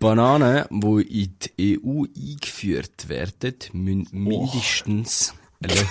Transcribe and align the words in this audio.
Bananen, 0.00 0.64
die 0.70 1.24
in 1.24 1.34
die 1.58 1.78
EU 1.84 2.04
eingeführt 2.04 3.08
werden, 3.10 3.54
müssen 3.74 4.08
mindestens... 4.12 5.34
Äh, 5.62 5.84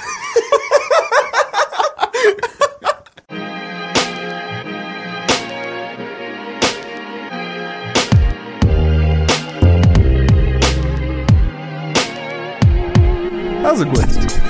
Also 13.64 13.86
gut. 13.86 14.49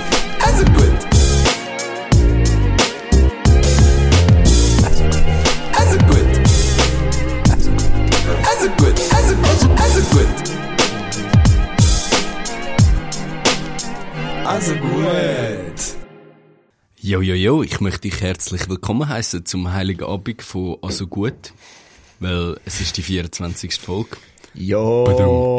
Jo, 17.40 17.64
ich 17.64 17.80
möchte 17.80 18.10
dich 18.10 18.20
herzlich 18.20 18.68
willkommen 18.68 19.08
heißen 19.08 19.46
zum 19.46 19.72
Heiligen 19.72 20.04
Abend 20.04 20.42
von 20.42 20.76
Also 20.82 21.08
Gut, 21.08 21.54
weil 22.20 22.58
es 22.66 22.82
ist 22.82 22.98
die 22.98 23.02
24. 23.02 23.76
Folge. 23.76 24.18
Jo. 24.54 25.58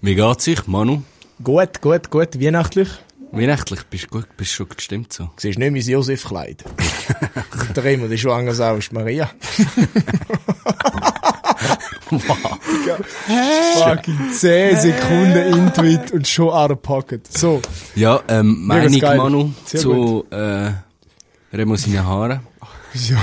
Wie 0.00 0.14
geht's 0.14 0.44
sich, 0.44 0.66
Manu? 0.66 1.02
Gut, 1.44 1.82
gut, 1.82 2.08
gut. 2.08 2.40
Weihnachtlich. 2.40 2.88
Weihnachtlich, 3.32 3.82
bist 3.90 4.04
du 4.04 4.08
gut, 4.08 4.28
bist 4.38 4.52
schon 4.52 4.70
gestimmt 4.70 5.12
so? 5.12 5.28
Siehst 5.36 5.58
nicht 5.58 5.72
mein 5.72 5.82
Josef-Kleid. 5.82 6.64
Der 7.76 7.84
Remo, 7.84 8.06
der 8.06 8.14
ist 8.14 8.22
schwanger 8.22 8.54
sau, 8.54 8.76
ist 8.76 8.94
Maria. 8.94 9.30
Fucking 13.78 14.32
10 14.32 14.76
Sekunden 14.80 15.52
Intuit 15.54 16.10
und 16.12 16.26
schon 16.26 16.48
out 16.50 16.70
of 16.70 16.82
pocket. 16.82 17.26
So. 17.36 17.60
Ja, 17.94 18.20
ähm, 18.28 18.66
Meinung. 18.66 19.00
Manu, 19.16 19.50
Sehr 19.64 19.80
zu, 19.80 20.24
äh, 20.30 20.72
Remo 21.52 21.76
seine 21.76 22.04
Haare. 22.04 22.40
Ja. 23.08 23.18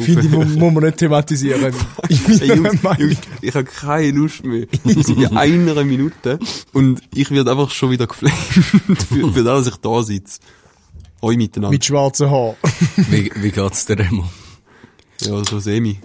Finde 0.00 0.20
ich, 0.22 0.30
muss, 0.30 0.48
muss 0.48 0.72
man 0.72 0.84
nicht 0.84 0.96
thematisieren. 0.98 1.72
Ich 2.08 2.26
Hey, 2.26 2.48
bin 2.48 2.64
Jungs, 2.98 3.18
ich 3.40 3.54
habe 3.54 3.64
keine 3.64 4.10
Lust 4.10 4.44
mehr. 4.44 4.66
In 4.84 5.36
einer 5.36 5.84
Minute. 5.84 6.38
Und 6.72 7.00
ich 7.14 7.30
werde 7.30 7.52
einfach 7.52 7.70
schon 7.70 7.90
wieder 7.90 8.06
geflamed. 8.06 9.02
für, 9.02 9.32
für 9.32 9.44
das, 9.44 9.64
dass 9.64 9.74
ich 9.74 9.80
da 9.80 10.02
sitze. 10.02 10.40
Euch 11.22 11.36
miteinander. 11.36 11.72
mit 11.72 11.84
schwarzen 11.84 12.30
Haaren. 12.30 12.56
Wie, 12.96 13.30
wie 13.36 13.50
geht's 13.50 13.84
dir, 13.86 13.98
Remo? 13.98 14.24
ja, 15.20 15.44
so 15.44 15.58
semi. 15.60 16.00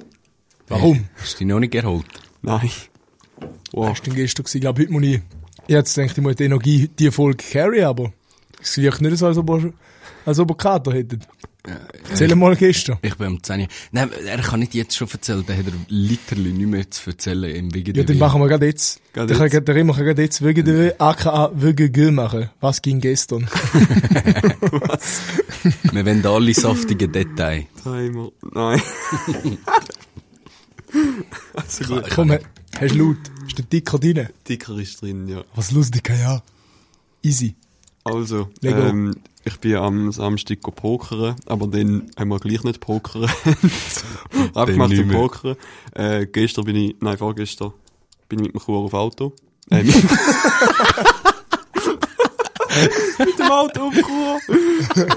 Warum? 0.68 1.06
Hast 1.22 1.36
du 1.36 1.38
dich 1.40 1.48
noch 1.48 1.60
nicht 1.60 1.76
erholt? 1.76 2.06
Nein. 2.42 2.70
Wow. 3.72 3.98
Das 3.98 4.08
war 4.08 4.16
gestern. 4.16 4.46
Ich 4.54 4.62
glaube, 4.62 4.82
heute 4.84 4.92
muss 4.92 5.04
ich... 5.04 5.22
Ich 5.68 5.76
hätte 5.76 5.94
gedacht, 6.02 6.18
ich 6.18 6.24
muss 6.24 6.36
die 6.36 6.44
Energie, 6.44 6.90
die 7.00 7.10
Folge 7.12 7.44
carry, 7.52 7.82
aber 7.84 8.14
es 8.62 8.78
wirkt 8.78 9.02
nicht 9.02 9.18
so, 9.18 9.26
als 9.26 9.38
ob 9.38 9.50
er, 9.50 9.74
als 10.26 10.38
ob 10.40 10.52
er 10.52 10.56
Kater 10.58 10.94
hätte. 10.94 11.18
Erzähl 12.10 12.36
mal 12.36 12.56
gestern. 12.56 13.00
Ich 13.02 13.16
bin 13.16 13.26
am 13.28 13.42
10. 13.42 13.66
Nein, 13.92 14.12
er 14.28 14.38
kann 14.38 14.60
nicht 14.60 14.76
jetzt 14.76 14.96
schon 14.96 15.08
erzählen, 15.12 15.44
dann 15.48 15.58
hat 15.58 15.66
er 15.66 15.74
literally 15.88 16.54
nicht 16.54 16.68
mehr 16.68 16.92
zu 16.92 17.10
erzählen 17.10 17.56
im 17.56 17.74
Wegen 17.74 17.96
Ja, 17.96 18.04
dann 18.04 18.20
machen 18.20 18.40
wir 18.42 18.48
gerade 18.48 18.68
jetzt. 18.68 19.02
Gerade 19.14 19.30
Dann 19.34 19.38
kann 19.38 19.50
jetzt. 19.52 19.68
der 19.68 19.74
Remo 19.76 19.94
kann 19.94 20.06
gerade 20.06 20.22
jetzt 20.22 20.44
wegen 20.44 20.64
der 20.64 21.02
aka 21.02 21.50
wegen 21.56 21.92
G 21.92 22.12
machen. 22.12 22.52
Was 22.60 22.82
ging 22.84 23.02
gestern? 23.02 23.50
Wir 25.92 26.06
wollen 26.06 26.24
alle 26.26 26.54
saftige 26.54 27.08
Details. 27.08 27.66
Timer. 27.82 28.30
Nein. 28.54 28.82
also 31.54 31.84
gut. 31.86 32.10
Komm, 32.10 32.32
hast 32.32 32.94
du 32.94 32.98
laut? 32.98 33.18
Ist 33.48 33.58
der 33.58 33.66
Dicker 33.66 34.00
drin? 34.00 34.28
Dicker 34.48 34.78
ist 34.78 35.02
drin, 35.02 35.28
ja. 35.28 35.44
Was 35.56 35.72
lustig, 35.72 36.10
ja. 36.10 36.42
Easy. 37.22 37.56
Also, 38.04 38.50
ähm, 38.62 39.16
ich 39.44 39.60
bin 39.60 39.76
am 39.76 40.12
Samstag 40.12 40.62
pokern, 40.62 41.36
aber 41.46 41.68
dann 41.68 42.12
haben 42.18 42.30
wir 42.30 42.40
gleich 42.40 42.64
nicht 42.64 42.80
pokern. 42.80 43.24
Abgemacht 44.54 44.96
zum. 44.96 45.10
Pokern. 45.10 45.56
Äh, 45.94 46.28
gestern 46.28 46.66
bin 46.66 46.76
ich, 46.76 46.96
nein, 47.00 47.18
vorgestern 47.18 47.74
bin 48.30 48.40
ich 48.40 48.46
mit 48.46 48.56
dem 48.56 48.62
Chur 48.62 48.80
auf 48.80 48.94
Auto. 48.94 49.34
Äh, 52.78 52.84
mit, 52.88 53.16
mit 53.28 53.40
dem 53.40 53.52
Auto 53.52 53.88
auf 53.88 53.96
Chur. 53.96 54.40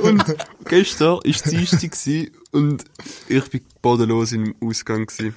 Und 0.02 0.24
gestern 0.66 1.18
ist 1.24 1.44
es 1.44 1.50
Dienstag 1.50 1.92
und 2.52 2.84
ich 3.28 3.44
bin 3.50 3.60
bodenlos 3.82 4.32
im 4.32 4.54
Ausgang 4.60 5.06
gewesen. 5.06 5.34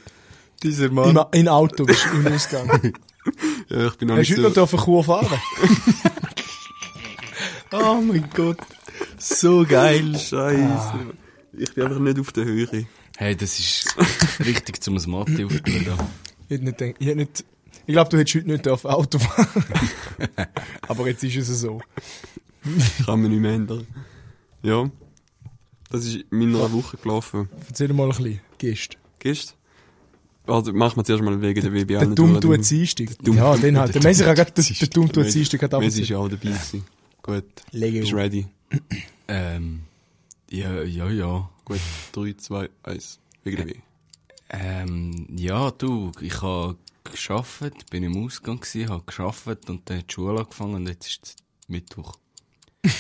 Dieser 0.64 0.86
Im, 0.86 1.20
in 1.32 1.48
Auto 1.48 1.86
bist 1.86 2.06
du 2.12 2.18
im 2.18 2.34
Ausgang. 2.34 2.94
Ja, 3.70 3.86
ich 3.88 3.98
bin 3.98 4.08
noch 4.08 4.18
Hast 4.18 4.30
nicht 4.30 4.40
du 4.40 4.44
heute 4.44 4.56
so, 4.56 4.62
noch 4.62 4.74
auf 4.74 4.84
Kur 4.84 5.04
fahren? 5.04 5.28
Oh 7.72 8.02
mein 8.02 8.28
Gott. 8.34 8.58
So 9.18 9.66
geil. 9.66 10.18
Scheiße. 10.18 11.14
Ich 11.54 11.74
bin 11.74 11.86
einfach 11.86 12.00
nicht 12.00 12.20
auf 12.20 12.32
der 12.34 12.44
Höhe. 12.44 12.88
Hey, 13.16 13.36
das 13.36 13.60
ist 13.60 13.96
richtig 14.40 14.82
zum 14.84 14.96
Mathe 14.96 15.46
aufgeben. 15.46 15.86
da. 15.86 16.10
Ich 16.50 16.58
hätte 16.58 16.66
nicht 16.66 16.78
gedacht, 16.80 16.96
ich 17.00 17.08
hätte 17.08 17.18
nicht, 17.18 17.46
ich 17.86 17.94
glaube, 17.94 18.10
du 18.10 18.18
hättest 18.18 18.36
heute 18.36 18.48
nicht 18.50 18.68
auf 18.68 18.84
Auto 18.84 19.20
fahren. 19.20 19.64
Aber 20.90 21.08
jetzt 21.08 21.24
ist 21.24 21.38
es 21.38 21.62
so. 21.62 21.82
Kann 23.06 23.22
man 23.22 23.32
nicht 23.32 23.40
mehr 23.40 23.54
ändern. 23.54 23.88
Ja. 24.64 24.90
Das 25.90 26.06
ist 26.06 26.26
in 26.30 26.40
meiner 26.40 26.74
Woche 26.74 26.98
gelaufen. 26.98 27.48
Erzähl 27.70 27.94
mal 27.94 28.04
ein 28.04 28.10
bisschen. 28.10 28.42
Gehst. 28.58 28.98
Gehst 29.20 29.56
Also, 30.51 30.73
machen 30.73 30.97
wir 30.97 31.03
zuerst 31.03 31.23
mal 31.23 31.41
wegen 31.41 31.62
der 31.62 31.73
WBL. 31.73 32.00
Der 32.00 32.07
dumm 32.07 32.39
tut 32.41 32.69
Dienstag. 32.69 33.09
Ja, 33.25 33.56
den 33.57 33.78
hat. 33.78 33.94
Der 33.94 34.03
Messi 34.03 34.23
hat 34.23 34.35
gerade, 34.35 34.51
der, 34.51 34.63
Dienstag. 34.63 34.79
der 34.79 34.88
dumm 34.89 35.12
tut 35.12 35.34
Dienstag 35.34 35.62
hat 35.62 35.72
Messi 35.79 36.01
ist 36.01 36.09
ja 36.09 36.17
auch 36.17 36.29
dabei 36.29 36.50
gewesen. 36.50 36.85
Gut. 37.22 37.45
Lego. 37.72 38.00
Bist 38.00 38.12
du 38.12 38.16
ready? 38.16 38.47
Ähm, 39.34 39.84
ja, 40.50 40.84
ja, 40.84 41.09
ja. 41.09 41.50
Gut. 41.63 41.79
3, 42.12 42.34
2, 42.34 42.69
1. 42.84 43.19
Wegen 43.45 43.57
der 43.57 43.67
W. 43.67 43.75
Ähm, 44.50 45.25
ja, 45.38 45.72
du, 45.72 46.12
ich 46.19 46.41
habe 46.41 46.75
geschafft, 47.06 47.89
bin 47.89 48.03
im 48.03 48.25
Ausgang 48.25 48.59
gsi, 48.59 48.83
habe 48.89 49.03
geschafft 49.06 49.69
und 49.69 49.89
dann 49.89 50.00
hat 50.00 50.09
die 50.09 50.13
Schule 50.13 50.41
angefangen 50.41 50.75
und 50.75 50.88
jetzt 50.89 51.07
ist 51.07 51.23
es 51.23 51.35
Mittwoch. 51.69 52.18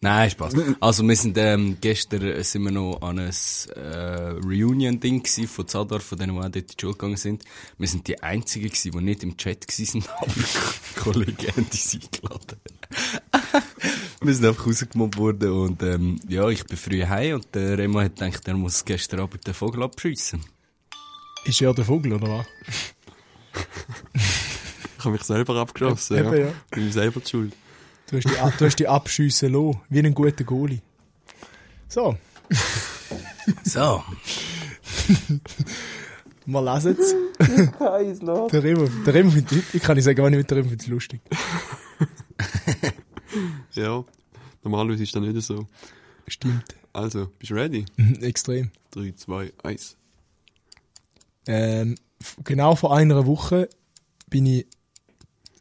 Nein, 0.00 0.30
Spaß. 0.30 0.54
Also 0.78 1.02
wir 1.08 1.16
sind 1.16 1.38
ähm, 1.38 1.78
gestern 1.80 2.42
sind 2.42 2.64
wir 2.64 2.70
noch 2.70 3.00
an 3.00 3.18
ein 3.18 3.30
äh, 3.74 4.30
Reunion-Ding 4.44 5.22
gsi 5.22 5.46
von 5.46 5.66
Zadar, 5.66 6.00
von 6.00 6.18
denen, 6.18 6.34
die 6.34 6.38
auch 6.38 6.42
dort 6.42 6.56
in 6.56 6.66
die 6.66 6.74
Schule 6.78 6.92
gegangen 6.92 7.16
sind. 7.16 7.44
Wir 7.78 7.88
sind 7.88 8.06
die 8.06 8.22
Einzigen 8.22 8.68
gsi, 8.68 8.90
die 8.90 9.00
nicht 9.00 9.22
im 9.22 9.38
Chat 9.38 9.66
gsi 9.66 9.86
sind, 9.86 10.08
aber 10.10 10.32
Kollegen 11.02 11.48
haben 11.48 11.66
uns 11.70 11.94
eingeladen. 11.94 12.60
wir 14.20 14.34
sind 14.34 14.44
einfach 14.44 14.66
rausgemobbt 14.66 15.16
worden 15.16 15.50
und 15.50 15.82
ähm, 15.82 16.20
ja, 16.28 16.46
ich 16.50 16.64
bin 16.66 16.76
früh 16.76 17.02
heim 17.02 17.36
und 17.36 17.54
der 17.54 17.78
Remo 17.78 18.00
hat 18.00 18.16
gedacht, 18.16 18.46
er 18.46 18.54
muss 18.54 18.84
gestern 18.84 19.20
Abend 19.20 19.46
den 19.46 19.54
Vogel 19.54 19.82
abschiessen. 19.82 20.44
Ist 21.46 21.62
er 21.62 21.72
der 21.72 21.84
Vogel, 21.86 22.12
oder 22.12 22.28
was? 22.28 22.46
Ich 24.98 25.04
habe 25.04 25.18
mich 25.18 25.22
selber 25.24 25.54
abgeschossen. 25.60 26.18
Eben, 26.18 26.32
ja. 26.32 26.38
ja. 26.46 26.52
Bin 26.70 26.88
ich 26.88 26.94
selber 26.94 27.20
die 27.20 27.28
schuld. 27.28 27.52
Du 28.10 28.16
hast 28.16 28.24
die, 28.24 28.58
du 28.58 28.64
hast 28.66 28.78
die 28.78 28.88
Abschüsse 28.88 29.48
lassen, 29.48 29.80
wie 29.88 29.98
ein 30.00 30.14
guter 30.14 30.44
Goalie. 30.44 30.80
So, 31.88 32.16
So. 33.64 34.02
wir 36.46 36.62
lesen 36.74 36.96
es. 36.98 37.14
Der 38.50 38.62
Remo, 38.62 38.88
der 39.04 39.14
Remo 39.14 39.30
findet, 39.30 39.74
ich 39.74 39.82
kann 39.82 39.96
nicht 39.96 40.04
sagen, 40.04 40.22
wann 40.22 40.32
ich 40.32 40.38
mit 40.38 40.50
der 40.50 40.58
Remo 40.58 40.68
finde 40.68 40.86
lustig. 40.90 41.20
Ja. 43.74 44.02
Normalerweise 44.62 45.02
ist 45.02 45.14
das 45.14 45.22
nicht 45.22 45.42
so. 45.42 45.66
Stimmt. 46.26 46.64
Also, 46.92 47.26
bist 47.38 47.50
du 47.50 47.54
ready? 47.56 47.84
Mhm, 47.96 48.22
Extrem. 48.22 48.70
3, 48.92 49.12
2, 49.14 49.52
1. 49.62 49.96
Ähm, 51.46 51.96
genau 52.42 52.74
vor 52.76 52.96
einer 52.96 53.26
Woche 53.26 53.68
bin 54.30 54.46
ich 54.46 54.66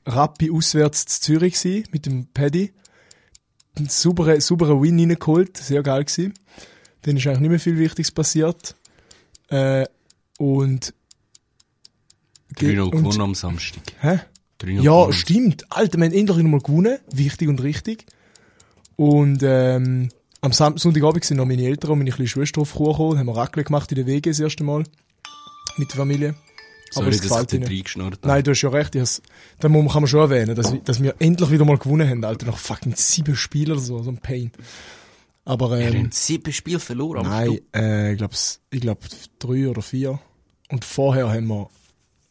Rappi 0.06 0.52
auswärts 0.52 1.06
zu 1.06 1.22
Zürich 1.22 1.54
gsi 1.56 1.84
mit 1.92 2.06
dem 2.06 2.28
Paddy. 2.28 2.74
Einen 3.78 3.90
sauberen, 3.90 4.40
sauberen 4.40 4.82
Win 4.82 5.00
reingeholt, 5.00 5.58
sehr 5.58 5.84
geil 5.84 6.06
gsi. 6.06 6.32
Dann 7.02 7.18
ist 7.18 7.28
eigentlich 7.28 7.40
nicht 7.42 7.50
mehr 7.50 7.60
viel 7.60 7.78
Wichtiges 7.78 8.12
passiert. 8.12 8.76
Äh, 9.50 9.86
und... 10.38 10.94
3-0 12.56 12.80
und- 12.82 12.92
gewonnen 12.92 13.22
am 13.22 13.36
Samstag. 13.36 13.82
Hä? 14.00 14.20
3-0 14.62 14.70
Ja, 14.82 14.82
gewonnen. 14.82 15.14
stimmt. 15.14 15.72
Alter, 15.72 15.98
wir 15.98 16.06
haben 16.06 16.14
endlich 16.14 16.38
nochmal 16.38 16.62
gewonnen. 16.62 17.00
Wichtig 17.12 17.50
und 17.50 17.62
richtig. 17.62 18.06
Und 18.96 19.42
ähm, 19.44 20.10
am 20.42 20.54
Sam 20.54 20.78
Sonntagabend 20.78 21.26
sind 21.26 21.38
noch 21.38 21.46
meine 21.46 21.64
Eltern 21.64 21.92
und 21.92 21.98
meine 22.00 22.12
kleine 22.12 22.28
Schwester 22.30 22.62
auf 22.62 22.74
Chur 22.74 22.92
gekommen. 22.94 23.20
Haben 23.20 23.28
wir 23.28 23.36
Raclette 23.36 23.68
gemacht 23.68 23.92
in 23.92 23.96
der 23.98 24.06
WG 24.06 24.30
das 24.30 24.40
erste 24.40 24.64
Mal. 24.64 24.84
Mit 25.78 25.90
der 25.90 25.98
Familie. 25.98 26.36
Sorry, 26.96 27.10
es 27.10 27.18
dass 27.18 27.26
ich 27.26 27.30
gefällt 27.32 27.52
dir 27.52 27.56
ihnen. 27.58 27.68
reingeschnurrt. 27.68 28.20
Nein, 28.26 28.44
du 28.44 28.52
hast 28.52 28.62
ja 28.62 28.70
recht. 28.70 28.96
Ich 28.96 29.02
has, 29.02 29.22
da 29.60 29.70
muss 29.70 29.84
man, 29.84 29.92
kann 29.94 30.02
man 30.04 30.08
schon 30.08 30.20
erwähnen, 30.22 30.56
dass, 30.56 30.72
wir- 30.74 30.80
dass 30.80 31.02
wir 31.02 31.16
endlich 31.20 31.52
wieder 31.52 31.66
mal 31.66 31.78
gewonnen 31.78 32.10
haben, 32.10 32.24
Alter. 32.26 32.46
Nach 32.48 32.58
fucking 32.58 32.96
sieben 32.96 33.36
Spielen 33.36 33.72
oder 33.74 33.82
so. 33.82 34.02
So 34.04 34.10
ein 34.12 34.18
Pain. 34.18 34.52
Aber 35.46 35.72
Wir 35.72 35.88
ähm, 35.90 35.94
haben 36.06 36.12
sieben 36.12 36.52
Spiele 36.52 36.80
verloren. 36.80 37.20
am 37.26 37.28
nein, 37.30 37.60
äh, 37.76 38.12
ich 38.14 38.18
glaube, 38.18 38.34
ich 38.72 38.82
glaub, 38.82 39.00
drei 39.40 39.70
oder 39.70 39.82
vier. 39.82 40.20
Und 40.72 40.84
vorher 40.84 41.30
haben 41.30 41.48
wir 41.48 41.70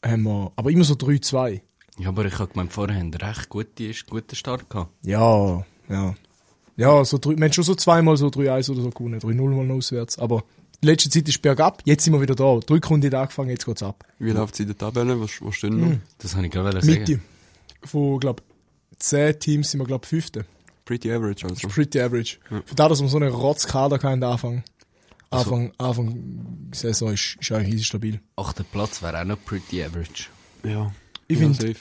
haben 0.05 0.23
wir, 0.25 0.53
aber 0.57 0.71
immer 0.71 0.85
so 0.85 0.95
3-2. 0.95 1.63
Ja, 1.99 2.09
aber 2.09 2.27
ich 2.27 2.39
habe 2.39 2.53
gemeint, 2.53 2.73
vorher 2.73 2.99
haben 2.99 3.13
wir 3.13 3.23
recht 3.23 3.49
gute, 3.49 3.91
guten 4.11 4.35
Start 4.37 4.69
gehabt. 4.69 4.91
Ja, 5.03 5.65
ja. 5.89 6.15
Ja, 6.77 7.05
so 7.05 7.19
drei, 7.19 7.37
wir 7.37 7.45
haben 7.45 7.53
schon 7.53 7.65
so 7.65 7.75
zweimal 7.77 8.17
so 8.17 8.27
3-1 8.27 8.71
oder 8.73 8.83
so 8.83 8.91
gewonnen, 8.91 9.21
3-0 9.21 9.65
mal 9.65 9.71
auswärts. 9.75 10.19
Aber 10.19 10.43
die 10.85 10.91
letzte 10.91 11.09
Zeit 11.11 11.27
ist 11.29 11.41
bergab, 11.41 11.83
jetzt 11.87 12.05
sind 12.05 12.13
wir 12.13 12.21
wieder 12.21 12.35
da. 12.35 12.59
Die 12.61 12.73
Rückrunde 12.73 13.07
hat 13.09 13.15
angefangen, 13.15 13.51
jetzt 13.51 13.65
geht's 13.65 13.83
ab. 13.83 14.05
Wie 14.19 14.31
läuft 14.31 14.55
es 14.55 14.61
in 14.61 14.67
der 14.67 14.77
Tabelle? 14.79 15.19
Was, 15.21 15.31
was 15.41 15.55
stehen 15.55 15.81
noch? 15.81 15.97
Das 16.19 16.37
habe 16.37 16.45
ich 16.47 16.53
gerade 16.53 16.73
sagen. 16.81 16.87
Mitte. 16.99 17.21
Von, 17.83 18.21
glaub, 18.21 18.43
10 18.99 19.39
Teams 19.41 19.71
sind 19.71 19.81
wir, 19.81 19.87
glaub, 19.87 20.05
fünfte. 20.07 20.45
Pretty 20.85 21.11
average 21.11 21.47
also. 21.47 21.67
Pretty 21.69 21.99
average. 22.01 22.37
Für 22.67 22.75
das, 22.75 22.89
dass 22.91 23.01
wir 23.03 23.09
so 23.09 23.17
einen 23.17 23.33
Rotzkader 23.33 23.97
hatten 23.97 24.23
Anfang. 24.23 24.63
Anfang, 25.31 25.73
Anfang 25.79 26.69
Saison 26.73 27.13
ist, 27.13 27.37
ist 27.41 27.51
eigentlich 27.51 27.75
easy 27.75 27.85
stabil. 27.85 28.21
Achter 28.37 28.63
Platz 28.65 29.03
wäre 29.03 29.21
auch 29.21 29.25
noch 29.25 29.43
pretty 29.45 29.83
average. 29.83 30.27
Ja. 30.63 30.93
Ich 31.27 31.39
Ja, 31.39 31.45
find- 31.47 31.57
safe. 31.61 31.77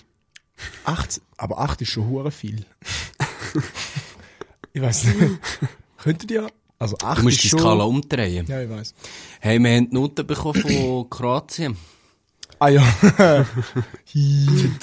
Acht, 0.86 1.20
aber 1.38 1.60
acht 1.60 1.82
ist 1.82 1.90
schon 1.90 2.08
hure 2.08 2.32
viel. 2.32 2.66
ich 4.74 4.82
weiß 4.82 5.04
nicht. 5.06 5.18
Könntet 5.98 6.32
ihr, 6.32 6.50
also 6.80 6.98
acht 7.02 7.20
Du 7.20 7.24
musst 7.24 7.38
ist 7.38 7.44
die 7.46 7.50
schon... 7.50 7.60
Skala 7.60 7.84
umdrehen. 7.84 8.46
Ja, 8.48 8.62
ich 8.62 8.70
weiß. 8.70 8.94
Hey, 9.40 9.60
wir 9.60 9.76
haben 9.76 9.90
die 9.90 9.96
Noten 9.96 10.26
bekommen 10.28 10.62
von 10.62 11.10
Kroatien. 11.10 11.78
Ah 12.60 12.70
ja. 12.70 12.84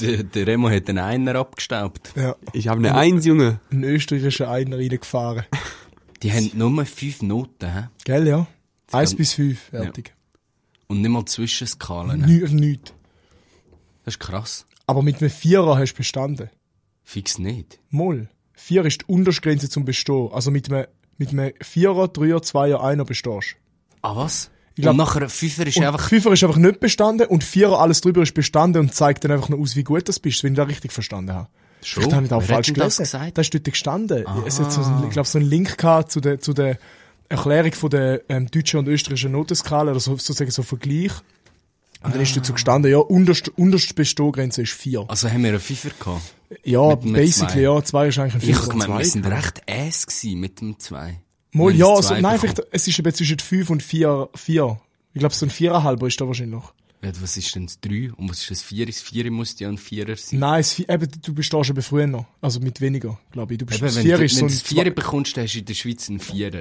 Der, 0.00 0.22
der 0.24 0.46
Remo 0.46 0.68
hat 0.70 0.88
einen 0.88 0.98
Einer 0.98 1.36
abgestaubt. 1.36 2.12
ja. 2.16 2.34
Ich 2.52 2.68
habe 2.68 2.78
eine 2.80 2.94
Eins, 2.96 3.24
Junge. 3.24 3.60
Ein 3.70 3.84
österreichischer 3.84 4.50
Einer 4.50 4.76
reingefahren. 4.78 5.44
Die 6.22 6.32
haben 6.32 6.50
nur 6.54 6.84
fünf 6.84 7.22
Noten, 7.22 7.72
hä? 7.72 7.88
Gell, 8.04 8.26
ja? 8.28 8.46
Eins 8.92 9.10
kann- 9.10 9.16
bis 9.18 9.32
fünf, 9.34 9.60
fertig. 9.70 10.14
Und 10.88 11.00
nicht 11.02 11.10
mal 11.10 11.24
Zwischenskalen. 11.24 12.20
Nicht, 12.22 12.52
nicht. 12.52 12.94
Das 14.04 14.14
ist 14.14 14.20
krass. 14.20 14.66
Aber 14.86 15.02
mit 15.02 15.20
einem 15.20 15.30
Vierer 15.30 15.78
hast 15.78 15.92
du 15.92 15.98
bestanden. 15.98 16.50
Fix 17.04 17.38
nicht. 17.38 17.78
Moll. 17.90 18.28
Vier 18.54 18.84
ist 18.84 19.02
die 19.02 19.04
unterste 19.06 19.40
Grenze 19.42 19.70
zum 19.70 19.84
Bestehen. 19.84 20.28
Also 20.32 20.50
mit 20.50 20.70
einem, 20.70 20.86
mit 21.20 21.30
einem 21.30 21.52
Vierer, 21.60 22.08
Dreier, 22.08 22.42
Zweier, 22.42 22.82
Einer 22.82 23.04
bestehst 23.04 23.56
Ah, 24.02 24.16
was? 24.16 24.50
Ich 24.74 24.82
glaub- 24.82 24.92
und 24.92 24.96
nachher 24.96 25.28
Fünfer 25.28 25.66
ist 25.66 25.78
einfach... 25.78 26.08
Fünfer 26.08 26.32
ist 26.32 26.42
einfach 26.42 26.56
nicht 26.56 26.80
bestanden 26.80 27.26
und 27.28 27.44
Vierer 27.44 27.78
alles 27.78 28.00
drüber 28.00 28.22
ist 28.22 28.32
bestanden 28.32 28.80
und 28.80 28.94
zeigt 28.94 29.22
dann 29.22 29.30
einfach 29.32 29.50
noch 29.50 29.58
aus, 29.58 29.76
wie 29.76 29.84
gut 29.84 30.08
das 30.08 30.18
bist, 30.18 30.42
wenn 30.42 30.54
ich 30.54 30.56
das 30.56 30.68
richtig 30.68 30.92
verstanden 30.92 31.34
habe. 31.34 31.48
Schon? 31.82 32.04
Vielleicht 32.04 32.14
habe 32.16 32.24
ich 32.24 32.30
das 32.30 32.36
auch 32.38 32.48
Wer 32.48 32.54
falsch 32.54 32.66
denn 32.68 32.74
das 32.76 32.96
gelesen. 32.96 33.02
gesagt? 33.02 33.38
Das 33.38 33.46
ist 33.46 33.54
dort 33.54 33.64
gestanden. 33.64 34.24
Es 34.46 34.58
hat 34.60 34.72
so, 34.72 34.80
ich 35.04 35.10
glaube, 35.10 35.28
so 35.28 35.38
einen 35.38 35.48
Link 35.48 35.76
gehabt 35.76 36.10
zu 36.10 36.20
der, 36.20 36.40
zu 36.40 36.54
der 36.54 36.78
Erklärung 37.28 37.72
von 37.72 37.90
der 37.90 38.22
ähm, 38.30 38.50
deutschen 38.50 38.78
und 38.78 38.88
österreichischen 38.88 39.32
Notenskala, 39.32 39.90
oder 39.90 40.00
so, 40.00 40.12
sozusagen 40.12 40.50
so 40.50 40.62
Vergleich. 40.62 41.12
Und 42.02 42.14
dann 42.14 42.22
ist 42.22 42.34
so 42.44 42.52
gestanden, 42.52 42.90
ja, 42.90 42.98
unterst, 42.98 43.48
unterste 43.58 43.92
Bestehgrenze 43.94 44.62
ist 44.62 44.72
vier. 44.72 45.04
Also 45.08 45.28
haben 45.30 45.42
wir 45.42 45.50
einen 45.50 45.60
Fünfer 45.60 45.90
gehabt. 45.98 46.22
Ja, 46.64 46.96
mit 46.96 47.12
basically, 47.12 47.52
Zwei. 47.52 47.60
ja, 47.60 47.82
zwei 47.84 48.08
ist 48.08 48.18
eigentlich 48.18 48.34
ein 48.34 48.50
Ich 48.50 48.56
Vierer. 48.56 48.74
meine, 48.74 48.98
wir 48.98 49.04
sind 49.04 49.26
recht 49.26 49.62
ass 49.70 50.06
gewesen 50.06 50.40
mit 50.40 50.60
dem 50.60 50.78
2. 50.78 51.20
Mal, 51.52 51.74
ja, 51.76 51.86
also, 51.88 52.14
nein, 52.14 52.38
vielleicht, 52.38 52.62
es 52.70 52.88
ist 52.88 52.98
eben 52.98 53.12
zwischen 53.14 53.38
fünf 53.38 53.70
und 53.70 53.82
vier, 53.82 54.28
vier. 54.34 54.80
Ich 55.12 55.18
glaube, 55.20 55.34
so 55.34 55.44
ein 55.46 55.50
Viererhalber 55.50 56.06
ist 56.06 56.20
da 56.20 56.26
wahrscheinlich 56.26 56.54
noch. 56.54 56.72
Ja, 57.02 57.10
was 57.20 57.36
ist 57.36 57.54
denn 57.54 57.66
das 57.66 57.80
3? 57.80 58.12
Und 58.16 58.30
was 58.30 58.40
ist 58.40 58.50
das 58.50 58.62
4? 58.62 58.86
Das 58.86 59.00
4 59.00 59.30
muss 59.30 59.58
ja 59.58 59.68
ein 59.68 59.78
Vierer 59.78 60.16
sein. 60.16 60.38
Nein, 60.40 60.60
es, 60.60 60.78
eben, 60.78 61.08
du 61.22 61.34
bestehst 61.34 61.70
eben 61.70 61.82
früher 61.82 62.06
noch. 62.06 62.26
Also 62.40 62.60
mit 62.60 62.80
weniger, 62.80 63.18
glaube 63.32 63.54
ich. 63.54 63.58
Du 63.58 63.66
bist, 63.66 63.78
Eben, 63.78 63.86
das 63.86 63.96
wenn 63.96 64.02
Vier 64.04 64.18
du, 64.18 64.24
ist 64.24 64.34
so 64.34 64.40
wenn 64.40 64.46
ein 64.46 64.48
du 64.48 64.54
das 64.54 64.62
4 64.62 64.94
bekommst, 64.94 65.36
dann 65.36 65.44
hast 65.44 65.54
du 65.54 65.58
in 65.60 65.64
der 65.64 65.74
Schweiz 65.74 66.08
einen 66.08 66.20
Vierer. 66.20 66.60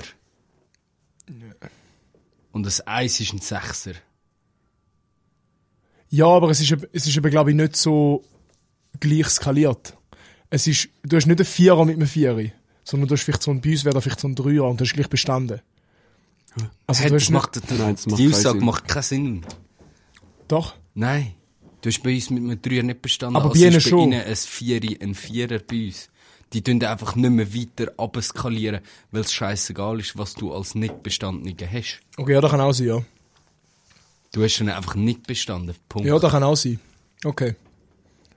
Und 2.52 2.66
das 2.66 2.82
1 2.82 3.20
ist 3.20 3.34
ein 3.34 3.40
Sechser. 3.40 3.94
Ja, 6.10 6.26
aber 6.28 6.50
es 6.50 6.60
ist, 6.60 6.72
eben- 6.72 6.88
es 6.92 7.06
ist 7.08 7.16
eben, 7.18 7.30
glaube 7.30 7.52
ich, 7.52 7.56
nicht 7.56 7.76
so 7.76 8.24
gleich 9.00 9.28
skaliert. 9.28 9.96
Es 10.50 10.66
ist, 10.68 10.90
du 11.04 11.16
hast 11.16 11.28
nicht 11.28 11.40
einen 11.40 11.46
Vierer 11.46 11.86
mit 11.86 11.96
einem 11.96 12.08
Vierer, 12.08 12.50
sondern 12.84 13.08
du 13.08 13.14
hast 13.16 13.24
vielleicht 13.24 13.44
so 13.44 13.52
ein, 13.52 13.62
bei 13.62 13.72
uns 13.72 13.86
wäre 13.86 14.02
vielleicht 14.02 14.20
so 14.20 14.28
ein 14.28 14.36
Dreier 14.36 14.64
und 14.66 14.80
du 14.80 14.86
hast 14.86 14.94
gleich 14.94 15.08
bestanden. 15.10 15.62
Also 16.88 17.02
Hey, 17.04 17.10
du 17.12 17.16
das 17.18 17.30
macht, 17.30 17.56
nicht, 17.56 17.70
Nein, 17.80 17.96
das 17.96 18.08
macht 18.08 18.20
die 18.20 18.24
keinen 18.26 18.34
Aussage 18.34 18.58
Sinn. 18.58 18.66
macht 18.66 18.88
keinen 18.88 19.04
Sinn. 19.04 19.46
doch. 20.48 20.76
Nein. 20.96 21.34
Du 21.82 21.90
hast 21.90 22.04
bei 22.04 22.14
uns 22.16 22.30
mit 22.30 22.44
einem 22.44 22.62
Dreier 22.62 22.84
nicht 22.84 23.02
bestanden. 23.02 23.38
Aber 23.38 23.50
also 23.52 23.62
bei 23.62 23.68
ihnen 23.68 23.78
ist 23.78 23.84
bei 23.86 23.90
schon. 23.92 24.12
ihnen 24.12 24.22
ein 24.22 24.36
Vierer, 24.36 25.02
ein 25.02 25.16
Vierer 25.16 25.60
bei 25.60 25.86
uns. 25.86 26.10
Die 26.52 26.62
tun 26.64 26.84
einfach 26.84 27.16
nicht 27.16 27.30
mehr 27.30 27.54
weiter 27.56 27.94
abskalieren, 27.98 28.82
weil 29.12 29.22
es 29.22 29.32
scheißegal 29.32 30.00
ist, 30.00 30.18
was 30.18 30.34
du 30.34 30.52
als 30.54 30.74
nicht 30.76 30.94
hast. 31.06 32.00
Okay, 32.18 32.34
ja, 32.34 32.42
das 32.42 32.52
kann 32.52 32.60
auch 32.60 32.74
sein, 32.74 32.88
ja. 32.88 33.02
Du 34.32 34.44
hast 34.44 34.54
schon 34.54 34.70
einfach 34.70 34.96
nicht 34.96 35.26
bestanden. 35.26 35.76
Punkt. 35.88 36.08
Ja, 36.08 36.20
das 36.20 36.32
kann 36.32 36.44
auch 36.44 36.56
sein. 36.56 36.80
Okay. 37.24 37.56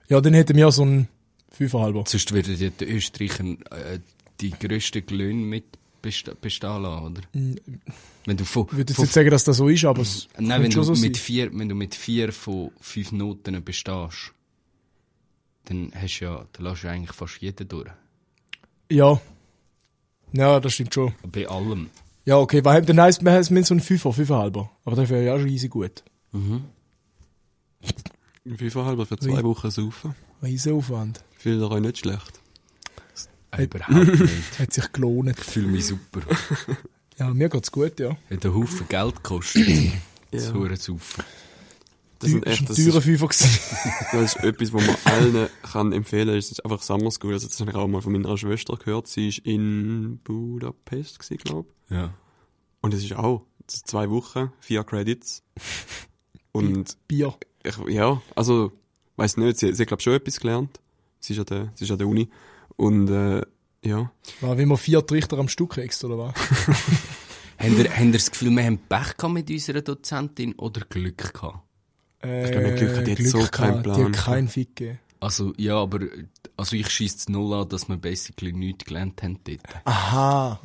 Ja, 0.09 0.19
dann 0.21 0.33
hätten 0.33 0.57
wir 0.57 0.71
so 0.71 0.81
einen 0.81 1.07
Fünferhalber. 1.51 2.03
Sonst 2.07 2.31
würden 2.31 2.57
die 2.57 2.85
Österreicher 2.85 3.43
äh, 3.43 3.99
die 4.41 4.51
grössten 4.51 5.05
Löhne 5.09 5.41
mit 5.45 5.65
besta 6.01 6.33
bestehen 6.39 6.81
lassen, 6.81 7.05
oder? 7.05 7.21
Wenn 8.25 8.37
du 8.37 8.43
von, 8.45 8.65
Ich 8.67 8.77
würde 8.77 8.91
jetzt 8.91 8.95
von 8.95 9.05
nicht 9.05 9.13
sagen, 9.13 9.29
dass 9.29 9.43
das 9.43 9.57
so 9.57 9.69
ist, 9.69 9.85
aber 9.85 10.01
es 10.01 10.27
Nein, 10.37 10.63
wenn 10.63 10.71
du, 10.71 10.83
so 10.83 10.91
mit 10.93 11.15
sein. 11.15 11.23
vier, 11.23 11.57
wenn 11.57 11.69
du 11.69 11.75
mit 11.75 11.95
vier 11.95 12.31
von 12.33 12.71
fünf 12.81 13.11
Noten 13.11 13.63
bestehst, 13.63 14.33
dann 15.65 15.91
hast 15.95 16.19
du 16.19 16.25
ja, 16.25 16.45
dann 16.53 16.65
lässt 16.65 16.83
du 16.83 16.89
eigentlich 16.89 17.15
fast 17.15 17.41
jeden 17.41 17.67
durch. 17.67 17.89
Ja. 18.91 19.21
Ja, 20.33 20.59
das 20.59 20.73
stimmt 20.73 20.93
schon. 20.93 21.13
Bei 21.31 21.47
allem. 21.47 21.89
Ja, 22.25 22.37
okay, 22.37 22.63
weil 22.63 22.83
dann 22.83 23.01
heisst, 23.01 23.23
wir 23.23 23.31
haben 23.31 23.43
so 23.63 23.73
einen 23.73 23.81
Fünfer, 23.81 24.13
Fünferhalber. 24.13 24.71
Aber 24.85 24.95
das 24.95 25.09
wäre 25.09 25.23
ja 25.25 25.37
schon 25.37 25.49
easy 25.49 25.67
gut. 25.67 26.03
Ein 26.33 26.63
Fünferhalber 28.57 29.05
für 29.05 29.17
zwei 29.17 29.37
Ui. 29.37 29.43
Wochen 29.43 29.71
saufen. 29.71 30.15
Riesen 30.41 30.73
Aufwand. 30.73 31.23
Fühlt 31.37 31.59
ihr 31.61 31.69
euch 31.71 31.81
nicht 31.81 31.97
schlecht. 31.99 32.39
Äh, 33.51 33.63
Überhaupt 33.65 33.93
nicht. 34.19 34.59
Hat 34.59 34.73
sich 34.73 34.91
gelohnt. 34.91 35.37
Ich 35.37 35.43
fühle 35.45 35.67
mich 35.67 35.85
super. 35.85 36.21
Ja, 37.19 37.29
mir 37.33 37.49
geht's 37.49 37.71
gut, 37.71 37.99
ja. 37.99 38.17
Hat 38.31 38.45
einen 38.45 38.55
Haufen 38.55 38.87
Geld 38.87 39.15
gekostet. 39.17 39.67
Das 40.31 40.47
Ja. 40.47 40.53
Hure 40.53 40.75
Saufen. 40.77 41.23
Das, 42.23 42.31
sind 42.31 42.47
echt, 42.47 42.61
ein 42.61 42.65
das, 42.67 42.77
teurer 42.77 42.97
ist, 42.97 43.03
Fünfer 43.03 43.27
gewesen. 43.27 43.59
das 44.11 44.35
ist 44.35 44.43
etwas, 44.43 44.73
was 44.73 44.87
man 44.87 44.95
allen 45.05 45.47
kann 45.61 45.93
empfehlen 45.93 46.27
kann. 46.27 46.37
Es 46.37 46.51
ist 46.51 46.65
einfach 46.65 46.81
Summer 46.81 47.11
School. 47.11 47.33
Also 47.33 47.47
das 47.47 47.59
habe 47.59 47.71
ich 47.71 47.77
auch 47.77 47.87
mal 47.87 48.01
von 48.01 48.11
meiner 48.13 48.37
Schwester 48.37 48.75
gehört. 48.77 49.07
Sie 49.07 49.29
ist 49.29 49.39
in 49.39 50.19
Budapest, 50.23 51.19
glaube 51.43 51.69
ich. 51.89 51.95
Ja. 51.95 52.13
Und 52.81 52.93
es 52.93 53.03
ist 53.03 53.13
auch 53.15 53.45
das 53.65 53.75
ist 53.75 53.87
zwei 53.87 54.09
Wochen, 54.09 54.51
vier 54.59 54.83
Credits. 54.83 55.43
Und 56.51 56.97
Bier. 57.07 57.33
ich, 57.63 57.77
ja, 57.87 58.21
also, 58.35 58.71
weiß 59.15 59.37
nicht, 59.37 59.57
sie, 59.57 59.73
sie 59.73 59.81
hat, 59.81 59.87
glaube 59.87 60.03
schon 60.03 60.13
etwas 60.13 60.39
gelernt. 60.39 60.79
Sie 61.19 61.33
ist 61.33 61.39
an 61.39 61.45
der, 61.45 61.71
sie 61.75 61.85
ist 61.85 61.91
an 61.91 61.97
der 61.97 62.07
Uni. 62.07 62.29
Und, 62.75 63.09
äh, 63.09 63.41
ja. 63.83 64.11
War 64.41 64.57
wie 64.57 64.65
man 64.65 64.77
vier 64.77 65.05
Trichter 65.05 65.39
am 65.39 65.47
Stück 65.47 65.71
kriegst, 65.71 66.03
oder 66.03 66.17
was? 66.17 66.33
Habt 67.57 67.77
ihr, 67.77 67.89
habt 67.89 68.01
ihr 68.01 68.11
das 68.11 68.29
Gefühl, 68.29 68.49
wir 68.51 68.63
haben 68.63 68.77
Pech 68.77 69.15
gehabt 69.15 69.33
mit 69.33 69.49
unserer 69.49 69.81
Dozentin 69.81 70.53
oder 70.55 70.81
Glück 70.81 71.33
gehabt? 71.33 71.62
Äh, 72.23 72.49
glaub, 72.51 72.63
mit 72.63 72.77
Glück 72.77 72.95
hat 72.97 73.07
jetzt 73.07 73.27
so 73.29 73.39
keinen 73.39 73.83
gehabt, 73.83 73.85
Die 73.85 73.89
Plan. 74.01 74.05
hat 74.05 74.25
keinen 74.25 74.47
Fick 74.47 74.75
gegeben. 74.75 74.99
Also, 75.19 75.53
ja, 75.57 75.75
aber, 75.77 75.99
also 76.57 76.75
ich 76.75 76.89
schieße 76.89 77.17
es 77.17 77.29
null 77.29 77.53
an, 77.53 77.69
dass 77.69 77.87
wir 77.87 77.97
basically 77.97 78.51
nichts 78.51 78.85
gelernt 78.85 79.21
haben 79.23 79.39
dort. 79.43 79.59
Aha. 79.85 80.59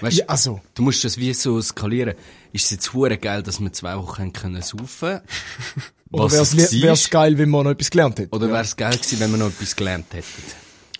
Weißt, 0.00 0.16
Ja, 0.18 0.26
also. 0.26 0.60
Du 0.74 0.82
musst 0.82 1.04
das 1.04 1.18
wie 1.18 1.32
so 1.34 1.60
skalieren. 1.62 2.14
Ist 2.52 2.64
es 2.64 2.70
jetzt 2.72 2.92
hure 2.94 3.16
geil, 3.16 3.42
dass 3.42 3.60
wir 3.60 3.72
zwei 3.72 3.96
Wochen 3.96 4.32
können 4.32 4.60
saufen? 4.62 5.20
Oder 6.10 6.24
Was 6.24 6.56
wär's, 6.56 6.72
es 6.72 7.10
geil, 7.10 7.36
wenn 7.38 7.48
man 7.50 7.64
noch 7.64 7.72
etwas 7.72 7.90
gelernt 7.90 8.18
hätte? 8.18 8.34
Oder 8.34 8.48
wäre 8.48 8.62
es 8.62 8.76
geil 8.76 8.96
gewesen, 8.96 9.20
wenn 9.20 9.30
wir 9.32 9.38
noch 9.38 9.48
etwas 9.48 9.74
gelernt 9.74 10.12
hätten? 10.12 10.26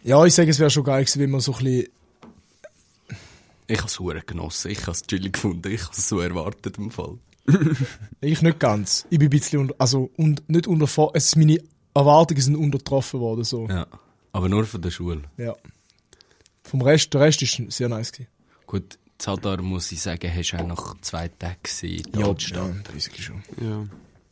Ja, 0.03 0.25
ich 0.25 0.35
sage, 0.35 0.51
es 0.51 0.59
wäre 0.59 0.71
schon 0.71 0.85
geil 0.85 1.05
gewesen, 1.05 1.21
wenn 1.23 1.31
man 1.31 1.41
so 1.41 1.53
ein 1.55 1.65
bisschen, 1.65 1.89
Ich 3.67 3.79
habe 3.79 3.89
es 3.89 3.99
hure 3.99 4.21
genossen. 4.23 4.71
Ich 4.71 4.83
habe 4.83 4.93
es 4.93 5.03
chillig 5.03 5.33
gefunden. 5.35 5.73
Ich 5.73 5.83
habe 5.83 5.93
es 5.97 6.09
so 6.09 6.21
erwartet 6.21 6.79
im 6.79 6.91
Fall. 6.91 7.19
ich 8.21 8.43
nicht 8.43 8.59
ganz. 8.59 9.07
Ich 9.11 9.19
bin 9.19 9.27
ein 9.27 9.31
bisschen 9.31 9.61
unter, 9.61 9.75
also, 9.79 10.11
und, 10.17 10.49
nicht 10.49 10.67
unter, 10.67 10.87
es 11.15 11.27
ist 11.27 11.37
meine 11.37 11.59
Erwartungen 11.95 12.41
sind 12.41 12.57
untertroffen 12.57 13.21
worden, 13.21 13.45
so. 13.45 13.69
Ja. 13.69 13.87
Aber 14.33 14.49
nur 14.49 14.65
von 14.65 14.83
der 14.83 14.91
Schule. 14.91 15.23
Ja. 15.37 15.55
Vom 16.63 16.83
Rest, 16.83 17.13
der 17.15 17.21
Rest 17.21 17.43
ist 17.43 17.61
sehr 17.69 17.89
nice 17.89 18.11
gewesen. 18.11 18.29
Gut, 18.67 18.99
Zadar 19.19 19.63
muss 19.63 19.93
ich 19.93 20.01
sagen, 20.01 20.31
hast 20.35 20.51
du 20.53 20.57
auch 20.59 20.67
nach 20.67 20.95
zwei 21.03 21.29
Tagen 21.29 21.57
gesehen. 21.63 22.03
in 22.13 22.21
Ja, 22.21 22.27
Deutschland. 22.27 22.91
basically 22.93 23.23
schon. 23.23 23.43
Ja. 23.61 23.87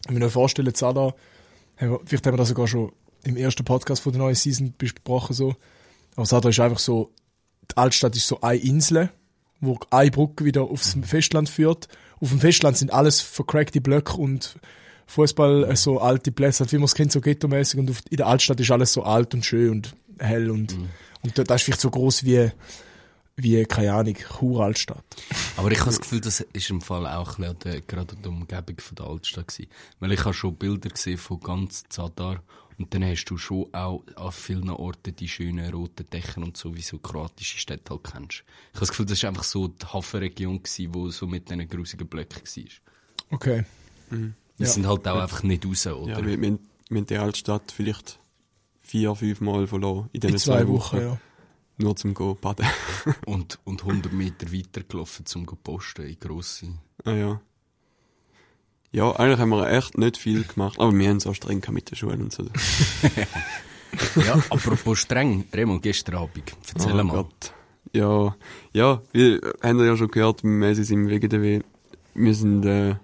Ich 0.07 0.11
mir 0.11 0.19
noch 0.19 0.31
vorstellen, 0.31 0.75
Zada, 0.75 1.15
haben 1.77 1.91
wir, 1.91 2.01
vielleicht 2.05 2.27
haben 2.27 2.33
wir 2.35 2.39
das 2.39 2.49
sogar 2.49 2.67
schon 2.67 2.91
im 3.25 3.37
ersten 3.37 3.65
Podcast 3.65 4.03
von 4.03 4.13
der 4.13 4.21
neuen 4.23 4.35
Season 4.35 4.75
besprochen, 4.77 5.35
so. 5.35 5.55
Aber 6.17 6.27
Zada 6.27 6.49
ist 6.49 6.59
einfach 6.59 6.81
so, 6.81 7.13
die 7.71 7.77
Altstadt 7.77 8.17
ist 8.17 8.27
so 8.27 8.41
eine 8.41 8.59
Insel, 8.59 9.11
wo 9.61 9.79
eine 9.91 10.11
Brücke 10.11 10.45
wieder 10.45 10.63
aufs 10.63 10.97
Festland 11.05 11.49
führt. 11.49 11.87
Auf 12.23 12.31
dem 12.31 12.39
Festland 12.39 12.79
sind 12.79 12.93
alles 12.93 13.21
vercrackte 13.21 13.81
Blöcke 13.81 14.15
und 14.15 14.57
Fußball, 15.07 15.65
äh, 15.65 15.77
so 15.77 16.01
alte 16.01 16.31
Plätze, 16.31 16.71
wie 16.71 16.77
man 16.77 16.85
es 16.85 16.95
kennt, 16.95 17.11
so 17.11 17.21
ghetto-mäßig. 17.21 17.81
Und 17.81 17.91
auf, 17.91 17.99
in 18.09 18.17
der 18.17 18.29
Altstadt 18.29 18.61
ist 18.61 18.71
alles 18.71 18.93
so 18.93 19.03
alt 19.03 19.35
und 19.35 19.45
schön 19.45 19.71
und 19.71 19.95
hell 20.19 20.51
und, 20.51 20.73
und 21.23 21.37
da, 21.37 21.55
ist 21.55 21.63
vielleicht 21.63 21.81
so 21.81 21.91
groß 21.91 22.25
wie, 22.25 22.51
wie, 23.35 23.65
keine 23.65 23.93
Ahnung, 23.93 24.15
Chur 24.15 24.65
Altstadt. 24.65 25.03
Aber 25.57 25.73
ich 25.73 25.81
habe 25.81 25.91
das 25.91 26.01
Gefühl, 26.01 26.21
das 26.21 26.41
ist 26.41 26.71
im 26.71 26.81
Fall 26.81 27.09
auch 27.09 27.39
ein 27.39 27.55
bisschen 27.57 27.83
gerade 27.89 28.15
der 28.15 28.31
Umgebung 28.31 28.79
von 28.79 28.95
der 28.95 29.07
Altstadt 29.07 29.49
gewesen. 29.49 29.71
Weil 29.99 30.13
ich 30.13 30.21
habe 30.21 30.33
schon 30.33 30.55
Bilder 30.55 30.91
gesehen 30.91 31.19
von 31.19 31.41
ganz 31.41 31.83
Zadar 31.89 32.41
und 32.83 32.93
dann 32.95 33.05
hast 33.05 33.25
du 33.27 33.37
schon 33.39 33.73
auch 33.73 34.03
an 34.17 34.33
vielen 34.33 34.71
Orten 34.71 35.15
die 35.17 35.29
schönen 35.29 35.73
roten 35.73 36.09
Dächer 36.11 36.39
und 36.43 36.57
so, 36.57 36.75
wie 36.75 36.83
so 36.83 36.99
kroatische 36.99 37.59
Städte 37.59 37.91
halt 37.91 38.05
kennst. 38.05 38.39
Ich 38.41 38.75
habe 38.75 38.81
das 38.81 38.89
Gefühl, 38.91 39.07
das 39.07 39.23
war 39.23 39.29
einfach 39.29 39.45
so 39.45 39.69
die 39.69 39.87
Hafenregion 39.87 40.63
gewesen, 40.63 40.95
wo 40.95 41.09
so 41.11 41.27
mit 41.27 41.49
diesen 41.49 41.69
grusigen 41.69 42.07
Blöcken 42.09 42.43
war. 42.45 42.65
Okay. 43.31 43.65
Die 44.11 44.33
Ja. 44.59 44.69
sind 44.69 44.87
halt 44.87 45.07
auch 45.09 45.21
einfach 45.23 45.43
nicht 45.43 45.65
raus, 45.65 45.87
oder? 45.87 46.13
Ja, 46.19 46.27
wir, 46.27 46.41
wir, 46.41 46.49
haben- 46.51 46.59
wir 46.91 46.99
haben 47.01 47.07
die 47.07 47.17
Altstadt 47.17 47.73
vielleicht 47.73 48.19
vier, 48.81 49.15
fünf 49.15 49.41
Mal 49.41 49.67
verloren 49.67 50.09
in 50.13 50.21
In 50.21 50.21
diesen 50.33 50.39
zwei 50.39 50.67
Wochen, 50.69 50.97
ja. 50.99 51.19
Nur 51.79 51.97
zum 51.97 52.13
Go 52.13 52.35
baden. 52.35 52.67
Und, 53.25 53.59
und 53.65 53.81
100 53.83 54.13
Meter 54.13 54.53
weitergelaufen, 54.53 55.25
um 55.35 55.47
zu 55.49 55.57
posten 55.57 56.03
in 56.07 56.19
grosse. 56.21 56.75
ah, 57.05 57.13
ja. 57.13 57.41
Ja, 58.93 59.11
eigentlich 59.17 59.39
haben 59.39 59.49
wir 59.51 59.71
echt 59.71 59.97
nicht 59.97 60.19
viel 60.19 60.45
gemacht, 60.45 60.79
aber 60.79 60.93
wir 60.93 61.09
haben 61.09 61.17
es 61.17 61.27
auch 61.27 61.35
streng 61.35 61.63
mit 61.71 61.91
der 61.91 61.97
Schule 61.97 62.17
und 62.17 62.33
so. 62.33 62.45
Ja, 64.27 64.35
apropos 64.51 64.99
streng, 65.01 65.45
Remo, 65.53 65.79
gestern 65.79 66.17
Abend, 66.17 66.53
erzähl 66.75 66.99
Oh 66.99 67.05
mal. 67.05 67.13
Gott. 67.17 67.53
Ja, 67.93 68.35
ja, 68.73 69.03
wir 69.13 69.41
haben 69.63 69.85
ja 69.85 69.97
schon 69.97 70.09
gehört, 70.09 70.43
wir 70.43 70.75
sind 70.75 71.09
wegen 71.09 71.29
der 71.29 71.43
W. 71.43 71.61
Wir 72.15 72.35
sind, 72.35 72.65
äh, 72.65 72.95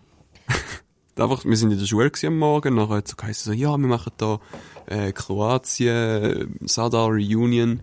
einfach, 1.17 1.45
wir 1.45 1.57
sind 1.57 1.73
in 1.73 1.79
der 1.79 1.87
Schule 1.87 2.11
gewesen 2.11 2.29
am 2.29 2.39
Morgen, 2.39 2.75
nachher 2.75 2.97
hat 2.97 3.05
es 3.05 3.11
so 3.11 3.17
geheißen, 3.17 3.53
so, 3.53 3.59
ja, 3.59 3.71
wir 3.77 3.87
machen 3.87 4.13
da, 4.17 4.41
äh, 4.87 5.13
Kroatien, 5.13 5.89
äh, 5.89 6.47
Sadar 6.67 7.09
Reunion, 7.09 7.81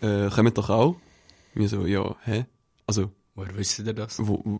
äh, 0.00 0.30
kommen 0.30 0.54
doch 0.54 0.70
auch? 0.70 0.96
Wir 1.54 1.68
so, 1.68 1.84
ja, 1.84 2.16
hä? 2.24 2.46
Also, 2.86 3.10
Woher 3.38 3.56
wisst 3.56 3.78
ihr 3.78 3.92
das? 3.92 4.18
wo, 4.18 4.58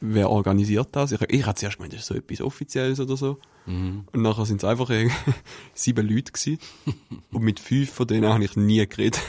wer 0.00 0.30
organisiert 0.30 0.88
das? 0.90 1.12
Ich, 1.12 1.20
ich 1.28 1.46
hatte 1.46 1.60
zuerst 1.60 1.76
gemeint, 1.76 1.92
das 1.92 2.00
ist 2.00 2.06
so 2.06 2.14
etwas 2.14 2.40
Offizielles 2.40 2.98
oder 2.98 3.16
so. 3.16 3.38
Mhm. 3.66 4.04
Und 4.12 4.22
nachher 4.22 4.44
sind 4.46 4.56
es 4.56 4.68
einfach 4.68 4.90
irgendwie 4.90 5.14
sieben 5.74 6.08
Leute 6.08 6.32
gewesen. 6.32 6.58
Und 7.30 7.44
mit 7.44 7.60
fünf 7.60 7.92
von 7.92 8.04
denen 8.08 8.26
habe 8.26 8.42
ich 8.42 8.56
nie 8.56 8.84
geredet. 8.84 9.20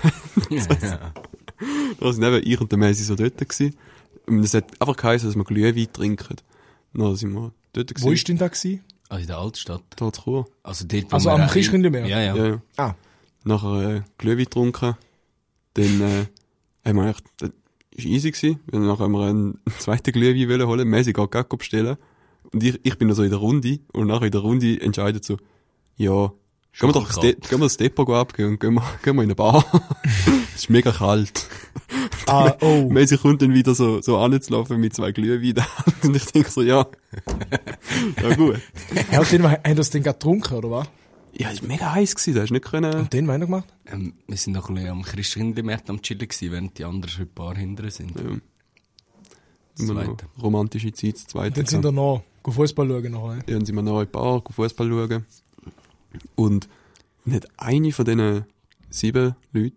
ja. 0.49 1.13
Da 1.99 2.11
sind 2.11 2.23
eben 2.23 2.41
ich 2.43 2.59
und 2.59 2.71
der 2.71 2.79
Messi 2.79 3.03
so 3.03 3.13
dort 3.13 3.37
gewesen. 3.37 3.75
Und 4.25 4.39
es 4.39 4.55
hat 4.55 4.81
einfach 4.81 4.95
geheißen, 4.95 5.29
dass 5.29 5.35
wir 5.35 5.43
Glühwein 5.43 5.93
trinken. 5.93 6.37
Dann 6.93 7.15
sind 7.15 7.33
wir 7.33 7.51
dort 7.73 7.89
gewesen. 7.89 8.07
Wo 8.07 8.11
ist 8.11 8.27
denn 8.27 8.37
da 8.37 8.47
gewesen? 8.47 8.83
Also 9.09 9.21
in 9.21 9.27
der 9.27 9.37
Altstadt. 9.37 9.83
Da 9.95 10.11
zu 10.11 10.21
Chur. 10.23 10.47
Also 10.63 10.85
dort, 10.87 11.13
Also 11.13 11.29
wir 11.29 11.35
am 11.35 11.47
Christkindlmeer? 11.47 12.07
Ja, 12.07 12.19
ja. 12.19 12.35
Ja, 12.35 12.47
ja. 12.47 12.61
Ah, 12.77 12.95
Nachher 13.43 13.97
äh, 13.97 14.01
Glühwein 14.17 14.45
getrunken. 14.45 14.95
Dann 15.75 16.01
äh, 16.01 16.25
haben 16.83 16.95
wir 16.97 17.09
echt, 17.09 17.23
das 17.37 17.51
ist 17.97 18.05
easy 18.05 18.31
gewesen. 18.31 18.59
Nachher 18.71 19.05
haben 19.05 19.11
wir 19.13 19.25
einen 19.25 19.59
zweiten 19.79 20.11
Glühwein 20.11 20.49
wollen 20.49 20.67
holen. 20.67 20.87
Messi 20.87 21.13
geht 21.13 21.31
gar 21.31 21.43
bestellen. 21.43 21.97
Und 22.53 22.63
ich, 22.63 22.79
ich 22.83 22.97
bin 22.97 23.07
da 23.07 23.15
so 23.15 23.23
in 23.23 23.29
der 23.29 23.39
Runde. 23.39 23.79
Und 23.93 24.07
nachher 24.07 24.25
in 24.25 24.31
der 24.31 24.41
Runde 24.41 24.79
entscheidet 24.79 25.25
so, 25.25 25.37
ja, 25.97 26.31
gehen 26.79 26.89
wir 26.89 26.93
doch 26.93 27.07
das. 27.07 27.19
De 27.19 27.33
gehen 27.33 27.59
wir 27.59 27.65
das 27.65 27.77
Depot 27.77 28.09
abgeben 28.09 28.51
und 28.51 28.59
gehen 28.59 28.75
wir, 28.75 28.83
gehen 29.03 29.15
wir 29.15 29.23
in 29.23 29.29
eine 29.29 29.35
Bar. 29.35 29.65
es 30.53 30.61
ist 30.63 30.69
mega 30.69 30.91
kalt. 30.91 31.47
ah 32.27 32.55
oh. 32.61 32.87
Messi 32.89 33.17
kommt 33.17 33.41
dann 33.41 33.53
wieder 33.53 33.73
so, 33.73 34.01
so 34.01 34.17
anzulaufen 34.17 34.79
mit 34.79 34.93
zwei 34.93 35.11
Glühwein 35.11 35.43
in 35.43 35.55
der 35.55 35.77
Hand. 35.77 36.03
Und 36.03 36.15
ich 36.15 36.25
denke 36.25 36.49
so, 36.49 36.61
ja. 36.61 36.85
ja, 38.21 38.35
gut. 38.35 38.59
Dann 39.11 39.43
haben 39.43 39.75
das 39.75 39.89
dann 39.89 40.03
gerade 40.03 40.17
getrunken, 40.17 40.53
oder 40.55 40.71
was? 40.71 40.87
Ja, 41.33 41.51
es 41.51 41.61
war 41.61 41.67
mega 41.67 41.93
heiß 41.93 42.15
gewesen, 42.15 42.35
da 42.35 42.41
hast 42.41 42.49
du 42.49 42.53
nicht 42.53 42.65
können. 42.65 42.93
Und 42.93 43.13
den 43.13 43.27
weiter 43.27 43.45
gemacht? 43.45 43.67
Ähm, 43.85 44.13
wir 44.27 44.37
sind 44.37 44.53
noch 44.53 44.69
ein 44.69 44.75
bisschen 44.75 44.91
am 44.91 45.03
Christkindlmarkt 45.03 45.89
am 45.89 46.01
Chillen 46.01 46.27
gewesen, 46.27 46.51
während 46.51 46.77
die 46.77 46.83
anderen 46.83 47.11
schon 47.11 47.25
ein 47.25 47.33
paar 47.33 47.55
hinten 47.55 47.89
sind. 47.89 48.15
Ja. 48.15 48.23
Zweite. 49.85 50.25
romantische 50.41 50.91
Zeit, 50.91 51.15
das 51.15 51.27
zweite. 51.27 51.61
Dann 51.61 51.67
sind 51.67 51.83
wir 51.83 51.91
noch 51.91 52.23
Fußball 52.43 52.87
schauen 52.87 53.11
nachher. 53.11 53.35
Ja, 53.35 53.57
dann 53.57 53.65
sind 53.65 53.75
wir 53.75 53.83
noch 53.83 53.99
ein 53.99 54.11
paar, 54.11 54.41
Fußball 54.49 54.89
schauen. 54.89 55.25
Und 56.35 56.67
nicht 57.25 57.47
eine 57.57 57.91
von 57.91 58.05
diesen 58.05 58.45
sieben 58.89 59.35
Leuten, 59.51 59.75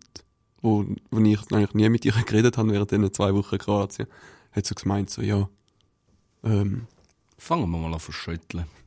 wo, 0.61 0.85
wo 1.11 1.19
ich 1.19 1.39
eigentlich 1.51 1.73
nie 1.73 1.89
mit 1.89 2.05
ihr 2.05 2.13
geredet 2.13 2.57
habe 2.57 2.71
während 2.71 2.91
diesen 2.91 3.13
zwei 3.13 3.33
Wochen 3.35 3.55
in 3.55 3.59
Kroatien, 3.59 4.07
hat 4.53 4.65
so 4.65 4.73
gemeint, 4.73 5.09
so, 5.09 5.21
ja, 5.21 5.47
ähm, 6.43 6.87
Fangen 7.37 7.69
wir 7.71 7.77
mal 7.77 7.91
an 7.91 7.99
zu 7.99 8.11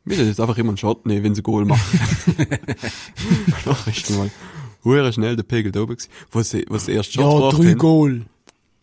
wir 0.04 0.16
sollen 0.16 0.28
jetzt 0.28 0.40
einfach 0.40 0.58
immer 0.58 0.70
einen 0.70 0.76
Shot 0.76 1.06
nehmen, 1.06 1.24
wenn 1.24 1.34
sie 1.34 1.42
Goal 1.42 1.64
machen. 1.64 1.98
Ist 3.86 4.10
dann 4.10 4.18
mal 4.18 4.30
hure 4.84 5.12
schnell 5.12 5.36
der 5.36 5.42
Pegel 5.42 5.72
da 5.72 5.80
oben 5.80 5.96
gewesen. 5.96 6.10
Wo 6.30 6.42
sie 6.78 6.92
erst 6.92 7.12
Shot 7.12 7.52
Ja, 7.52 7.58
drei 7.58 7.70
haben. 7.70 7.78
Goal. 7.78 8.26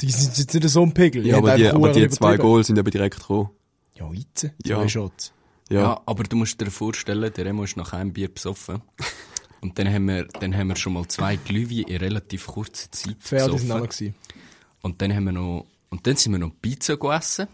Die 0.01 0.12
sind 0.12 0.38
jetzt 0.38 0.54
nicht 0.54 0.70
so 0.70 0.82
ein 0.82 0.94
Pegel. 0.94 1.25
Ja, 1.25 1.38
aber 1.38 1.56
die, 1.56 1.68
aber 1.68 1.92
die 1.92 2.10
zwei. 2.10 2.38
Goals 2.38 2.68
sind 2.68 2.80
eben 2.80 2.90
direkt 2.90 3.20
gekommen. 3.20 3.50
Ja, 3.96 4.12
jetzt. 4.12 4.50
Ja. 4.66 4.78
Zwei 4.78 4.88
Shots. 4.88 5.32
Ja. 5.70 5.82
Ja. 5.82 6.01
aber 6.06 6.24
du 6.24 6.36
musst 6.36 6.60
dir 6.60 6.70
vorstellen, 6.72 7.32
der 7.34 7.46
Remo 7.46 7.63
ist 7.63 7.78
nach 7.78 7.94
einem 7.94 8.12
Bier 8.12 8.28
besoffen. 8.28 8.82
Und 9.62 9.78
dann 9.78 9.88
haben 9.88 10.08
wir, 10.08 10.25
dann 10.25 10.58
haben 10.58 10.70
wir 10.70 10.75
schon 10.75 10.94
mal 10.94 11.08
zwei 11.08 11.36
Glühwein 11.36 11.84
in 11.84 11.98
relativ 11.98 12.48
kurzer 12.48 12.92
Zeit 12.92 13.18
Fair, 13.20 13.48
die 13.48 13.60
sind. 13.60 14.16
Und 14.82 15.01
dann 15.04 15.13
haben 15.13 15.25
wir 15.25 15.32
noch, 15.34 15.68
und 15.92 16.08
dann 16.08 16.16
sind 16.16 16.32
wir 16.32 16.40
noch 16.40 16.50
Pizza 16.60 16.98
gegessen. 16.98 17.48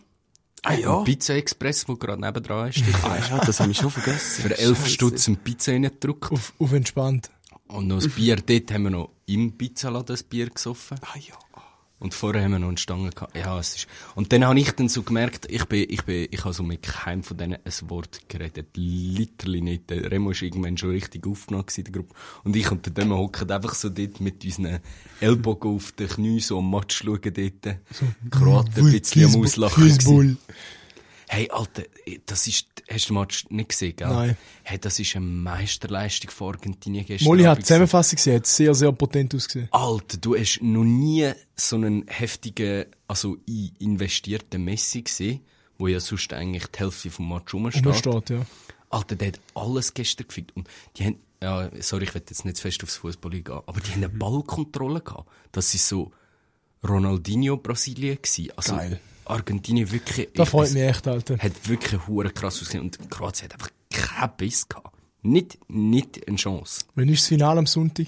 Ah 0.64 0.74
ja? 0.74 0.98
Ein 0.98 1.04
Pizza 1.04 1.36
Express, 1.36 1.88
wo 1.88 1.96
gerade 1.96 2.22
nebendran 2.22 2.70
ist. 2.70 2.84
Ah 3.04 3.18
ja, 3.30 3.38
das 3.46 3.60
habe 3.60 3.72
ich 3.72 3.78
schon 3.78 3.92
vergessen. 3.92 4.44
Für 4.44 4.58
11 4.58 4.78
Scheiße. 4.78 4.90
Stutz 4.90 5.28
ein 5.28 5.38
Pizza 5.38 5.72
reingedrückt. 5.72 6.32
Auf, 6.32 6.54
auf 6.60 6.74
entspannt. 6.74 7.30
Und 7.68 7.88
noch 7.88 8.02
ein 8.02 8.10
Bier, 8.12 8.38
dort 8.38 8.72
haben 8.72 8.84
wir 8.84 8.90
noch 8.92 9.12
im 9.26 9.58
Pizzaladen 9.58 10.16
ein 10.16 10.24
Bier 10.30 10.50
gesoffen. 10.50 10.98
Ah 11.02 11.18
ja. 11.18 11.36
Und 12.00 12.14
vorher 12.14 12.44
haben 12.44 12.52
wir 12.52 12.60
noch 12.60 12.68
eine 12.68 12.78
Stange 12.78 13.10
gehabt. 13.10 13.36
Ja, 13.36 13.58
es 13.58 13.76
ist, 13.76 13.88
und 14.14 14.32
dann 14.32 14.46
habe 14.46 14.60
ich 14.60 14.72
dann 14.72 14.88
so 14.88 15.02
gemerkt, 15.02 15.48
ich 15.50 15.66
bin, 15.66 15.88
ich 15.90 16.04
bin, 16.04 16.28
ich 16.30 16.44
habe 16.44 16.54
so 16.54 16.62
mit 16.62 16.84
keinem 16.84 17.24
von 17.24 17.38
denen 17.38 17.56
ein 17.56 17.90
Wort 17.90 18.30
geredet. 18.30 18.68
Literally 18.76 19.62
nicht. 19.62 19.90
Der 19.90 20.12
Remo 20.12 20.30
ist 20.30 20.44
irgendwann 20.44 20.78
schon 20.78 20.92
richtig 20.92 21.26
aufgenommen 21.26 21.66
in 21.76 21.84
der 21.86 21.94
Gruppe. 21.94 22.14
Und 22.44 22.56
ich 22.56 22.70
und 22.72 22.86
der 22.86 22.94
Dömer 22.94 23.18
hocken 23.18 23.50
einfach 23.50 23.74
so 23.74 23.90
dort 23.90 24.22
mit 24.22 24.46
unseren 24.46 24.80
Ellbogen 25.22 25.76
auf 25.76 25.92
den 25.94 26.08
Knien 26.08 26.40
so 26.40 26.60
am 26.60 26.70
Match 26.70 27.04
schauen 27.04 27.20
dort. 27.24 27.78
Kroaten 28.30 28.86
ein 28.86 28.92
bisschen 28.92 29.34
am 29.34 29.42
Auslachen. 29.42 30.38
Hey, 31.30 31.50
Alter, 31.52 31.84
das 32.26 32.48
ist, 32.48 32.68
hast 32.90 33.10
du 33.10 33.14
Match 33.14 33.46
nicht 33.50 33.70
gesehen, 33.70 33.96
gell? 33.98 34.08
Nein. 34.08 34.38
Hey, 34.64 34.80
das 34.80 34.98
ist 34.98 35.16
eine 35.16 35.26
Meisterleistung 35.26 36.32
von 36.32 36.54
Argentinien 36.56 37.06
gestern. 37.06 37.28
Molly 37.28 37.44
hat 37.44 37.58
die 37.60 37.64
Zusammenfassung 37.64 38.16
gesehen, 38.16 38.36
hat 38.38 38.48
sehr, 38.48 38.74
sehr 38.74 38.92
potent 38.94 39.36
ausgesehen. 39.36 39.68
Alter, 39.72 40.18
du 40.18 40.36
hast 40.38 40.60
noch 40.62 40.84
nie 40.86 41.30
so 41.56 41.76
einen 41.76 42.06
heftigen, 42.08 42.86
also 43.08 43.38
in- 43.46 43.72
investierten 43.80 44.64
Messi 44.64 45.02
gesehen, 45.02 45.42
wo 45.78 45.88
ja 45.88 46.00
sonst 46.00 46.32
eigentlich 46.32 46.66
die 46.68 46.80
Hälfte 46.80 47.10
vom 47.12 47.28
Match 47.30 47.54
rumsteht. 47.54 47.86
Umsteht, 47.86 48.30
ja. 48.30 48.46
Alter, 48.90 49.16
der 49.18 49.28
hat 49.28 49.40
alles 49.54 49.94
gestern 49.94 50.28
gefickt. 50.28 50.56
Und 50.56 50.70
die 50.96 51.06
haben, 51.06 51.18
ja, 51.44 51.70
sorry, 51.82 52.06
ich 52.06 52.14
will 52.16 52.24
jetzt 52.28 52.46
nicht 52.46 52.56
zu 52.56 52.62
fest 52.64 52.82
aufs 52.84 52.96
Fußball 52.96 53.32
gehen, 53.32 53.60
aber 53.66 53.82
die 53.82 53.92
haben 53.92 53.98
eine 54.04 54.10
Ballkontrolle 54.10 55.02
gehabt. 55.02 55.30
Das 55.52 55.74
ist 55.74 55.88
so 55.90 56.12
Ronaldinho 56.88 57.58
Brasilien 57.58 58.16
gewesen. 58.22 58.52
Also 58.56 58.76
Geil. 58.76 59.00
Argentinien 59.30 59.92
wirklich. 59.92 60.30
Das 60.34 60.50
freut 60.50 60.74
mich 60.74 60.84
echt, 60.84 61.08
Alter. 61.08 61.38
hat 61.38 61.70
wirklich 61.70 62.08
hure 62.08 62.30
krass 62.30 62.56
ausgesehen. 62.62 62.84
Und 62.84 63.10
Kroatien 63.10 63.50
hat 63.50 63.54
einfach 63.54 63.70
keinen 63.92 64.32
Biss 64.38 64.68
gehabt. 64.68 64.96
Nicht, 65.22 65.58
nicht 65.68 66.28
eine 66.28 66.38
Chance. 66.38 66.86
Wann 66.96 67.10
ist 67.10 67.22
das 67.24 67.28
Finale 67.28 67.60
am 67.60 67.66
Sonntag? 67.66 68.08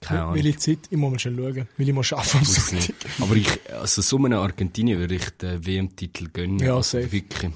Keine 0.00 0.22
Ahnung. 0.22 0.34
Welche 0.34 0.56
Zeit? 0.58 0.78
Ich 0.90 0.96
muss 0.96 1.10
mal 1.10 1.18
schnell 1.18 1.36
schauen. 1.36 1.68
Weil 1.76 1.88
ich 1.88 1.94
muss 1.94 2.12
arbeiten 2.12 2.38
am 2.38 2.44
Sonntag. 2.44 2.94
Aber 3.20 3.36
ich, 3.36 3.72
also 3.72 4.02
so 4.02 4.16
einem 4.16 4.38
Argentinien 4.38 4.98
würde 4.98 5.14
ich 5.16 5.30
den 5.30 5.66
WM-Titel 5.66 6.28
gönnen. 6.32 6.58
Ja, 6.58 6.76
also 6.76 7.00
safe. 7.00 7.12
Wirklich. 7.12 7.52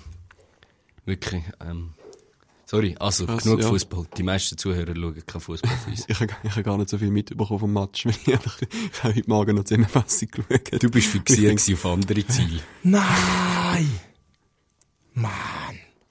Wirklich, 1.04 1.42
ähm, 1.60 1.90
sorry, 2.72 2.96
also 2.98 3.26
Krass, 3.26 3.44
genug 3.44 3.60
ja. 3.60 3.68
Fußball. 3.68 4.06
Die 4.16 4.22
meisten 4.22 4.56
Zuhörer 4.56 4.94
schauen 4.96 5.22
kein 5.26 5.40
Fußball 5.40 5.76
für 5.84 5.90
uns. 5.90 6.06
Ich 6.42 6.50
habe 6.50 6.62
gar 6.62 6.78
nicht 6.78 6.88
so 6.88 6.96
viel 6.96 7.10
mitbekommen 7.10 7.60
vom 7.60 7.72
Match, 7.72 8.06
weil 8.06 8.14
ich, 8.14 8.26
ich 8.26 9.02
habe 9.02 9.14
heute 9.14 9.28
Morgen 9.28 9.56
noch 9.56 9.64
Zusammenfassung 9.64 10.28
geschaut. 10.30 10.82
Du 10.82 10.90
bist 10.90 11.08
fixiert 11.08 11.60
auf 11.72 11.86
andere 11.86 12.26
Ziele. 12.26 12.60
Nein! 12.82 13.90
Mann. 15.14 15.30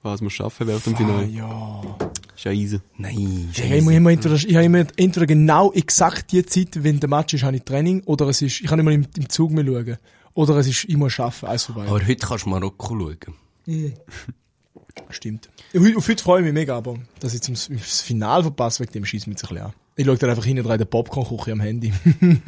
Was 0.02 0.20
wir 0.20 0.30
schaffen 0.30 0.66
während 0.68 0.86
dem 0.86 0.96
Finale. 0.96 1.26
ja. 1.26 1.82
Scheiße. 2.36 2.80
Nein, 2.96 3.50
Ich 3.52 3.62
habe 3.62 3.76
immer, 3.94 4.10
entweder, 4.10 4.34
ich 4.34 4.54
habe 4.54 4.64
immer 4.64 4.84
entweder 4.96 5.26
genau 5.26 5.72
exakt 5.72 6.32
die 6.32 6.44
Zeit, 6.44 6.82
wenn 6.82 6.98
der 6.98 7.08
Match 7.08 7.34
ist, 7.34 7.42
habe 7.44 7.56
ich 7.56 7.62
Training, 7.62 8.02
oder 8.04 8.26
es 8.28 8.42
ist, 8.42 8.60
ich 8.60 8.66
kann 8.66 8.78
nicht 8.78 8.86
mehr 8.86 8.94
im, 8.94 9.06
im 9.16 9.28
Zug 9.28 9.52
mehr 9.52 9.64
schauen. 9.64 9.98
Oder 10.34 10.56
es 10.56 10.66
ist, 10.66 10.84
ich 10.84 10.96
muss 10.96 11.18
arbeiten, 11.20 11.46
eins 11.46 11.64
vorbei. 11.64 11.86
Aber 11.86 12.06
heute 12.06 12.26
kannst 12.26 12.46
du 12.46 12.50
Marokko 12.50 12.98
schauen. 12.98 13.96
Stimmt. 15.10 15.48
Auf 15.74 16.08
heute 16.08 16.22
freue 16.22 16.40
ich 16.40 16.44
mich 16.44 16.54
mega, 16.54 16.76
aber 16.76 16.98
dass 17.20 17.34
ich 17.34 17.42
zum 17.42 17.54
das 17.54 18.00
Finale 18.00 18.42
verpasse, 18.42 18.80
wegen 18.80 18.92
dem 18.92 19.04
jetzt 19.04 19.26
ein 19.26 19.32
bisschen 19.34 19.58
an. 19.58 19.72
Ich 19.96 20.06
schaue 20.06 20.16
dann 20.16 20.30
einfach 20.30 20.44
hinten 20.44 20.64
dran 20.64 20.74
in 20.74 20.78
der 20.78 20.84
Popcorn-Küche 20.86 21.52
am 21.52 21.60
Handy. 21.60 21.92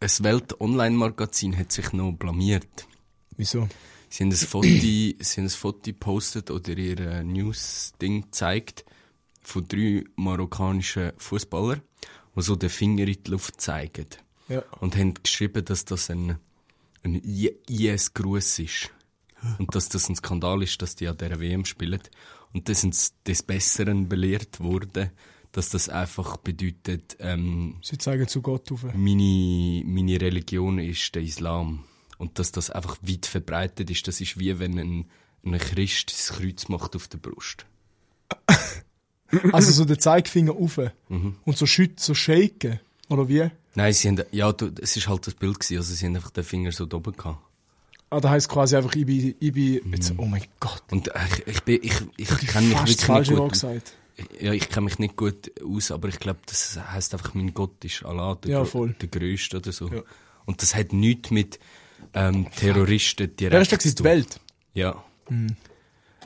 Ein 0.00 0.10
Welt-Online-Magazin 0.20 1.56
hat 1.56 1.72
sich 1.72 1.92
noch 1.92 2.12
blamiert. 2.12 2.86
Wieso? 3.36 3.68
Sie 4.10 4.24
haben 4.24 4.30
ein 4.30 4.36
Foto, 4.36 4.68
sie 4.68 5.16
haben 5.18 5.44
ein 5.44 5.48
Foto 5.48 5.80
gepostet 5.82 6.50
oder 6.50 6.76
ihr 6.76 7.00
äh, 7.00 7.24
News-Ding 7.24 8.22
gezeigt 8.22 8.84
von 9.40 9.66
drei 9.66 10.04
marokkanischen 10.16 11.12
Fußballern, 11.16 11.80
die 12.36 12.42
so 12.42 12.54
den 12.54 12.70
Finger 12.70 13.08
in 13.08 13.22
die 13.24 13.30
Luft 13.30 13.60
zeigen. 13.60 14.06
Ja. 14.48 14.62
Und 14.80 14.96
haben 14.96 15.14
geschrieben, 15.14 15.64
dass 15.64 15.84
das 15.84 16.10
ein 16.10 16.38
ein 17.04 17.14
IS-Gruß 17.68 18.58
ist. 18.60 18.90
Und 19.58 19.74
dass 19.74 19.88
das 19.88 20.08
ein 20.08 20.16
Skandal 20.16 20.62
ist, 20.62 20.80
dass 20.82 20.96
die 20.96 21.08
an 21.08 21.16
dieser 21.16 21.40
WM 21.40 21.64
spielen. 21.64 22.00
Und 22.52 22.68
das 22.68 22.80
sind 22.80 22.94
sie 22.94 23.10
des 23.26 23.42
Besseren 23.42 24.08
belehrt 24.08 24.60
worden, 24.60 25.10
dass 25.52 25.68
das 25.68 25.88
einfach 25.88 26.36
bedeutet, 26.36 27.16
ähm, 27.20 27.76
Sie 27.82 27.98
zeigen 27.98 28.26
zu 28.26 28.42
Gott 28.42 28.70
auf. 28.72 28.82
meine, 28.94 29.82
meine 29.84 30.20
Religion 30.20 30.78
ist 30.78 31.14
der 31.14 31.22
Islam. 31.22 31.84
Und 32.18 32.38
dass 32.38 32.52
das 32.52 32.70
einfach 32.70 32.96
weit 33.02 33.26
verbreitet 33.26 33.90
ist, 33.90 34.06
das 34.08 34.20
ist 34.20 34.38
wie 34.38 34.58
wenn 34.58 34.78
ein, 34.78 35.06
ein 35.44 35.58
Christ 35.58 36.12
das 36.12 36.38
Kreuz 36.38 36.68
macht 36.68 36.96
auf 36.96 37.08
der 37.08 37.18
Brust. 37.18 37.66
Also 39.52 39.72
so 39.72 39.84
den 39.84 39.98
Zeigefinger 39.98 40.52
auf. 40.52 40.78
Mhm. 41.08 41.36
Und 41.44 41.56
so 41.56 41.66
schüt, 41.66 41.98
so 41.98 42.14
shaken. 42.14 42.78
Oder 43.08 43.28
wie? 43.28 43.50
Nein, 43.74 43.92
sie 43.92 44.08
haben, 44.08 44.22
ja, 44.30 44.52
du, 44.52 44.70
es 44.80 44.96
ist 44.96 45.08
halt 45.08 45.26
das 45.26 45.34
Bild 45.34 45.58
gewesen, 45.58 45.78
also 45.78 45.94
sie 45.94 46.06
haben 46.06 46.16
einfach 46.16 46.30
den 46.30 46.44
Finger 46.44 46.72
so 46.72 46.86
da 46.86 46.96
oben 46.96 47.16
gehabt. 47.16 47.38
Ah, 48.10 48.20
da 48.20 48.30
heisst 48.30 48.48
quasi 48.48 48.76
einfach, 48.76 48.94
ich 48.94 49.06
bin, 49.06 49.34
ich 49.40 49.52
bin, 49.52 49.80
jetzt, 49.92 50.12
Mhm. 50.12 50.20
oh 50.20 50.26
mein 50.26 50.42
Gott. 50.60 50.82
Und 50.90 51.08
äh, 51.08 51.18
ich, 51.46 51.46
ich 51.56 51.62
bin, 51.62 51.78
ich, 51.82 51.92
ich, 52.16 52.30
ich 52.30 52.46
kenne 52.48 52.68
mich 52.68 52.78
wirklich 52.78 52.96
falsche 53.00 53.32
nicht 53.32 53.40
gut. 53.42 53.52
gesagt. 53.52 53.92
Ja, 54.40 54.52
ich 54.52 54.68
kenne 54.68 54.84
mich 54.84 54.98
nicht 55.00 55.16
gut 55.16 55.50
aus, 55.64 55.90
aber 55.90 56.08
ich 56.08 56.20
glaube, 56.20 56.38
das 56.46 56.78
heißt 56.78 57.14
einfach, 57.14 57.34
mein 57.34 57.52
Gott 57.52 57.84
ist 57.84 58.04
Allah, 58.04 58.36
der, 58.36 58.50
Ja, 58.52 58.64
voll. 58.64 58.94
der 59.00 59.08
Größte 59.08 59.56
oder 59.56 59.72
so. 59.72 59.88
Ja. 59.88 60.02
Und 60.46 60.62
das 60.62 60.74
hat 60.76 60.92
nichts 60.92 61.30
mit 61.32 61.58
ähm, 62.12 62.46
Terroristen 62.54 63.34
direkt 63.34 63.72
da 63.72 63.78
zu 63.78 63.78
gewesen? 63.78 63.96
Die. 63.96 64.04
Welt? 64.04 64.40
Ja. 64.74 65.04
Mhm. 65.28 65.56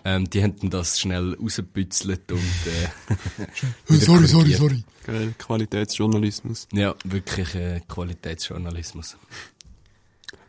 Ähm, 0.04 0.28
die 0.30 0.42
haben 0.42 0.70
das 0.70 1.00
schnell 1.00 1.35
rausgebützelt 1.40 2.30
und 2.30 2.38
äh, 2.38 3.49
Sorry, 3.99 4.26
sorry, 4.26 4.52
sorry. 4.52 4.85
Geil, 5.04 5.35
Qualitätsjournalismus. 5.38 6.68
Ja, 6.73 6.94
wirklich 7.04 7.54
äh, 7.54 7.80
Qualitätsjournalismus. 7.88 9.16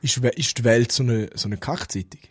Ist, 0.02 0.18
ist 0.18 0.58
die 0.58 0.64
Welt 0.64 0.92
so 0.92 1.04
eine, 1.04 1.30
so 1.36 1.48
eine 1.48 1.58
Kackzeitung? 1.58 2.22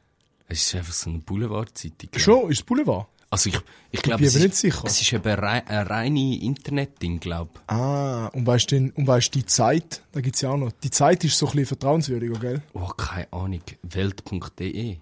Es 0.49 0.63
ist 0.63 0.75
einfach 0.75 0.93
so 0.95 1.11
eine 1.11 1.19
Boulevardzeitung. 1.19 2.09
glaub 2.11 2.21
Schon? 2.23 2.51
Ist 2.51 2.59
es 2.61 2.63
Boulevard? 2.65 3.07
Also 3.31 3.51
ich, 3.51 3.59
ich 3.91 4.01
glaube, 4.01 4.21
bin 4.21 4.29
es, 4.29 4.35
ist- 4.37 4.57
sicher. 4.57 4.83
es 4.87 5.03
ist 5.03 5.13
eben 5.13 5.35
rei 5.35 5.63
ein 5.67 5.87
reine 5.87 6.39
Internet-Ding, 6.41 7.21
glaube 7.21 7.51
Ah, 7.67 8.29
und 8.29 8.47
weißt 8.47 8.71
du, 8.73 8.77
und 8.95 9.07
weißt 9.07 9.35
die 9.35 9.45
Zeit? 9.45 10.03
Da 10.13 10.23
gibt's 10.23 10.41
ja 10.41 10.49
auch 10.51 10.57
noch. 10.57 10.73
Die 10.73 10.91
Zeit 10.91 11.23
ist 11.25 11.37
so 11.37 11.45
ein 11.47 11.51
bisschen 11.53 11.67
vertrauenswürdiger, 11.67 12.39
gell? 12.41 12.63
Oh, 12.73 12.87
keine 12.97 13.31
Ahnung. 13.35 13.61
Welt.de. 13.83 14.97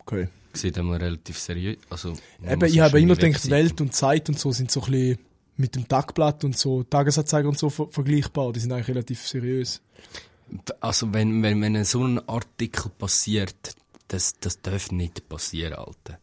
Okay. 0.00 0.28
Sieht 0.52 0.78
einmal 0.78 0.98
relativ 0.98 1.36
seriös. 1.38 1.78
Also, 1.90 2.14
Eben, 2.48 2.64
ich 2.66 2.74
ja 2.74 2.84
habe 2.84 3.00
immer 3.00 3.16
gedacht, 3.16 3.50
Welt 3.50 3.80
und 3.80 3.92
Zeit 3.92 4.28
und 4.28 4.38
so 4.38 4.52
sind 4.52 4.70
so 4.70 4.82
ein 4.82 4.90
bisschen 4.92 5.18
mit 5.56 5.74
dem 5.74 5.88
Tagblatt 5.88 6.44
und 6.44 6.56
so, 6.56 6.84
Tagesanzeiger 6.84 7.48
und 7.48 7.58
so 7.58 7.70
ver 7.70 7.88
vergleichbar. 7.90 8.52
Die 8.52 8.60
sind 8.60 8.70
eigentlich 8.70 8.88
relativ 8.88 9.26
seriös. 9.26 9.80
Also, 10.80 11.12
wenn, 11.12 11.42
wenn, 11.42 11.60
wenn 11.62 11.84
so 11.84 12.04
ein 12.04 12.26
Artikel 12.28 12.90
passiert, 12.90 13.74
das, 14.08 14.34
das 14.40 14.60
darf 14.62 14.90
nicht 14.92 15.28
passieren, 15.28 15.74
Alter. 15.74 16.18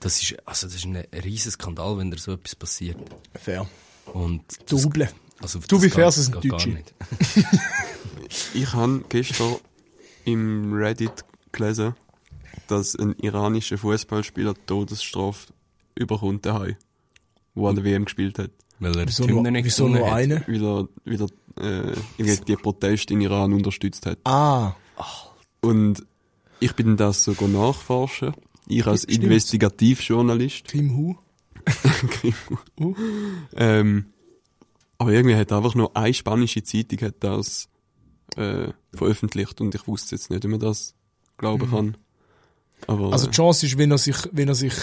Das 0.00 0.22
ist, 0.22 0.36
also, 0.46 0.66
das 0.66 0.76
ist 0.76 0.84
ein 0.86 0.96
riesen 1.24 1.52
Skandal, 1.52 1.98
wenn 1.98 2.10
da 2.10 2.18
so 2.18 2.32
etwas 2.32 2.54
passiert. 2.54 2.96
Fair. 3.34 3.68
Und 4.12 4.42
das, 4.70 4.82
Double. 4.82 5.08
also, 5.40 5.58
Du, 5.68 5.82
wie 5.82 5.90
fair 5.90 6.10
geht 6.10 6.32
gar 6.32 6.40
Deutsche? 6.42 6.68
nicht. 6.70 6.94
Ich 8.52 8.72
habe 8.74 9.04
gestern 9.08 9.56
im 10.26 10.74
Reddit 10.74 11.24
gelesen, 11.50 11.94
dass 12.66 12.94
ein 12.94 13.14
iranischer 13.14 13.78
Fußballspieler 13.78 14.54
Todesstrafe 14.66 15.46
überkommt 15.94 16.44
daheim, 16.44 16.76
wo 17.54 17.68
an 17.68 17.74
der 17.76 17.84
WM 17.84 18.04
gespielt 18.04 18.38
hat. 18.38 18.50
Weil 18.80 18.96
er 18.98 19.08
Wieso 19.08 19.24
Hymne 19.24 19.42
nur, 19.44 19.50
nicht 19.52 19.64
wieso 19.64 19.88
nur 19.88 20.06
hat. 20.06 20.12
eine? 20.12 20.44
Weil 20.46 20.62
er, 20.62 20.88
weil 21.06 21.20
er 21.22 21.28
äh, 21.60 21.92
gegen 22.16 22.44
die 22.44 22.56
Proteste 22.56 23.14
in 23.14 23.20
Iran 23.20 23.52
unterstützt 23.52 24.06
hat. 24.06 24.18
Ah, 24.24 24.72
Und 25.60 26.04
ich 26.60 26.74
bin 26.74 26.96
das 26.96 27.24
sogar 27.24 27.48
nachforschen. 27.48 28.34
Ich 28.66 28.86
als 28.86 29.02
Stimmt's? 29.02 29.24
Investigativjournalist. 29.24 30.68
Kim 30.68 30.96
Hu. 30.96 31.16
Uh. 32.80 32.94
Ähm, 33.56 34.06
aber 34.98 35.12
irgendwie 35.12 35.36
hat 35.36 35.52
einfach 35.52 35.74
nur 35.74 35.96
eine 35.96 36.14
spanische 36.14 36.62
Zeitung 36.62 37.00
hat 37.02 37.16
das 37.20 37.68
äh, 38.36 38.68
veröffentlicht 38.94 39.60
und 39.60 39.74
ich 39.74 39.86
wusste 39.86 40.14
jetzt 40.16 40.30
nicht, 40.30 40.44
wie 40.44 40.48
man 40.48 40.60
das 40.60 40.94
glauben 41.36 41.70
kann. 41.70 41.96
Aber 42.86 43.12
Also 43.12 43.26
die 43.26 43.30
äh, 43.30 43.34
Chance 43.34 43.66
ist, 43.66 43.78
wenn 43.78 43.90
er 43.90 43.98
sich, 43.98 44.16
wenn 44.32 44.48
er 44.48 44.54
sich 44.54 44.74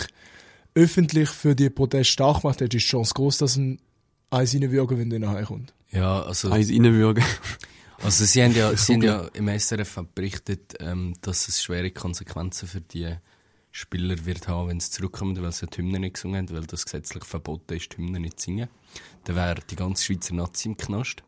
öffentlich 0.73 1.29
für 1.29 1.55
die 1.55 1.69
Proteste 1.69 2.11
stark 2.11 2.43
macht, 2.43 2.61
hat, 2.61 2.73
ist 2.73 2.83
die 2.83 2.89
Chance 2.89 3.13
groß, 3.13 3.37
dass 3.39 3.55
ein 3.57 3.79
eins 4.29 4.53
reinwürgen, 4.53 4.97
wenn 4.97 5.11
er 5.11 5.19
nachher 5.19 5.45
kommt. 5.45 5.73
Ja, 5.95 6.23
also, 6.23 6.51
eins 6.51 6.69
reinwürgen. 6.69 7.23
also 8.03 8.25
sie 8.25 8.43
haben 8.43 8.53
ja, 8.53 8.75
sie 8.77 8.93
haben 8.93 9.01
ja 9.01 9.27
im 9.33 9.47
SRF 9.47 10.03
berichtet, 10.13 10.75
ähm, 10.79 11.13
dass 11.21 11.47
es 11.47 11.63
schwere 11.63 11.91
Konsequenzen 11.91 12.67
für 12.67 12.81
die 12.81 13.15
Spieler 13.71 14.25
wird 14.25 14.47
haben, 14.47 14.69
wenn 14.69 14.79
sie 14.79 14.91
zurückkommen, 14.91 15.41
weil 15.41 15.51
sie 15.51 15.67
die 15.67 15.77
Hymne 15.77 15.99
nicht 15.99 16.15
gesungen 16.15 16.47
haben, 16.47 16.55
weil 16.55 16.65
das 16.65 16.85
gesetzlich 16.85 17.23
verboten 17.25 17.73
ist, 17.73 17.93
die 17.93 17.97
Hymne 17.97 18.19
nicht 18.19 18.39
zu 18.39 18.45
singen. 18.45 18.69
Dann 19.23 19.35
wäre 19.35 19.59
die 19.69 19.75
ganze 19.75 20.03
Schweizer 20.03 20.33
Nazi 20.33 20.69
im 20.69 20.77
Knast. 20.77 21.23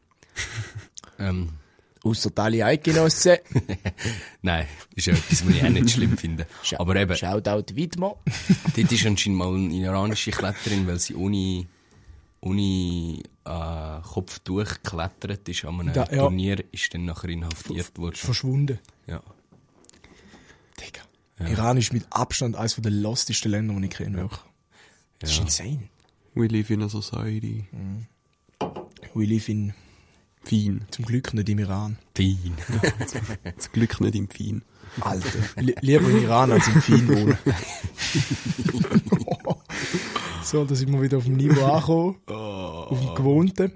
ähm, 1.19 1.49
Ausser 2.03 2.31
alle 2.35 2.63
Eidgenossen. 2.63 3.37
nein, 4.41 4.67
ist 4.95 5.07
ja 5.07 5.13
etwas, 5.13 5.45
was 5.45 5.55
ich 5.55 5.63
auch 5.63 5.69
nicht 5.69 5.89
schlimm 5.89 6.17
finde. 6.17 6.47
Aber 6.77 6.95
eben, 6.95 7.15
Shoutout 7.15 7.75
Widmer. 7.75 8.17
Dort 8.75 8.91
ist 8.91 9.05
anscheinend 9.05 9.39
mal 9.39 9.53
eine 9.53 9.73
iranische 9.73 10.31
Kletterin, 10.31 10.87
weil 10.87 10.99
sie 10.99 11.15
ohne, 11.15 11.65
ohne 12.41 13.21
äh, 13.45 14.01
Kopftuch 14.03 14.65
geklettert 14.83 15.47
ist 15.49 15.65
an 15.65 15.79
einem 15.79 15.93
Da- 15.93 16.07
ja. 16.11 16.23
Turnier, 16.23 16.63
ist 16.71 16.93
dann 16.93 17.05
nachher 17.05 17.29
inhaftiert 17.29 17.97
worden. 17.97 18.15
Verschwunden. 18.15 18.79
Ja. 19.07 19.21
Digga. 20.79 21.01
Iran 21.49 21.77
ist 21.77 21.93
mit 21.93 22.05
Abstand 22.09 22.55
eines 22.55 22.75
der 22.75 22.91
lostesten 22.91 23.51
Länder, 23.51 23.73
die 23.79 23.85
ich 23.85 23.91
kenne. 23.91 24.17
wirklich. 24.17 24.39
Das 25.19 25.31
ist 25.31 25.37
Ja. 25.37 25.43
insane. 25.43 25.89
We 26.35 26.47
live 26.47 26.69
in 26.69 26.83
a 26.83 26.89
society. 26.89 27.65
We 29.15 29.25
live 29.25 29.49
in, 29.49 29.73
Fein. 30.43 30.85
zum 30.91 31.05
Glück 31.05 31.33
nicht 31.33 31.49
im 31.49 31.59
Iran. 31.59 31.97
Fein. 32.15 32.55
Zum 33.57 33.71
Glück 33.73 33.99
nicht 34.01 34.15
im 34.15 34.29
Fein. 34.29 34.61
Alter. 35.01 35.27
Li 35.61 35.75
lieber 35.81 36.09
im 36.09 36.23
Iran 36.23 36.51
als 36.51 36.67
im 36.67 36.81
Fin 36.81 37.07
wohnen. 37.07 37.37
so, 40.47 40.63
da 40.65 40.75
sind 40.75 40.91
wir 40.91 41.01
wieder 41.01 41.17
auf 41.17 41.25
dem 41.25 41.35
Niveau 41.35 41.65
angekommen. 41.65 42.15
Auf 42.25 42.99
dem 42.99 43.15
Gewohnten. 43.15 43.71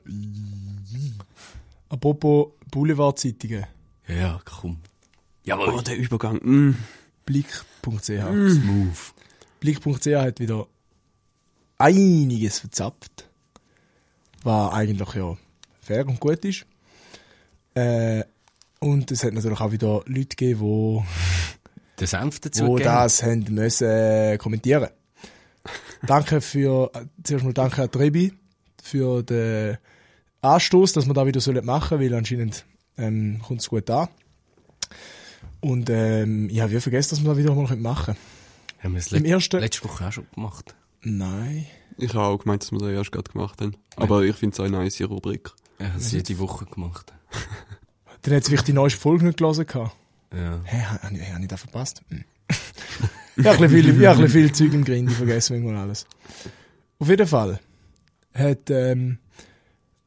Apropos 1.89 2.53
Boulevardzeitungen. 2.71 3.65
ja, 4.07 4.39
komm. 4.45 4.77
Oh, 4.81 5.43
Jawohl. 5.43 5.83
der 5.83 5.97
Übergang. 5.97 6.37
Mm. 6.37 6.77
Blick.ch. 7.25 8.05
Smooth. 8.05 9.13
Blick.ch 9.59 10.07
hat 10.15 10.39
wieder 10.39 10.67
einiges 11.77 12.59
verzapft. 12.59 13.27
Was 14.43 14.73
eigentlich 14.73 15.13
ja 15.13 15.37
fair 15.81 16.07
und 16.07 16.19
gut 16.19 16.45
ist. 16.45 16.65
Äh, 17.73 18.23
und 18.79 19.11
es 19.11 19.23
hat 19.23 19.33
natürlich 19.33 19.59
auch 19.59 19.71
wieder 19.71 20.01
Leute 20.05 20.35
gegeben, 20.35 21.03
die 21.97 21.99
Den 21.99 22.07
Senf 22.07 22.39
dazu 22.39 22.67
wo 22.67 22.77
das 22.79 23.23
haben 23.23 23.45
müssen 23.49 23.87
äh, 23.87 24.37
kommentieren. 24.37 24.89
Danke 26.05 26.41
für, 26.41 26.91
zuerst 27.23 27.43
mal 27.45 27.53
danke 27.53 27.83
an 27.83 27.91
Trebi 27.91 28.33
für 28.81 29.23
den 29.23 29.77
Anstoß, 30.41 30.93
dass 30.93 31.05
wir 31.07 31.13
da 31.13 31.25
wieder 31.25 31.41
sollen 31.41 31.65
machen, 31.65 31.99
weil 31.99 32.13
anscheinend 32.13 32.65
ähm, 32.97 33.39
kommt 33.45 33.61
es 33.61 33.69
gut 33.69 33.89
an. 33.89 34.07
Und 35.59 35.89
ähm, 35.89 36.49
ich 36.49 36.59
habe 36.61 36.81
vergessen, 36.81 37.11
dass 37.15 37.23
wir 37.23 37.31
da 37.31 37.37
wieder 37.37 37.53
mal 37.53 37.75
machen 37.77 38.15
können. 38.15 38.17
Haben 38.79 38.93
wir 38.93 38.99
es 38.99 39.11
Im 39.11 39.25
ersten- 39.25 39.59
letzte 39.59 39.83
Woche 39.87 40.07
auch 40.07 40.11
schon 40.11 40.25
gemacht. 40.33 40.75
Nein. 41.03 41.67
Ich 41.97 42.13
habe 42.15 42.25
auch 42.25 42.39
gemeint, 42.39 42.63
dass 42.63 42.71
wir 42.71 42.79
das 42.79 42.89
erst 42.89 43.11
gerade 43.11 43.31
gemacht 43.31 43.61
haben. 43.61 43.75
Aber 43.95 44.23
ich 44.23 44.35
finde 44.35 44.53
es 44.55 44.59
eine 44.59 44.77
nice 44.77 45.01
Rubrik. 45.01 45.51
Ich 45.77 45.85
habe 45.85 45.97
es 45.99 46.11
jede 46.11 46.39
Woche 46.39 46.65
gemacht. 46.65 47.13
Dann 48.23 48.33
hat 48.35 48.41
es 48.41 48.47
vielleicht 48.49 48.67
die 48.67 48.73
neueste 48.73 48.99
Folge 48.99 49.25
nicht 49.25 49.37
gelesen. 49.37 49.65
gehabt. 49.67 49.95
Ja. 50.33 50.61
Hä, 50.63 50.81
habe 51.03 51.15
ich, 51.15 51.31
hab 51.33 51.41
ich 51.41 51.47
das 51.47 51.59
verpasst? 51.61 52.01
Hm. 52.09 52.23
Habe 53.37 53.49
ein 53.49 53.71
bisschen 53.71 53.95
viel, 53.95 54.07
habe 54.07 54.19
ein 54.19 54.25
bisschen 54.25 54.29
viel 54.47 54.51
Zeug 54.51 54.73
im 54.73 54.83
Grind, 54.83 55.11
ich 55.11 55.17
vergesse 55.17 55.53
manchmal 55.53 55.77
alles. 55.77 56.05
Auf 56.99 57.09
jeden 57.09 57.27
Fall 57.27 57.59
hat, 58.33 58.69
ähm, 58.69 59.17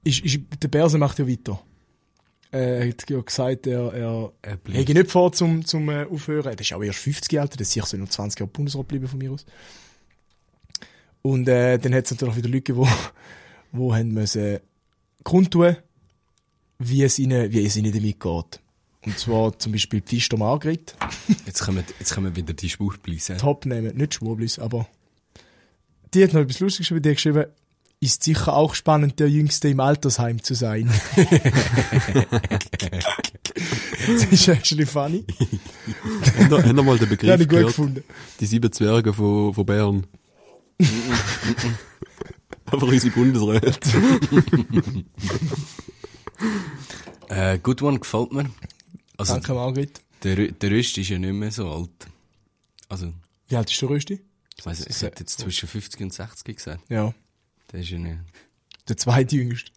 ist, 0.04 0.20
ist, 0.24 0.40
der 0.62 0.68
Berse 0.68 0.98
macht 0.98 1.18
ja 1.18 1.28
weiter. 1.28 1.60
Er 2.50 2.88
hat 2.88 3.10
ja 3.10 3.20
gesagt, 3.20 3.66
er, 3.66 3.92
er 3.92 4.32
Er 4.42 4.58
hätte 4.72 4.94
nicht 4.94 5.10
vor 5.10 5.32
zum, 5.32 5.64
zum 5.64 5.88
äh, 5.88 6.04
Aufhören. 6.04 6.52
Er 6.52 6.60
ist 6.60 6.72
auch 6.72 6.82
erst 6.82 7.00
50 7.00 7.32
Jahre 7.32 7.48
alt, 7.48 7.60
das 7.60 7.72
sicher 7.72 7.86
so 7.86 7.96
noch 7.96 8.08
20 8.08 8.38
Jahre 8.38 8.50
Bundesrat 8.52 8.86
bleiben 8.86 9.08
von 9.08 9.18
mir 9.18 9.32
aus. 9.32 9.44
Und 11.22 11.48
äh, 11.48 11.78
dann 11.78 11.94
hat 11.94 12.04
es 12.04 12.12
natürlich 12.12 12.36
wieder 12.36 12.48
Leute, 12.48 12.72
die 12.74 12.78
wo 13.72 13.94
haben 13.94 14.12
müssen 14.12 14.60
kundtun, 15.24 15.76
wie 16.78 17.02
es 17.02 17.18
ihnen, 17.18 17.50
wie 17.50 17.64
es 17.64 17.76
ihnen 17.76 17.92
damit 17.92 18.20
geht. 18.20 18.60
Und 19.06 19.18
zwar 19.18 19.58
zum 19.58 19.72
Beispiel 19.72 20.00
Pfister 20.00 20.36
Margrit, 20.36 20.94
Jetzt 21.46 21.62
kommen, 21.64 21.84
jetzt 21.98 22.14
kommen 22.14 22.34
wieder 22.36 22.54
die 22.54 22.70
Schwurblis. 22.70 23.30
top 23.38 23.66
nehmen, 23.66 23.96
nicht 23.96 24.14
Schwurblis, 24.14 24.58
aber 24.58 24.86
die 26.14 26.22
hat 26.24 26.32
noch 26.32 26.40
etwas 26.40 26.60
Lustiges 26.60 26.88
geschrieben, 26.88 27.02
die 27.02 27.08
hat 27.10 27.16
geschrieben, 27.16 27.44
ist 28.00 28.22
sicher 28.22 28.54
auch 28.54 28.74
spannend, 28.74 29.18
der 29.20 29.28
Jüngste 29.30 29.68
im 29.68 29.80
Altersheim 29.80 30.42
zu 30.42 30.54
sein. 30.54 30.90
Das 34.06 34.24
ist 34.24 34.48
actually 34.48 34.84
funny. 34.84 35.24
Habt 36.50 36.66
ihr 36.66 36.72
mal 36.74 36.98
den 36.98 37.08
Begriff 37.08 37.38
gut 37.38 37.48
gehört? 37.48 37.66
gefunden. 37.68 38.04
Die 38.38 38.44
sieben 38.46 38.70
Zwerge 38.70 39.14
von, 39.14 39.54
von 39.54 39.64
Bern. 39.64 40.06
Aber 42.66 42.86
unsere 42.86 43.14
Bundesräte. 43.14 43.80
Äh, 47.28 47.58
Good 47.60 47.80
One 47.82 47.98
gefällt 48.00 48.32
mir. 48.32 48.50
Also, 49.16 49.34
Danke, 49.34 49.54
Margrit. 49.54 50.00
der, 50.22 50.52
der 50.52 50.70
Rüst 50.70 50.98
ist 50.98 51.08
ja 51.08 51.18
nicht 51.18 51.32
mehr 51.32 51.50
so 51.50 51.70
alt. 51.70 51.90
Also, 52.88 53.12
Wie 53.48 53.56
alt 53.56 53.70
ist 53.70 53.80
der 53.80 53.88
Rösti? 53.88 54.20
ich 54.56 54.66
weiss, 54.66 54.86
ich 54.86 55.02
hätte 55.02 55.20
jetzt 55.20 55.40
zwischen 55.40 55.68
50 55.68 56.00
und 56.00 56.12
60 56.12 56.56
gesagt. 56.56 56.90
Ja. 56.90 57.12
Der 57.72 57.80
ist 57.80 57.90
ja 57.90 57.98
nicht. 57.98 58.18
Der 58.88 58.96
zweitjüngste. 58.96 59.70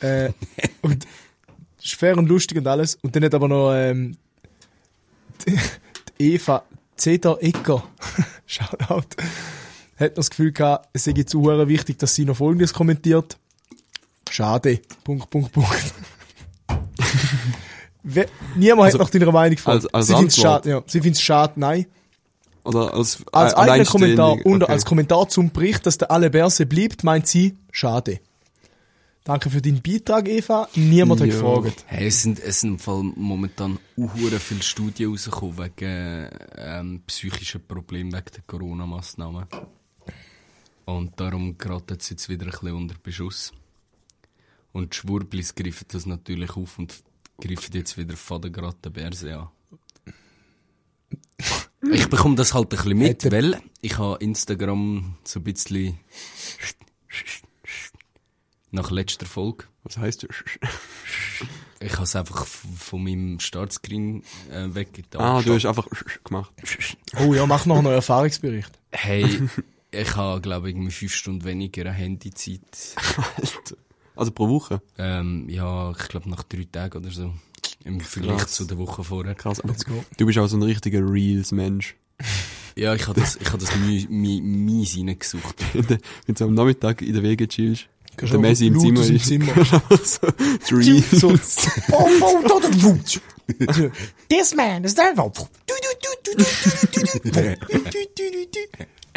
äh, 0.00 0.32
und 0.82 1.06
ist 1.82 1.94
fair 1.94 2.16
und 2.18 2.28
lustig 2.28 2.58
und 2.58 2.66
alles. 2.66 2.96
Und 3.02 3.14
dann 3.14 3.24
hat 3.24 3.34
aber 3.34 3.48
noch 3.48 3.72
ähm, 3.72 4.16
die, 5.46 5.58
die 6.18 6.34
Eva 6.34 6.64
Zeta 6.96 7.36
Ecker, 7.40 7.88
Shoutout, 8.46 9.16
hat 9.96 10.10
noch 10.10 10.14
das 10.14 10.30
Gefühl 10.30 10.52
gehabt, 10.52 10.88
es 10.92 11.04
sei 11.04 11.12
zu 11.24 11.44
wichtig, 11.44 11.98
dass 11.98 12.14
sie 12.14 12.24
noch 12.24 12.36
Folgendes 12.36 12.72
kommentiert. 12.72 13.36
Schade. 14.30 14.80
Punkt, 15.02 15.30
Punkt, 15.30 15.52
Punkt. 15.52 15.94
Wer- 18.02 18.28
Niemand 18.56 18.82
Also, 18.86 18.98
hat 18.98 19.06
nach 19.06 19.10
deiner 19.10 19.32
Meinung 19.32 19.56
gefragt. 19.56 19.84
als- 19.84 19.94
als 19.94 20.06
sie 20.08 20.14
findet 20.14 20.30
es 20.32 20.36
schade, 20.42 20.70
ja. 20.70 20.82
Sie 20.86 21.00
findet 21.00 21.14
es 21.16 21.22
schade, 21.22 21.52
nein. 21.56 21.86
Oder 22.64 22.94
als, 22.94 23.22
Als 23.32 23.52
äh, 23.52 23.56
eigener 23.56 23.84
Kommentar, 23.84 24.32
Okay. 24.44 24.64
als 24.64 24.84
Kommentar 24.84 25.28
zum 25.28 25.50
Bericht, 25.50 25.84
dass 25.86 25.98
der 25.98 26.10
alle 26.10 26.30
Berse 26.30 26.64
bleibt, 26.66 27.04
meint 27.04 27.26
sie, 27.26 27.56
schade. 27.70 28.20
Danke 29.22 29.48
für 29.48 29.62
deinen 29.62 29.80
Beitrag, 29.80 30.28
Eva. 30.28 30.68
Niemand 30.74 31.20
hat 31.22 31.28
Ja. 31.28 31.34
gefragt. 31.34 31.84
Hey, 31.86 32.08
es 32.08 32.22
sind, 32.22 32.38
es 32.40 32.60
sind 32.60 32.72
im 32.72 32.78
Fall 32.78 33.02
momentan 33.16 33.78
hure 33.96 34.38
viele 34.38 34.62
Studien 34.62 35.10
rausgekommen 35.10 35.56
wegen 35.58 36.28
ähm, 36.58 37.02
psychischen 37.06 37.66
Problemen 37.66 38.12
wegen 38.12 38.24
der 38.34 38.42
Corona-Massnahmen. 38.46 39.46
Und 40.84 41.18
darum 41.18 41.56
geraten 41.56 41.96
sie 42.00 42.10
jetzt 42.12 42.28
wieder 42.28 42.44
ein 42.44 42.50
bisschen 42.50 42.72
unter 42.74 42.94
Beschuss. 43.02 43.52
Und 44.74 44.92
die 44.92 44.96
Schwurblis 44.96 45.54
greifen 45.54 45.86
das 45.88 46.04
natürlich 46.04 46.56
auf 46.56 46.78
und 46.80 46.92
greifen 47.40 47.72
jetzt 47.74 47.96
wieder 47.96 48.16
Fadengratte 48.16 48.90
Berse 48.90 49.38
an. 49.38 49.48
Ich 51.92 52.08
bekomme 52.08 52.34
das 52.34 52.54
halt 52.54 52.64
ein 52.64 52.68
bisschen 52.70 52.96
mit, 52.96 53.30
weil 53.30 53.60
ich 53.82 53.98
habe 53.98 54.16
Instagram 54.24 55.18
so 55.22 55.38
ein 55.38 55.44
bisschen 55.44 55.98
nach 58.70 58.90
letzter 58.90 59.26
Folge 59.26 59.66
Was 59.82 59.98
heisst 59.98 60.22
das? 60.22 60.30
ich 61.80 61.92
habe 61.92 62.04
es 62.04 62.16
einfach 62.16 62.46
von 62.46 63.04
meinem 63.04 63.38
Startscreen 63.38 64.22
äh, 64.50 64.74
weggetan. 64.74 65.20
Ah, 65.20 65.42
du 65.42 65.54
hast 65.54 65.66
einfach 65.66 65.86
gemacht. 66.24 66.54
Oh 67.20 67.34
ja, 67.34 67.44
mach 67.44 67.66
noch 67.66 67.76
einen 67.76 67.92
Erfahrungsbericht. 67.92 68.72
Hey, 68.90 69.42
ich 69.90 70.16
habe, 70.16 70.40
glaube 70.40 70.70
ich, 70.70 70.74
irgendwie 70.74 70.90
fünf 70.90 71.14
Stunden 71.14 71.44
weniger 71.44 71.92
Handyzeit. 71.92 72.96
Alter. 73.36 73.76
Also 74.16 74.30
pro 74.30 74.48
Woche. 74.48 74.80
Ähm, 74.98 75.48
ja, 75.48 75.90
ich 75.92 76.08
glaube 76.08 76.30
nach 76.30 76.42
drei 76.44 76.66
Tagen 76.70 76.98
oder 76.98 77.10
so. 77.10 77.32
Im 77.84 78.00
Vergleich 78.00 78.38
Krass. 78.38 78.52
zu 78.52 78.64
der 78.64 78.78
Woche 78.78 79.04
vorher. 79.04 79.34
Krass. 79.34 79.60
Aber 79.60 79.70
Let's 79.70 79.84
go. 79.84 80.04
du 80.16 80.26
bist 80.26 80.38
auch 80.38 80.46
so 80.46 80.56
ein 80.56 80.62
richtiger 80.62 81.00
Reels-Mensch. 81.00 81.96
Ja, 82.76 82.94
ich 82.94 83.06
habe 83.06 83.20
das, 83.20 83.36
ich 83.36 83.46
habe 83.48 83.58
das 83.58 83.74
my, 83.76 84.06
my, 84.08 84.40
mies 84.40 84.96
reingesucht. 84.96 85.56
Wenn 85.74 85.86
du 85.86 85.98
wenn 86.26 86.34
du 86.34 86.44
am 86.44 86.54
Nachmittag 86.54 87.02
in 87.02 87.12
der 87.12 87.22
Wege 87.22 87.46
chillst, 87.46 87.88
Kannst 88.16 88.32
der 88.32 88.40
Messi 88.40 88.66
im 88.68 88.78
Zimmer 88.78 89.00
ist, 89.00 89.26
Zimmer. 89.26 89.52
so 90.62 90.76
Reels. 90.76 91.10
So, 91.10 91.28
oh, 91.92 92.08
oh, 92.20 92.42
da, 92.42 92.68
da, 92.68 92.82
wutsch. 92.82 93.20
Also, 93.66 93.90
This 94.28 94.54
man 94.54 94.84
is 94.84 94.94
there. 94.94 95.14
Du, 95.14 95.30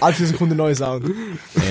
alle 0.01 0.15
Sekunde 0.15 0.55
neuer 0.55 0.75
Sound. 0.75 1.05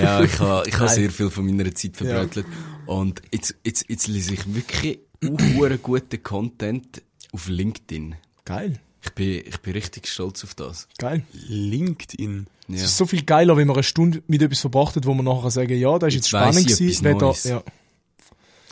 ja, 0.00 0.22
ich 0.22 0.38
habe 0.38 0.68
ich 0.68 0.78
ha 0.78 0.88
sehr 0.88 1.10
viel 1.10 1.30
von 1.30 1.46
meiner 1.46 1.72
Zeit 1.74 1.96
verbrötelt. 1.96 2.46
Ja. 2.46 2.92
Und 2.92 3.22
jetzt, 3.32 3.54
jetzt, 3.64 3.88
jetzt 3.88 4.06
lese 4.08 4.34
ich 4.34 4.54
wirklich 4.54 4.98
auch 5.24 5.82
guten 5.82 6.22
Content 6.22 7.02
auf 7.32 7.48
LinkedIn. 7.48 8.16
Geil. 8.44 8.80
Ich 9.02 9.12
bin, 9.12 9.42
ich 9.46 9.58
bin 9.60 9.72
richtig 9.72 10.08
stolz 10.08 10.42
auf 10.42 10.54
das. 10.54 10.88
Geil. 10.98 11.24
LinkedIn. 11.32 12.46
Ja. 12.68 12.74
Es 12.74 12.82
ist 12.82 12.96
so 12.96 13.06
viel 13.06 13.22
geiler, 13.22 13.56
wenn 13.56 13.68
man 13.68 13.76
eine 13.76 13.84
Stunde 13.84 14.22
mit 14.26 14.42
etwas 14.42 14.60
verbracht 14.60 14.96
hat, 14.96 15.06
wo 15.06 15.14
man 15.14 15.24
nachher 15.24 15.50
sagen, 15.50 15.78
ja, 15.78 15.98
das 15.98 16.08
ist 16.08 16.14
jetzt, 16.14 16.24
jetzt 16.24 16.28
spannend 16.28 16.66
gewesen. 16.66 17.18
Da, 17.18 17.32
ja. 17.48 17.62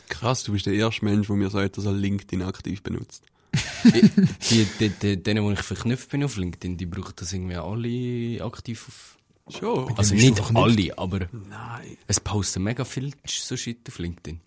Krass, 0.09 0.43
du 0.43 0.51
bist 0.51 0.65
der 0.65 0.73
erste 0.73 1.05
Mensch, 1.05 1.27
der 1.27 1.35
mir 1.35 1.49
sagt, 1.49 1.77
dass 1.77 1.85
er 1.85 1.93
LinkedIn 1.93 2.41
aktiv 2.41 2.83
benutzt. 2.83 3.23
die, 4.49 4.65
die, 4.79 4.89
die, 4.89 5.23
denen, 5.23 5.47
die 5.47 5.53
ich 5.53 5.61
verknüpft 5.61 6.09
bin 6.09 6.25
auf 6.25 6.35
LinkedIn, 6.35 6.75
die 6.75 6.85
brauchen 6.85 7.13
das 7.15 7.31
irgendwie 7.31 7.55
alle 7.55 8.43
aktiv 8.43 8.85
auf 8.89 9.17
Schon. 9.49 9.95
Also 9.97 10.15
nicht 10.15 10.41
alle, 10.55 10.97
aber 10.97 11.19
Nein. 11.31 11.97
es 12.07 12.19
posten 12.19 12.63
mega 12.63 12.83
viel 12.83 13.13
so 13.27 13.55
Shit 13.55 13.87
auf 13.87 13.99
LinkedIn. 13.99 14.39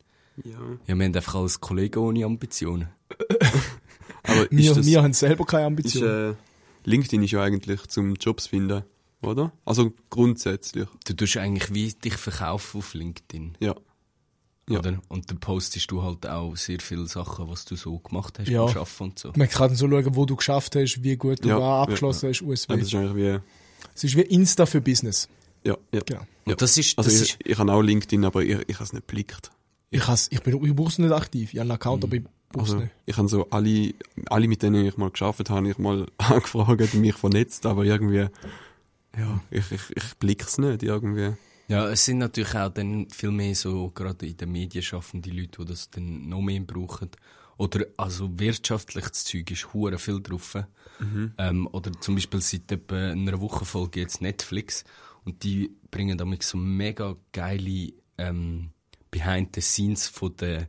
Ja. 0.44 0.50
Ja, 0.86 0.98
wir 0.98 1.04
haben 1.06 1.14
einfach 1.16 1.34
als 1.36 1.60
Kollegen 1.60 1.98
ohne 2.00 2.24
Ambitionen. 2.24 2.88
Aber 4.24 4.42
ist 4.42 4.50
Wir, 4.52 4.74
das, 4.74 4.86
wir 4.86 5.02
haben 5.02 5.12
selber 5.14 5.44
keine 5.46 5.62
ist, 5.62 5.66
Ambitionen. 5.68 6.32
äh, 6.32 6.34
LinkedIn 6.84 7.22
ist 7.22 7.30
ja 7.30 7.42
eigentlich 7.42 7.86
zum 7.86 8.14
Jobs 8.14 8.46
finden, 8.48 8.84
oder? 9.22 9.52
Also 9.64 9.92
grundsätzlich. 10.10 10.86
Du 11.06 11.14
tust 11.14 11.36
eigentlich 11.38 11.72
wie 11.72 11.92
dich 11.92 12.14
verkaufen 12.14 12.78
auf 12.78 12.94
LinkedIn. 12.94 13.56
Ja. 13.60 13.74
Ja. 14.68 14.80
Oder? 14.80 15.00
Und 15.08 15.30
dann 15.30 15.38
postest 15.40 15.90
du 15.90 16.02
halt 16.02 16.26
auch 16.26 16.54
sehr 16.56 16.78
viele 16.80 17.06
Sachen, 17.06 17.48
was 17.48 17.64
du 17.64 17.74
so 17.74 17.98
gemacht 18.00 18.38
hast 18.38 18.48
Ja. 18.48 18.66
beim 18.66 18.76
Arbeiten 18.76 19.02
und 19.04 19.18
so. 19.18 19.32
Man 19.34 19.48
kann 19.48 19.74
so 19.74 19.88
schauen, 19.88 20.14
wo 20.14 20.26
du 20.26 20.36
geschafft 20.36 20.76
hast, 20.76 21.02
wie 21.02 21.16
gut 21.16 21.42
du 21.42 21.48
Ja, 21.48 21.58
war, 21.58 21.76
ja, 21.78 21.82
abgeschlossen 21.84 22.28
hast, 22.28 22.42
USB. 22.42 22.70
Ja, 22.70 22.76
das 22.76 22.86
ist 22.88 22.94
eigentlich 22.94 23.14
wie, 23.16 23.38
Es 23.94 24.04
ist 24.04 24.16
wie 24.16 24.22
Insta 24.22 24.66
für 24.66 24.80
Business. 24.80 25.28
ja, 25.64 25.76
ja. 25.92 26.00
Genau. 26.06 26.20
Und 26.46 26.62
das 26.62 26.78
ist, 26.78 26.96
Also 26.98 27.10
das 27.10 27.20
ich, 27.20 27.30
ist, 27.34 27.38
ich 27.44 27.58
habe 27.58 27.72
auch 27.72 27.82
LinkedIn, 27.82 28.24
aber 28.24 28.42
ich, 28.42 28.58
ich 28.66 28.74
habe 28.76 28.84
es 28.84 28.92
nicht 28.92 29.06
geblickt. 29.06 29.50
Ich, 29.90 30.06
has, 30.06 30.28
ich, 30.30 30.42
bin, 30.42 30.64
ich 30.64 30.74
brauche 30.74 30.88
es 30.88 30.98
nicht 30.98 31.12
aktiv. 31.12 31.50
Ich 31.52 31.58
habe 31.58 31.62
einen 31.62 31.72
Account, 31.72 32.04
aber 32.04 32.16
ich 32.16 32.22
brauche 32.50 32.64
es 32.64 32.70
Also, 32.72 32.82
nicht. 32.82 32.92
ich 33.06 33.16
habe 33.16 33.28
so 33.28 33.46
alle, 33.50 33.94
alle 34.30 34.48
mit 34.48 34.62
denen 34.62 34.86
ich 34.86 34.96
mal 34.96 35.10
geschafft 35.10 35.48
habe, 35.50 35.68
ich 35.68 35.78
mal 35.78 36.06
angefragt 36.18 36.94
und 36.94 37.00
mich 37.00 37.14
vernetzt, 37.16 37.66
aber 37.66 37.84
irgendwie, 37.84 38.28
ja, 39.18 39.40
ich, 39.50 39.70
ich, 39.72 39.80
ich 39.94 40.14
blick's 40.18 40.58
nicht 40.58 40.82
irgendwie. 40.82 41.32
ja, 41.68 41.88
es 41.88 42.04
sind 42.04 42.18
natürlich 42.18 42.54
auch 42.54 42.70
dann 42.70 43.08
viel 43.10 43.30
mehr 43.30 43.54
so, 43.54 43.90
gerade 43.90 44.26
in 44.26 44.36
den 44.36 44.52
Medien 44.52 44.82
schaffende 44.82 45.30
Leute, 45.30 45.58
die 45.62 45.64
das 45.66 45.90
dann 45.90 46.28
noch 46.28 46.40
mehr 46.40 46.60
brauchen. 46.60 47.10
Oder, 47.58 47.84
also 47.96 48.30
wirtschaftliches 48.38 49.24
Zeug 49.24 49.50
ist 49.50 49.74
hure 49.74 49.98
viel 49.98 50.22
drauf. 50.22 50.56
Ähm, 51.38 51.68
oder 51.70 51.92
zum 52.00 52.14
Beispiel 52.14 52.40
seit 52.40 52.72
etwa 52.72 53.10
einer 53.10 53.40
Woche 53.40 53.64
folge 53.64 54.00
jetzt 54.00 54.20
Netflix 54.22 54.84
und 55.24 55.42
die 55.44 55.76
bringen 55.90 56.16
damit 56.18 56.42
so 56.42 56.56
mega 56.56 57.16
geile 57.32 57.92
ähm, 58.16 58.70
Behind 59.10 59.54
the 59.54 59.60
Scenes 59.60 60.08
von 60.08 60.34
den 60.36 60.66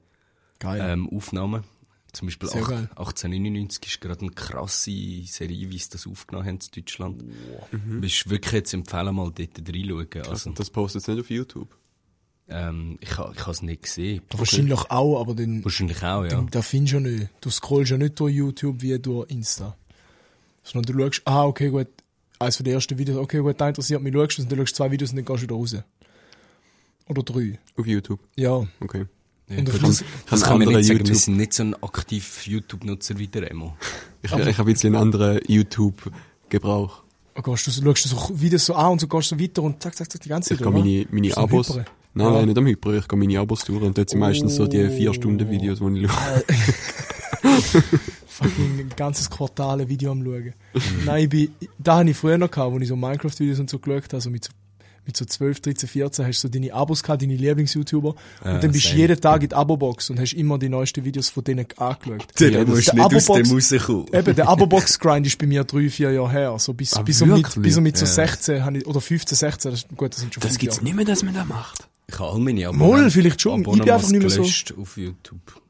ähm, 0.63 1.10
Aufnahmen. 1.10 1.63
Zum 2.12 2.28
Beispiel 2.28 2.49
Sehr 2.49 2.63
ach- 2.63 2.69
geil. 2.69 2.89
1899 2.95 3.86
ist 3.86 4.02
gerade 4.02 4.21
eine 4.21 4.32
krasse 4.32 4.91
Serie, 5.25 5.69
wie 5.69 5.78
sie 5.78 5.89
das 5.91 6.08
aufgenommen 6.08 6.47
haben 6.47 6.60
in 6.60 6.71
Deutschland. 6.75 7.23
Mhm. 7.71 8.04
Ist 8.04 8.30
wirklich 8.30 8.54
jetzt 8.54 8.73
empfehlen, 8.73 9.15
mal 9.15 9.32
dort 9.32 9.60
reinschauen. 9.60 10.08
Also, 10.28 10.49
das 10.52 10.69
postet 10.69 11.08
nicht 11.08 11.19
auf 11.19 11.30
YouTube. 11.30 11.78
Ähm, 12.50 12.98
ich 13.02 13.18
ha- 13.18 13.32
ich 13.34 13.42
habe 13.42 13.52
es 13.52 13.62
nicht 13.62 13.84
gesehen. 13.84 14.22
Wahrscheinlich 14.36 14.80
auch, 14.92 15.20
aber 15.22 15.36
den, 15.36 15.64
Wahrscheinlich 15.64 15.98
auch, 16.04 16.24
ja. 16.24 16.30
den, 16.30 16.48
den 16.48 16.64
findest 16.64 16.94
du 16.94 16.98
ja 16.98 17.02
nicht. 17.18 17.30
Du 17.42 17.50
scrollst 17.50 17.92
ja 17.92 17.98
nicht 17.98 18.20
durch 18.20 18.34
YouTube 18.36 18.82
wie 18.82 18.98
durch 19.00 19.30
Insta. 19.30 19.76
Sondern 20.64 20.96
du 20.98 21.04
schaust, 21.04 21.22
ah, 21.26 21.46
okay, 21.46 21.70
gut, 21.70 21.88
eines 22.40 22.58
von 22.58 22.64
den 22.64 22.74
ersten 22.76 22.98
Videos, 22.98 23.18
okay, 23.18 23.40
gut, 23.40 23.60
da 23.60 23.70
interessiert 23.70 24.02
mich, 24.02 24.14
schaust 24.14 24.38
du 24.38 24.42
und 24.44 24.52
dann 24.52 24.60
schaust 24.60 24.72
du 24.74 24.76
zwei 24.78 24.92
Videos 24.92 25.10
und 25.12 25.16
dann 25.18 25.26
gehst 25.26 25.40
du 25.40 25.44
wieder 25.44 25.56
raus. 25.56 25.76
Oder 27.08 27.24
drei. 27.24 27.60
Auf 27.78 27.88
YouTube. 27.88 28.20
Ja. 28.36 28.66
Okay. 28.80 29.06
ja 29.50 29.58
Und 29.58 29.68
das, 29.68 29.80
das- 29.80 30.04
das, 30.30 30.44
kann 30.44 30.60
man 30.60 30.68
nicht 30.68 30.86
sagen. 30.86 31.00
Wir 31.00 31.06
YouTube. 31.06 31.16
sind 31.18 31.38
nicht 31.38 31.54
so 31.54 31.64
ein 31.64 31.74
aktiv 31.84 32.46
YouTube-Nutzer 32.46 33.18
wie 33.18 33.28
der 33.28 33.50
Emo. 33.52 33.76
Ich, 34.22 34.32
ich 34.34 34.38
habe 34.38 34.50
ein 34.70 34.74
bisschen 34.74 34.94
einen 34.96 35.02
anderen 35.02 35.40
YouTube-Gebrauch. 35.48 37.04
Und 37.36 37.46
gehst 37.46 37.68
du, 37.68 37.72
so- 37.72 37.82
schaust 37.84 38.04
du 38.06 38.10
so 38.10 38.42
Videos 38.42 38.66
so 38.66 38.76
an 38.76 38.92
und 38.92 39.00
so 39.02 39.08
gehst 39.08 39.32
du 39.32 39.40
weiter 39.40 39.64
und 39.64 39.82
zack, 39.82 39.96
zack, 39.96 40.12
zack, 40.12 40.22
die 40.22 40.28
ganze 40.30 40.54
Ich 40.54 40.60
Zeit. 40.60 40.68
gehe 40.68 40.74
oder? 40.76 40.84
meine, 40.86 41.08
meine 41.10 41.38
Abos. 41.38 41.70
Hyperen? 41.70 41.86
Nein, 42.20 42.28
Ja. 42.34 42.40
nein, 42.40 42.46
nicht 42.48 42.58
am 42.58 42.66
Hyper. 42.68 42.94
Ich 42.94 43.08
gehe 43.08 43.18
meine 43.20 43.40
Abos 43.40 43.64
durch 43.66 43.82
und 43.82 43.98
dort 43.98 44.10
sind 44.10 44.20
meistens 44.20 44.56
so 44.56 44.68
die 44.68 44.88
vier 44.90 45.14
Stunden 45.14 45.50
Videos, 45.50 45.80
die 45.80 46.02
ich 46.04 46.12
schaue. 46.12 46.44
fucking 48.28 48.80
ein 48.80 48.90
ganzes 48.96 49.30
Quartal 49.30 49.82
ein 49.82 49.90
Video 49.90 50.12
am 50.12 50.24
schauen. 50.24 50.54
Nein, 51.06 51.24
ich 51.24 51.30
bin, 51.30 51.50
da 51.78 51.98
habe 52.00 52.10
ich 52.10 52.18
früher 52.18 52.38
noch 52.38 52.52
gehabt, 52.52 52.74
wo 52.74 52.80
ich 52.80 52.88
so 52.88 52.96
Minecraft-Videos 52.96 53.60
und 53.60 53.70
so 53.70 53.80
geschaut 53.80 54.04
habe, 54.06 54.16
also 54.16 54.30
mit 54.30 54.46
so, 54.46 54.52
mit 55.06 55.18
so 55.18 55.26
12, 55.26 55.62
13, 55.62 55.90
14 55.90 56.26
hast 56.26 56.44
du 56.44 56.48
so 56.48 56.52
deine 56.52 56.74
Abos 56.74 57.02
gehabt, 57.02 57.22
deine 57.22 57.36
Lieblings-YouTuber. 57.36 58.16
Ah, 58.44 58.56
und 58.56 58.64
dann 58.64 58.72
bist 58.72 58.92
du 58.92 58.96
jeden 58.96 59.20
Tag 59.20 59.42
in 59.44 59.50
die 59.50 59.56
Abo-Box 59.56 60.10
und 60.12 60.20
hast 60.20 60.34
immer 60.34 60.60
die 60.60 60.70
neuesten 60.70 61.04
Videos 61.04 61.30
von 61.30 61.44
denen 61.44 61.66
angeschaut. 61.78 62.28
Der 62.40 62.52
Ja, 62.52 62.66
musst 62.66 62.94
nicht 62.94 63.04
aus 63.04 63.26
dem 63.26 63.52
rauskommen. 63.52 64.06
Eben, 64.14 64.36
der 64.36 64.48
Abo-Box-Grind 64.48 65.26
ist 65.26 65.38
bei 65.40 65.48
mir 65.48 65.64
drei, 65.64 65.90
vier 65.90 66.12
Jahre 66.12 66.32
her. 66.32 66.56
So 66.60 66.74
bis, 66.74 66.94
Ah, 66.94 67.02
bis, 67.02 67.18
so 67.20 67.26
mit, 67.26 67.62
bis 67.62 67.74
so 67.76 67.82
mit 67.82 67.98
so 67.98 68.06
Ja. 68.06 68.12
16 68.12 68.64
habe 68.64 68.78
ich, 68.78 68.86
oder 68.86 69.02
15, 69.02 69.36
16, 69.36 69.72
das, 69.72 69.86
gut, 69.98 70.14
das 70.14 70.20
sind 70.22 70.34
schon 70.34 70.42
Das 70.44 70.58
gibt's 70.58 70.76
Jahre. 70.78 70.86
nicht 70.86 70.96
mehr, 70.96 71.06
dass 71.06 71.24
man 71.24 71.34
das 71.34 71.48
macht. 71.48 71.88
Ich 72.12 72.19
habe 72.19 72.32
all 72.32 72.39
meine 72.39 72.72
Moll, 72.72 73.00
Abonnements- 73.00 73.13
vielleicht 73.13 73.39
schon. 73.41 73.62
Ich 73.62 73.67
bin 73.67 73.82
einfach 73.89 74.10
nicht 74.10 74.19
mehr 74.22 74.30
so- 74.30 74.41
auf 74.82 74.98
YouTube. 74.98 75.62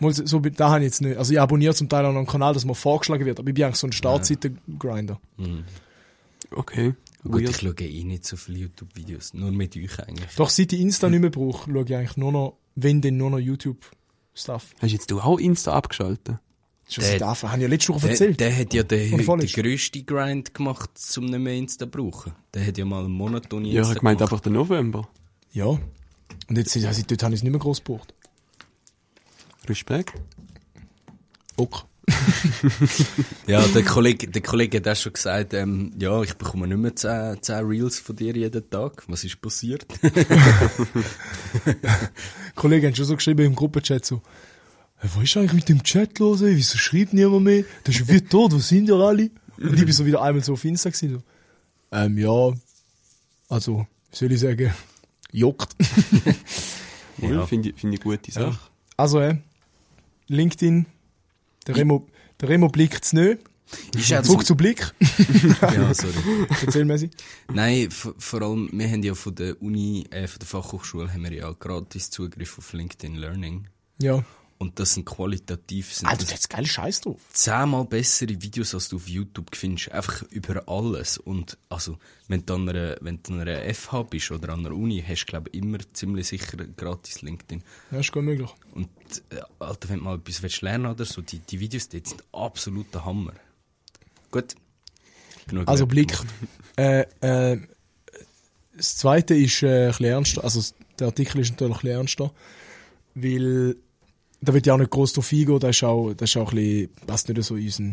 Mal 0.00 0.12
so, 0.14 0.38
da 0.40 0.68
habe 0.70 0.80
ich 0.80 0.84
jetzt 0.84 1.00
nicht. 1.02 1.16
Also 1.16 1.32
ich 1.32 1.40
abonniere 1.40 1.74
zum 1.74 1.88
Teil 1.88 2.04
auch 2.06 2.10
noch 2.12 2.18
einen 2.18 2.26
Kanal, 2.26 2.54
dass 2.54 2.64
mir 2.64 2.74
vorgeschlagen 2.74 3.24
wird, 3.26 3.38
aber 3.38 3.48
ich 3.48 3.54
bin 3.54 3.64
eigentlich 3.64 3.76
so 3.76 3.86
ein 3.86 3.92
Startseiten-Grinder. 3.92 5.20
Okay. 6.52 6.94
Gut, 7.22 7.42
Weird. 7.42 7.50
ich 7.50 7.56
schaue 7.58 7.74
eh 7.86 8.04
nicht 8.04 8.24
so 8.24 8.36
viele 8.36 8.58
YouTube-Videos, 8.60 9.34
nur 9.34 9.50
mit 9.52 9.76
euch 9.76 9.98
eigentlich. 10.00 10.34
Doch 10.36 10.48
seit 10.48 10.72
ich 10.72 10.80
Insta 10.80 11.08
nicht 11.10 11.20
mehr 11.20 11.28
brauche, 11.30 11.70
schaue 11.70 11.84
ich 11.84 11.94
eigentlich 11.94 12.16
nur 12.16 12.32
noch, 12.32 12.56
wenn 12.76 13.02
denn 13.02 13.18
nur 13.18 13.30
noch 13.30 13.38
YouTube-Stuff. 13.38 14.74
Hast 14.80 14.92
jetzt 14.92 15.10
du 15.10 15.20
auch 15.20 15.38
Insta 15.38 15.72
abgeschaltet? 15.74 16.36
Schon 16.88 17.02
Der- 17.04 17.12
seit 17.12 17.22
Anfang, 17.22 17.50
habe 17.50 17.60
ich 17.60 17.62
ja 17.64 17.68
letzte 17.68 17.88
Woche 17.90 18.00
Der, 18.00 18.10
erzählt. 18.10 18.40
der 18.40 18.56
hat 18.56 18.72
ja 18.74 18.82
den, 18.82 19.18
den 19.18 19.46
grössten 19.52 20.06
Grind 20.06 20.54
gemacht, 20.54 20.90
um 21.18 21.26
nicht 21.26 21.38
mehr 21.38 21.54
Insta 21.54 21.84
zu 21.84 21.90
brauchen. 21.90 22.32
Der 22.54 22.66
hat 22.66 22.78
ja 22.78 22.84
mal 22.86 23.04
einen 23.04 23.12
Monat 23.12 23.52
ohne 23.52 23.68
Ja, 23.68 23.80
Insta 23.80 23.96
ich 23.96 24.02
meinte 24.02 24.24
einfach 24.24 24.40
den 24.40 24.54
November. 24.54 25.06
Ja. 25.52 25.66
Und 25.66 26.56
jetzt, 26.56 26.74
also 26.76 27.02
dort 27.06 27.22
habe 27.22 27.34
ich 27.34 27.40
es 27.40 27.42
nicht 27.42 27.52
mehr 27.52 27.60
groß 27.60 27.84
gebraucht. 27.84 28.14
Respekt. 29.68 30.14
Ok. 31.56 31.84
Ja, 33.46 33.66
der 33.66 33.84
Kollege, 33.84 34.28
der 34.28 34.42
Kollege 34.42 34.78
hat 34.78 34.88
auch 34.88 34.96
schon 34.96 35.12
gesagt, 35.12 35.54
ähm, 35.54 35.92
ja, 35.98 36.22
ich 36.22 36.34
bekomme 36.34 36.68
nicht 36.68 36.78
mehr 36.78 36.94
10, 36.94 37.42
10 37.42 37.64
Reels 37.66 37.98
von 37.98 38.14
dir 38.14 38.36
jeden 38.36 38.70
Tag. 38.70 39.02
Was 39.08 39.24
ist 39.24 39.40
passiert? 39.40 39.86
Kollegen 42.54 42.86
haben 42.86 42.94
schon 42.94 43.06
so 43.06 43.16
geschrieben 43.16 43.46
im 43.46 43.56
Gruppenchat 43.56 44.04
so, 44.04 44.22
hey, 44.98 45.10
was 45.14 45.24
ist 45.24 45.36
eigentlich 45.36 45.52
mit 45.54 45.68
dem 45.68 45.82
Chat 45.82 46.18
los, 46.20 46.42
ey? 46.42 46.56
Wieso 46.56 46.78
schreibt 46.78 47.12
niemand 47.12 47.44
mehr? 47.44 47.64
Das 47.84 47.94
ist 47.94 48.00
ja 48.02 48.08
wie 48.14 48.20
tot, 48.20 48.52
wo 48.52 48.58
sind 48.58 48.88
ihr 48.88 48.94
alle? 48.94 49.30
Und 49.58 49.74
ich 49.74 49.84
bin 49.84 49.92
so 49.92 50.06
wieder 50.06 50.22
einmal 50.22 50.44
so 50.44 50.52
auf 50.52 50.64
Insta 50.64 50.90
gewesen, 50.90 51.14
so, 51.14 51.22
ähm, 51.92 52.18
ja, 52.18 52.52
also, 53.48 53.86
wie 54.10 54.16
soll 54.16 54.32
ich 54.32 54.40
sagen, 54.40 54.72
juckt. 55.32 55.76
Ja. 57.18 57.28
Ja. 57.28 57.46
Finde 57.46 57.68
ich, 57.68 57.78
finde 57.78 57.96
ich 57.96 58.02
eine 58.06 58.16
gute 58.16 58.32
Sache. 58.32 58.58
Also, 58.96 59.20
äh, 59.20 59.36
LinkedIn, 60.28 60.86
der 61.66 61.76
Remo, 61.76 62.06
der 62.40 62.48
Remo 62.48 62.68
blickt's 62.68 63.12
nicht. 63.12 63.40
Ist 63.94 64.12
auch 64.12 64.22
Zurück 64.22 64.46
zu 64.46 64.56
Blick. 64.56 64.92
ja, 65.60 65.94
sorry. 65.94 66.14
Erzähl 66.64 66.84
mir 66.84 66.98
sie. 66.98 67.10
Nein, 67.52 67.88
vor 67.90 68.42
allem, 68.42 68.68
wir 68.72 68.88
haben 68.88 69.02
ja 69.02 69.14
von 69.14 69.34
der 69.34 69.60
Uni, 69.62 70.06
äh, 70.10 70.26
von 70.26 70.38
der 70.40 70.48
Fachhochschule 70.48 71.12
haben 71.12 71.22
wir 71.22 71.32
ja 71.32 71.52
gratis 71.52 72.10
Zugriff 72.10 72.58
auf 72.58 72.72
LinkedIn 72.72 73.14
Learning. 73.16 73.68
Ja. 74.00 74.24
Und 74.60 74.78
das 74.78 74.92
sind 74.92 75.06
qualitativ, 75.06 75.94
sind 75.94 76.06
Alter, 76.06 76.18
das 76.18 76.28
da 76.28 76.34
hat's 76.34 76.48
geil 76.50 76.66
Scheiß 76.66 77.00
drauf. 77.00 77.18
zehnmal 77.32 77.86
bessere 77.86 78.42
Videos, 78.42 78.74
als 78.74 78.90
du 78.90 78.96
auf 78.96 79.08
YouTube 79.08 79.56
findest. 79.56 79.90
Einfach 79.90 80.20
über 80.24 80.68
alles. 80.68 81.16
Und, 81.16 81.56
also, 81.70 81.96
wenn 82.28 82.44
du 82.44 82.54
an 82.56 82.68
einer, 82.68 82.98
wenn 83.00 83.22
du 83.22 83.32
an 83.32 83.40
einer 83.40 83.72
FH 83.72 84.02
bist 84.02 84.30
oder 84.30 84.52
an 84.52 84.66
einer 84.66 84.76
Uni, 84.76 85.02
hast 85.02 85.24
du, 85.24 85.30
glaube 85.30 85.48
ich, 85.50 85.62
immer 85.62 85.78
ziemlich 85.94 86.28
sicher 86.28 86.58
gratis 86.76 87.22
LinkedIn. 87.22 87.64
Ja, 87.90 88.00
ist 88.00 88.12
gut 88.12 88.22
möglich. 88.22 88.50
Und, 88.74 88.90
äh, 89.30 89.40
Alter, 89.60 89.88
wenn 89.88 90.00
du 90.00 90.04
mal 90.04 90.16
etwas 90.16 90.42
willst 90.42 90.60
lernen 90.60 90.92
oder 90.92 91.06
so, 91.06 91.22
die, 91.22 91.38
die 91.38 91.58
Videos 91.58 91.88
dort 91.88 92.06
sind 92.08 92.22
absoluter 92.30 93.02
Hammer. 93.06 93.32
Gut. 94.30 94.56
Genug 95.46 95.68
Also 95.68 95.86
Blick. 95.86 96.18
Äh, 96.76 97.06
äh, 97.22 97.58
das 98.76 98.96
zweite 98.96 99.34
ist 99.34 99.62
äh, 99.62 99.84
ein 99.84 99.88
bisschen 99.88 100.04
ernster. 100.04 100.44
Also 100.44 100.74
der 100.98 101.06
Artikel 101.06 101.40
ist 101.40 101.50
natürlich 101.52 101.76
ein 101.76 101.80
bisschen 101.80 101.96
ernster. 101.96 102.32
Weil 103.14 103.76
da 104.40 104.54
wird 104.54 104.66
ja 104.66 104.74
auch 104.74 104.78
nicht 104.78 104.90
groß 104.90 105.12
drauf 105.12 105.32
eingehen. 105.32 105.58
Das 105.58 105.76
ist 105.76 105.84
auch, 105.84 106.12
das 106.14 106.30
ist 106.30 106.36
auch 106.36 106.52
ein 106.52 106.56
bisschen, 106.56 106.90
passt 107.06 107.28
nicht 107.28 107.42
so 107.42 107.56
in 107.56 107.64
unser, 107.64 107.84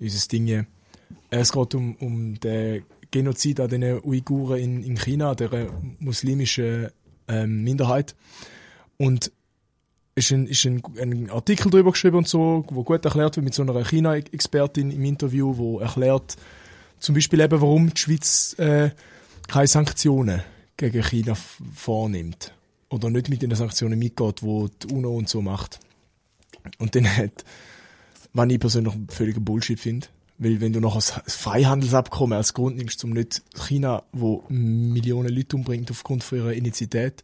unser 0.00 0.28
Ding. 0.28 0.48
Äh, 0.48 0.64
Es 1.30 1.52
geht 1.52 1.74
um, 1.74 1.94
um 1.96 2.40
den 2.40 2.84
Genozid 3.10 3.60
an 3.60 3.68
den 3.68 4.02
Uiguren 4.02 4.58
in, 4.58 4.82
in 4.82 4.96
China, 4.96 5.34
der 5.34 5.70
muslimischen 5.98 6.88
ähm, 7.28 7.62
Minderheit. 7.62 8.14
Und 8.98 9.30
ist 10.16 10.32
ein, 10.32 10.46
ist 10.46 10.64
ein, 10.64 10.82
ein 10.98 11.30
Artikel 11.30 11.70
drüber 11.70 11.92
geschrieben 11.92 12.16
und 12.16 12.28
so, 12.28 12.64
wo 12.70 12.82
gut 12.82 13.04
erklärt 13.04 13.36
wird 13.36 13.44
mit 13.44 13.54
so 13.54 13.62
einer 13.62 13.84
China-Expertin 13.84 14.90
im 14.90 15.04
Interview, 15.04 15.56
wo 15.56 15.78
erklärt, 15.78 16.36
zum 16.98 17.14
Beispiel 17.14 17.40
eben, 17.40 17.60
warum 17.60 17.90
die 17.92 18.00
Schweiz 18.00 18.54
äh, 18.58 18.90
keine 19.46 19.66
Sanktionen 19.66 20.42
gegen 20.78 21.02
China 21.02 21.34
vornimmt. 21.74 22.55
Oder 22.88 23.10
nicht 23.10 23.28
mit 23.28 23.42
den 23.42 23.54
Sanktionen 23.54 23.98
mitgeht, 23.98 24.42
wo 24.42 24.68
die 24.68 24.94
UNO 24.94 25.16
und 25.16 25.28
so 25.28 25.42
macht. 25.42 25.80
Und 26.78 26.94
dann 26.94 27.16
hat, 27.16 27.44
was 28.32 28.48
ich 28.50 28.60
persönlich 28.60 28.94
völliger 29.08 29.40
Bullshit 29.40 29.80
finde. 29.80 30.06
Weil 30.38 30.60
wenn 30.60 30.72
du 30.72 30.80
noch 30.80 30.94
das 30.94 31.12
Freihandelsabkommen 31.26 32.36
als 32.36 32.52
Grund 32.52 32.76
nimmst, 32.76 33.02
um 33.04 33.10
nicht 33.10 33.42
China, 33.54 34.02
wo 34.12 34.44
Millionen 34.48 35.34
Leute 35.34 35.56
umbringt 35.56 35.90
aufgrund 35.90 36.22
von 36.22 36.38
ihrer 36.38 36.52
Initiität, 36.52 37.22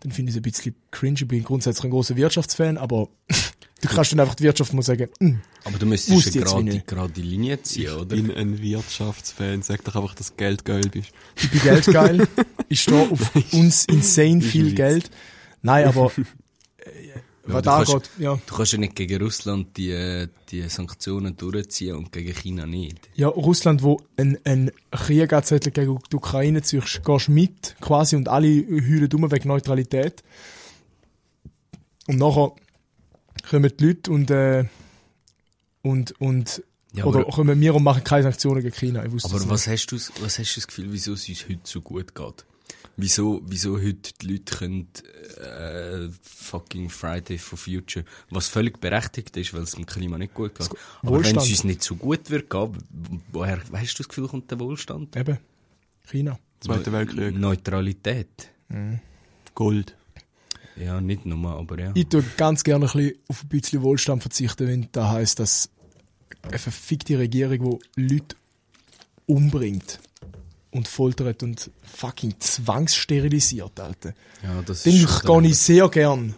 dann 0.00 0.12
finde 0.12 0.30
ich 0.30 0.36
es 0.36 0.40
ein 0.40 0.42
bisschen 0.42 0.74
cringe. 0.90 1.20
Ich 1.20 1.28
bin 1.28 1.42
grundsätzlich 1.42 1.84
ein 1.84 1.90
großer 1.90 2.16
Wirtschaftsfan, 2.16 2.76
aber 2.76 3.08
du 3.80 3.88
kannst 3.88 4.12
dann 4.12 4.20
einfach 4.20 4.34
die 4.34 4.44
Wirtschaft 4.44 4.72
mal 4.72 4.82
sagen, 4.82 5.08
«Hm, 5.18 5.40
Aber 5.64 5.78
du 5.78 5.86
müsstest 5.86 6.34
ja 6.34 6.40
jetzt 6.40 6.50
gerade, 6.50 6.66
wie 6.66 6.70
nicht. 6.70 6.86
gerade 6.86 7.12
die 7.12 7.22
Linie 7.22 7.62
ziehen, 7.62 7.92
oder? 7.92 8.16
Ich 8.16 8.22
bin 8.22 8.34
ein 8.34 8.60
Wirtschaftsfan. 8.60 9.62
Sag 9.62 9.84
doch 9.84 9.96
einfach, 9.96 10.14
dass 10.14 10.36
Geld 10.36 10.64
geil 10.64 10.88
bist. 10.90 11.10
ich 11.36 11.50
bin 11.50 11.60
geldgeil, 11.62 12.28
ich 12.68 12.80
stehe 12.82 13.08
auf 13.10 13.34
uns 13.52 13.84
insane 13.86 14.40
viel. 14.42 14.74
Geld. 14.74 15.10
Nein, 15.62 15.86
aber 15.86 16.12
Ja, 17.46 17.54
was 17.54 17.62
du, 17.62 17.70
da 17.70 17.76
kannst, 17.84 17.92
geht, 17.92 18.24
ja. 18.24 18.38
du 18.46 18.54
kannst 18.54 18.72
ja 18.72 18.78
nicht 18.78 18.94
gegen 18.94 19.22
Russland 19.22 19.76
die, 19.76 19.90
äh, 19.90 20.28
die 20.50 20.62
Sanktionen 20.68 21.36
durchziehen 21.36 21.96
und 21.96 22.12
gegen 22.12 22.34
China 22.34 22.66
nicht. 22.66 23.08
Ja, 23.14 23.28
Russland, 23.28 23.82
wo 23.82 24.00
ein, 24.16 24.38
ein 24.44 24.70
Krieg 24.90 25.30
tatsächlich 25.30 25.74
gegen 25.74 25.98
die 26.12 26.16
Ukraine 26.16 26.62
zieht, 26.62 27.02
gehst 27.04 27.28
mit, 27.28 27.76
quasi, 27.80 28.16
und 28.16 28.28
alle 28.28 28.46
heulen 28.48 29.08
um 29.14 29.30
wegen 29.32 29.48
Neutralität. 29.48 30.22
Und 32.06 32.18
nachher 32.18 32.52
kommen 33.48 33.72
die 33.78 33.84
Leute 33.86 34.10
und, 34.10 34.30
äh, 34.30 34.64
und, 35.82 36.12
und, 36.20 36.62
Ja, 36.92 37.04
oder 37.04 37.20
aber- 37.20 37.30
kommen 37.30 37.60
wir 37.60 37.74
und 37.74 37.82
machen 37.82 38.04
keine 38.04 38.24
Sanktionen 38.24 38.62
gegen 38.62 38.74
China. 38.74 39.00
Aber 39.00 39.12
was 39.48 39.66
hast, 39.66 39.86
du, 39.86 39.96
was 39.96 40.38
hast 40.38 40.54
du 40.56 40.60
das 40.60 40.66
Gefühl, 40.66 40.88
wieso 40.90 41.12
es 41.14 41.28
uns 41.28 41.48
heute 41.48 41.60
so 41.64 41.80
gut 41.80 42.14
geht? 42.14 42.44
Wieso, 42.96 43.40
wieso 43.46 43.78
heute 43.78 44.12
die 44.20 44.26
Leute 44.32 44.56
können, 44.56 44.88
äh, 45.38 46.08
fucking 46.22 46.90
Friday 46.90 47.38
for 47.38 47.56
Future, 47.56 48.04
was 48.30 48.48
völlig 48.48 48.78
berechtigt 48.80 49.36
ist, 49.38 49.54
weil 49.54 49.62
es 49.62 49.70
dem 49.72 49.86
Klima 49.86 50.18
nicht 50.18 50.34
gut 50.34 50.54
geht. 50.54 50.68
Aber 50.68 51.12
wenn 51.12 51.20
es 51.20 51.26
Wohlstand. 51.34 51.50
uns 51.50 51.64
nicht 51.64 51.82
so 51.82 51.94
gut 51.96 52.28
wird 52.28 52.50
gehen, 52.50 52.76
woher 53.32 53.58
hast 53.72 53.94
du 53.94 54.02
das 54.02 54.08
Gefühl, 54.08 54.28
kommt 54.28 54.50
der 54.50 54.60
Wohlstand? 54.60 55.16
Eben. 55.16 55.38
China. 56.04 56.38
Zweiter 56.60 56.92
Weltkrieg. 56.92 57.38
Neutralität. 57.38 58.50
Gold. 59.54 59.96
Ja, 60.82 61.00
nicht 61.00 61.26
nur, 61.26 61.50
aber 61.52 61.78
ja. 61.78 61.90
Ich 61.94 62.06
tue 62.08 62.24
ganz 62.36 62.64
gerne 62.64 62.86
ein 62.86 62.92
bisschen 62.92 63.12
auf 63.28 63.42
ein 63.44 63.48
bisschen 63.48 63.82
Wohlstand 63.82 64.22
verzichten, 64.22 64.66
wenn 64.66 64.88
das 64.92 65.08
heisst, 65.08 65.38
dass 65.40 65.70
eine 66.42 66.58
verfickte 66.58 67.18
Regierung, 67.18 67.78
die 67.96 68.02
Leute 68.02 68.36
umbringt 69.26 70.00
und 70.70 70.88
foltert 70.88 71.42
und 71.42 71.70
fucking 71.82 72.34
zwangssterilisiert, 72.38 73.78
Alter. 73.78 74.14
ja 74.42 74.62
das 74.64 74.84
Dann 74.84 74.94
ist 74.94 75.22
gehe 75.24 75.42
ich 75.42 75.58
sehr 75.58 75.88
gern 75.88 76.34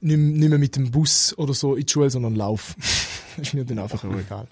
nicht, 0.00 0.18
nicht 0.18 0.48
mehr 0.48 0.58
mit 0.58 0.76
dem 0.76 0.90
Bus 0.90 1.34
oder 1.36 1.54
so 1.54 1.74
in 1.74 1.84
die 1.84 1.92
Schule, 1.92 2.10
sondern 2.10 2.34
lauf. 2.34 2.76
ist 3.36 3.54
mir 3.54 3.64
dann 3.64 3.78
einfach 3.78 4.04
auch 4.04 4.16
egal. 4.16 4.46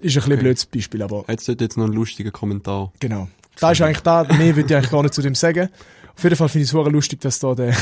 Ist 0.00 0.16
ein 0.16 0.22
bisschen 0.22 0.38
blödes 0.38 0.66
Beispiel, 0.66 1.02
aber 1.02 1.24
Jetzt 1.28 1.48
dort 1.48 1.60
jetzt 1.60 1.76
noch 1.76 1.84
einen 1.84 1.94
lustigen 1.94 2.32
Kommentar. 2.32 2.92
genau. 2.98 3.28
Da 3.60 3.72
ist 3.72 3.82
eigentlich 3.82 4.00
da, 4.00 4.24
mehr 4.24 4.56
würde 4.56 4.70
ich 4.70 4.74
eigentlich 4.76 4.90
gar 4.90 5.02
nicht 5.02 5.12
zu 5.14 5.20
dem 5.20 5.34
sagen. 5.34 5.68
Auf 6.16 6.24
jeden 6.24 6.36
Fall 6.36 6.48
finde 6.48 6.64
ich 6.64 6.72
es 6.72 6.92
lustig, 6.92 7.20
dass 7.20 7.38
da 7.38 7.54
der, 7.54 7.76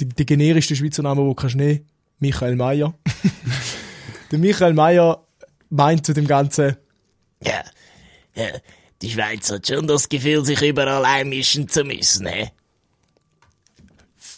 der, 0.00 0.08
der 0.08 0.24
generischste 0.24 0.76
Schweizer 0.76 1.02
Name, 1.02 1.20
den 1.22 1.28
du 1.28 1.34
kannst 1.34 1.56
nehmen, 1.56 1.86
Michael 2.18 2.56
Mayer. 2.56 2.94
der 4.30 4.38
Michael 4.38 4.74
Mayer 4.74 5.24
meint 5.70 6.06
zu 6.06 6.12
dem 6.12 6.26
Ganzen, 6.26 6.76
Ja, 7.42 7.62
ja, 8.34 8.46
die 9.02 9.10
Schweiz 9.10 9.50
hat 9.50 9.66
schon 9.66 9.86
das 9.86 10.08
Gefühl, 10.08 10.44
sich 10.44 10.60
überall 10.62 11.04
einmischen 11.04 11.68
zu 11.68 11.84
müssen, 11.84 12.26
hä? 12.26 12.50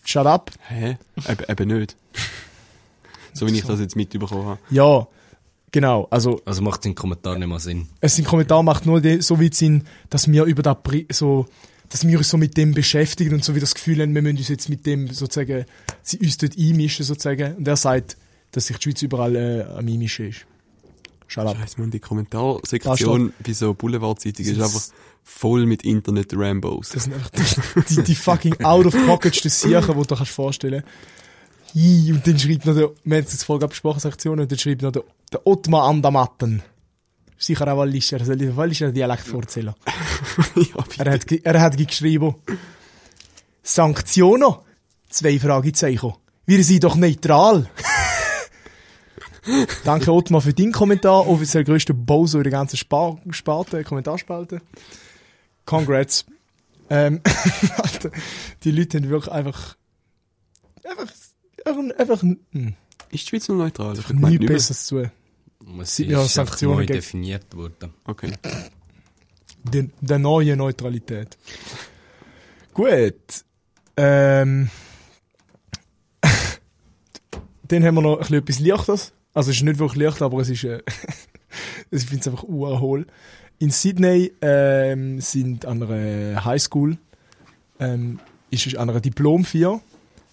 shut 0.04 0.26
up. 0.26 0.50
Hä? 0.68 0.98
Eben, 1.28 1.44
eben 1.48 1.78
nicht. 1.78 1.96
So 3.32 3.46
wie 3.46 3.58
ich 3.58 3.64
das 3.64 3.80
jetzt 3.80 3.96
mitbekommen 3.96 4.46
habe. 4.46 4.60
Ja, 4.70 5.06
genau. 5.72 6.06
Also, 6.10 6.40
Also 6.44 6.62
macht 6.62 6.84
den 6.84 6.94
Kommentar 6.94 7.36
nicht 7.38 7.48
mal 7.48 7.60
Sinn. 7.60 7.88
es 8.00 8.16
sein 8.16 8.24
Kommentar 8.24 8.62
macht 8.62 8.86
nur 8.86 9.02
so 9.20 9.40
weit 9.40 9.54
Sinn, 9.54 9.84
dass 10.08 10.30
wir 10.30 10.44
über 10.44 10.62
das 10.62 10.76
so, 11.10 11.46
dass 11.96 12.06
wir 12.06 12.18
uns 12.18 12.28
so 12.28 12.36
mit 12.36 12.58
dem 12.58 12.74
beschäftigen 12.74 13.32
und 13.32 13.42
so 13.42 13.54
wie 13.54 13.60
das 13.60 13.74
Gefühl 13.74 14.02
haben, 14.02 14.14
wir 14.14 14.20
müssen 14.20 14.36
uns 14.36 14.48
jetzt 14.48 14.68
mit 14.68 14.84
dem 14.84 15.08
sozusagen, 15.08 15.64
sie 16.02 16.18
uns 16.18 16.36
dort 16.36 16.58
einmischen 16.58 17.06
sozusagen. 17.06 17.56
Und 17.56 17.66
er 17.66 17.76
sagt, 17.76 18.18
dass 18.52 18.66
sich 18.66 18.76
die 18.76 18.82
Schweiz 18.82 19.00
überall 19.00 19.34
äh, 19.34 19.62
am 19.62 19.86
einmischen 19.88 20.28
ist. 20.28 20.44
Shut 21.26 21.46
up. 21.46 21.56
Scheiße, 21.56 21.80
man, 21.80 21.90
die 21.90 21.98
Kommentarsektion 21.98 23.32
bei 23.42 23.54
so 23.54 23.72
Boulevardzeitungen 23.72 24.52
ist 24.52 24.60
einfach 24.62 24.82
voll 25.24 25.64
mit 25.64 25.84
Internet-Rambos. 25.84 26.90
Das 26.90 27.04
sind 27.04 27.14
einfach 27.14 27.30
die, 27.30 27.94
die, 27.94 28.02
die 28.02 28.14
fucking 28.14 28.60
out-of-pocketsten 28.62 29.50
Sachen, 29.50 29.94
die 29.94 30.02
du 30.02 30.06
dir 30.06 30.16
kannst 30.16 30.32
vorstellen 30.32 30.82
kannst. 31.72 32.10
Und 32.10 32.26
dann 32.26 32.38
schreibt 32.38 32.66
noch 32.66 32.74
der, 32.74 32.90
wir 33.04 33.16
haben 33.16 33.24
jetzt 33.24 33.42
Folge 33.42 33.64
abgesprochen, 33.64 34.00
Sektion, 34.00 34.38
und 34.38 34.52
dann 34.52 34.58
schreibt 34.58 34.82
noch 34.82 34.92
der, 34.92 35.04
der 35.32 35.46
Ottmar 35.46 35.88
Andermatten. 35.88 36.62
Sicher 37.38 37.72
auch 37.72 37.78
Walliser, 37.78 38.18
er 38.18 38.24
soll 38.24 38.36
den 38.36 38.56
Walliser 38.56 38.92
Dialekt 38.92 39.26
vorzählen. 39.26 39.74
ja, 40.54 40.82
bitte. 40.82 41.04
Er 41.04 41.12
hat, 41.12 41.32
er 41.32 41.60
hat 41.60 41.76
geschrieben, 41.76 42.34
Sanktionen? 43.62 44.54
Zwei 45.08 45.38
Fragezeichen. 45.38 46.14
Wir 46.46 46.64
sind 46.64 46.84
doch 46.84 46.96
neutral. 46.96 47.68
Danke 49.84 50.12
Ottmar 50.12 50.40
für 50.40 50.52
deinen 50.52 50.72
Kommentar. 50.72 51.26
Offiziell 51.28 51.64
größte 51.64 51.94
Bozo 51.94 52.38
in 52.38 52.44
der 52.44 52.52
ganzen 52.52 52.76
Spar 52.76 53.18
Sparte, 53.30 53.84
Kommentarspalte. 53.84 54.60
Congrats. 55.64 56.24
Ähm, 56.88 57.20
die 58.64 58.70
Leute 58.70 58.98
haben 58.98 59.08
wirklich 59.08 59.32
einfach, 59.32 59.76
einfach, 60.84 61.12
einfach, 61.64 61.98
einfach 61.98 62.22
hm, 62.22 62.74
Ist 63.10 63.24
die 63.24 63.28
Schweiz 63.28 63.48
noch 63.48 63.56
neutral? 63.56 63.98
Ich 63.98 64.08
nichts. 64.08 64.46
Besseres 64.46 64.86
zu 64.86 65.10
Es 65.80 65.98
Ja, 65.98 66.22
ist 66.22 66.38
einfach 66.38 66.54
Sanktionen 66.54 66.76
neu 66.78 66.86
definiert 66.86 67.54
worden. 67.54 67.92
Okay. 68.04 68.32
Die, 69.64 69.90
der 70.00 70.18
neue 70.18 70.56
Neutralität. 70.56 71.36
Gut. 72.72 73.44
Ähm, 73.96 74.70
dann 77.68 77.84
haben 77.84 77.94
wir 77.96 78.02
noch 78.02 78.16
ein 78.16 78.18
bisschen 78.20 78.36
etwas 78.36 78.60
Leichtes. 78.60 79.12
Also 79.34 79.50
es 79.50 79.56
ist 79.56 79.62
nicht 79.64 79.78
wirklich 79.78 80.02
leicht, 80.02 80.22
aber 80.22 80.40
es 80.40 80.48
ist, 80.50 80.64
äh, 80.64 80.82
ich 81.90 82.04
finde 82.04 82.20
es 82.20 82.28
einfach 82.28 82.44
urhohl. 82.44 83.06
In 83.58 83.70
Sydney 83.70 84.32
ähm, 84.42 85.20
sind 85.20 85.64
an 85.64 85.82
einer 85.82 86.44
Highschool, 86.44 86.98
ähm, 87.80 88.20
ist 88.50 88.66
es 88.66 88.76
an 88.76 88.90
einer 88.90 89.00
Diplomfeier, 89.00 89.80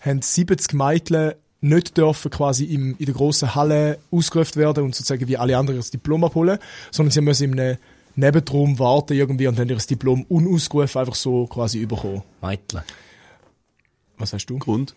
haben 0.02 0.22
70 0.22 0.74
Mädchen 0.74 1.34
nicht 1.64 1.98
dürfen 1.98 2.30
quasi 2.30 2.66
im, 2.66 2.96
in 2.98 3.06
der 3.06 3.16
grossen 3.16 3.56
Halle 3.56 4.00
ausgerufen 4.12 4.58
werden 4.58 4.84
und 4.84 4.96
sozusagen 4.96 5.28
wie 5.28 5.38
alle 5.38 5.58
anderen 5.58 5.80
ihr 5.80 5.86
Diplom 5.86 6.24
abholen, 6.24 6.60
sondern 6.92 7.12
sie 7.12 7.22
müssen 7.22 7.54
in 7.54 7.60
einem 7.60 7.78
Nebenraum 8.16 8.78
warten 8.78 9.14
irgendwie 9.14 9.48
und 9.48 9.58
haben 9.58 9.70
ihr 9.70 9.78
Diplom 9.78 10.24
unausgerufen 10.30 11.00
einfach 11.00 11.16
so 11.16 11.48
quasi 11.48 11.86
bekommen. 11.86 12.22
Meitli. 12.42 12.82
Was 14.18 14.34
hast 14.34 14.46
du? 14.46 14.60
Grund? 14.60 14.94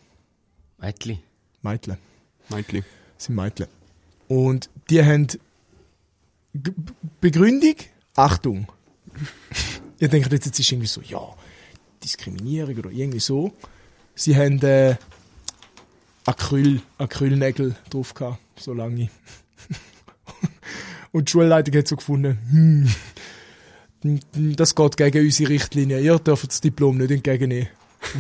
Meitli. 0.79 1.21
Mädchen. 1.63 1.97
Meitli. 2.49 2.83
Das 3.17 3.25
sind 3.27 3.37
Mädchen. 3.37 3.67
Und 4.29 4.69
die 4.91 5.03
haben 5.03 5.27
G 6.55 6.73
Begründung, 7.21 7.75
Achtung. 8.15 8.67
Ihr 9.99 10.09
denkt 10.09 10.33
jetzt, 10.33 10.47
jetzt 10.47 10.59
ist 10.59 10.71
irgendwie 10.71 10.89
so, 10.89 11.01
ja, 11.01 11.21
Diskriminierung 12.03 12.77
oder 12.77 12.91
irgendwie 12.91 13.21
so. 13.21 13.53
Sie 14.15 14.37
haben 14.37 14.61
äh, 14.63 14.97
Acryl, 16.27 16.81
Acrylnägel 16.99 17.77
drauf 17.91 18.15
gehabt, 18.15 18.39
so 18.59 18.73
lange. 18.73 19.11
Und 21.13 21.29
die 21.29 21.33
Schulleitung 21.33 21.77
hat 21.77 21.89
so 21.89 21.97
gefunden, 21.97 22.39
hm, 22.51 22.89
das 24.57 24.75
geht 24.75 24.97
gegen 24.97 25.25
unsere 25.25 25.51
Richtlinie. 25.51 26.01
Ihr 26.01 26.19
dürft 26.19 26.49
das 26.49 26.61
Diplom 26.61 26.99
nicht 26.99 27.11
entgegennehmen. 27.11 27.69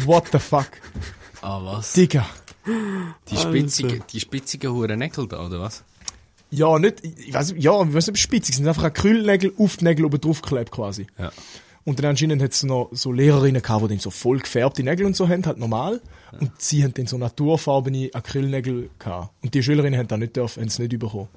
What 0.04 0.28
the 0.32 0.38
fuck? 0.38 0.68
Ah, 1.42 1.60
was? 1.62 1.92
Digga. 1.92 2.26
Die 3.28 3.36
spitzigen, 3.36 4.02
die 4.10 4.20
spitzigen 4.20 4.72
Huren 4.72 4.98
Nägel 4.98 5.28
da, 5.28 5.46
oder 5.46 5.60
was? 5.60 5.84
Ja, 6.50 6.78
nicht, 6.78 7.04
ich 7.04 7.34
weiß, 7.34 7.54
ja, 7.56 7.82
ich 7.82 7.94
weiß 7.94 8.08
nicht, 8.08 8.18
spitzig 8.18 8.56
sind, 8.56 8.66
einfach 8.66 8.84
Acrylnägel 8.84 9.52
auf 9.58 9.76
die 9.76 9.84
Nägel 9.84 10.04
oben 10.04 10.20
drauf 10.20 10.42
geklebt 10.42 10.70
quasi. 10.70 11.06
Ja. 11.18 11.32
Und 11.86 12.00
dann 12.00 12.06
anscheinend 12.06 12.42
hat 12.42 12.50
es 12.50 12.64
noch 12.64 12.88
so 12.90 13.12
Lehrerinnen 13.12 13.62
gehabt, 13.62 13.84
die 13.84 13.88
dann 13.88 14.00
so 14.00 14.10
voll 14.10 14.40
gefärbte 14.40 14.82
Nägel 14.82 15.06
und 15.06 15.14
so 15.14 15.28
haben, 15.28 15.46
halt 15.46 15.56
normal. 15.56 16.00
Und 16.32 16.50
sie 16.60 16.82
haben 16.82 16.92
dann 16.92 17.06
so 17.06 17.16
naturfarbene 17.16 18.10
Acrylnägel 18.12 18.90
gehabt. 18.98 19.32
Und 19.40 19.54
die 19.54 19.62
Schülerinnen 19.62 19.98
haben 19.98 20.08
das 20.08 20.18
nicht 20.18 20.34
dürfen, 20.34 20.62
haben 20.62 20.68
es 20.68 20.80
nicht 20.80 20.98
bekommen. 20.98 21.28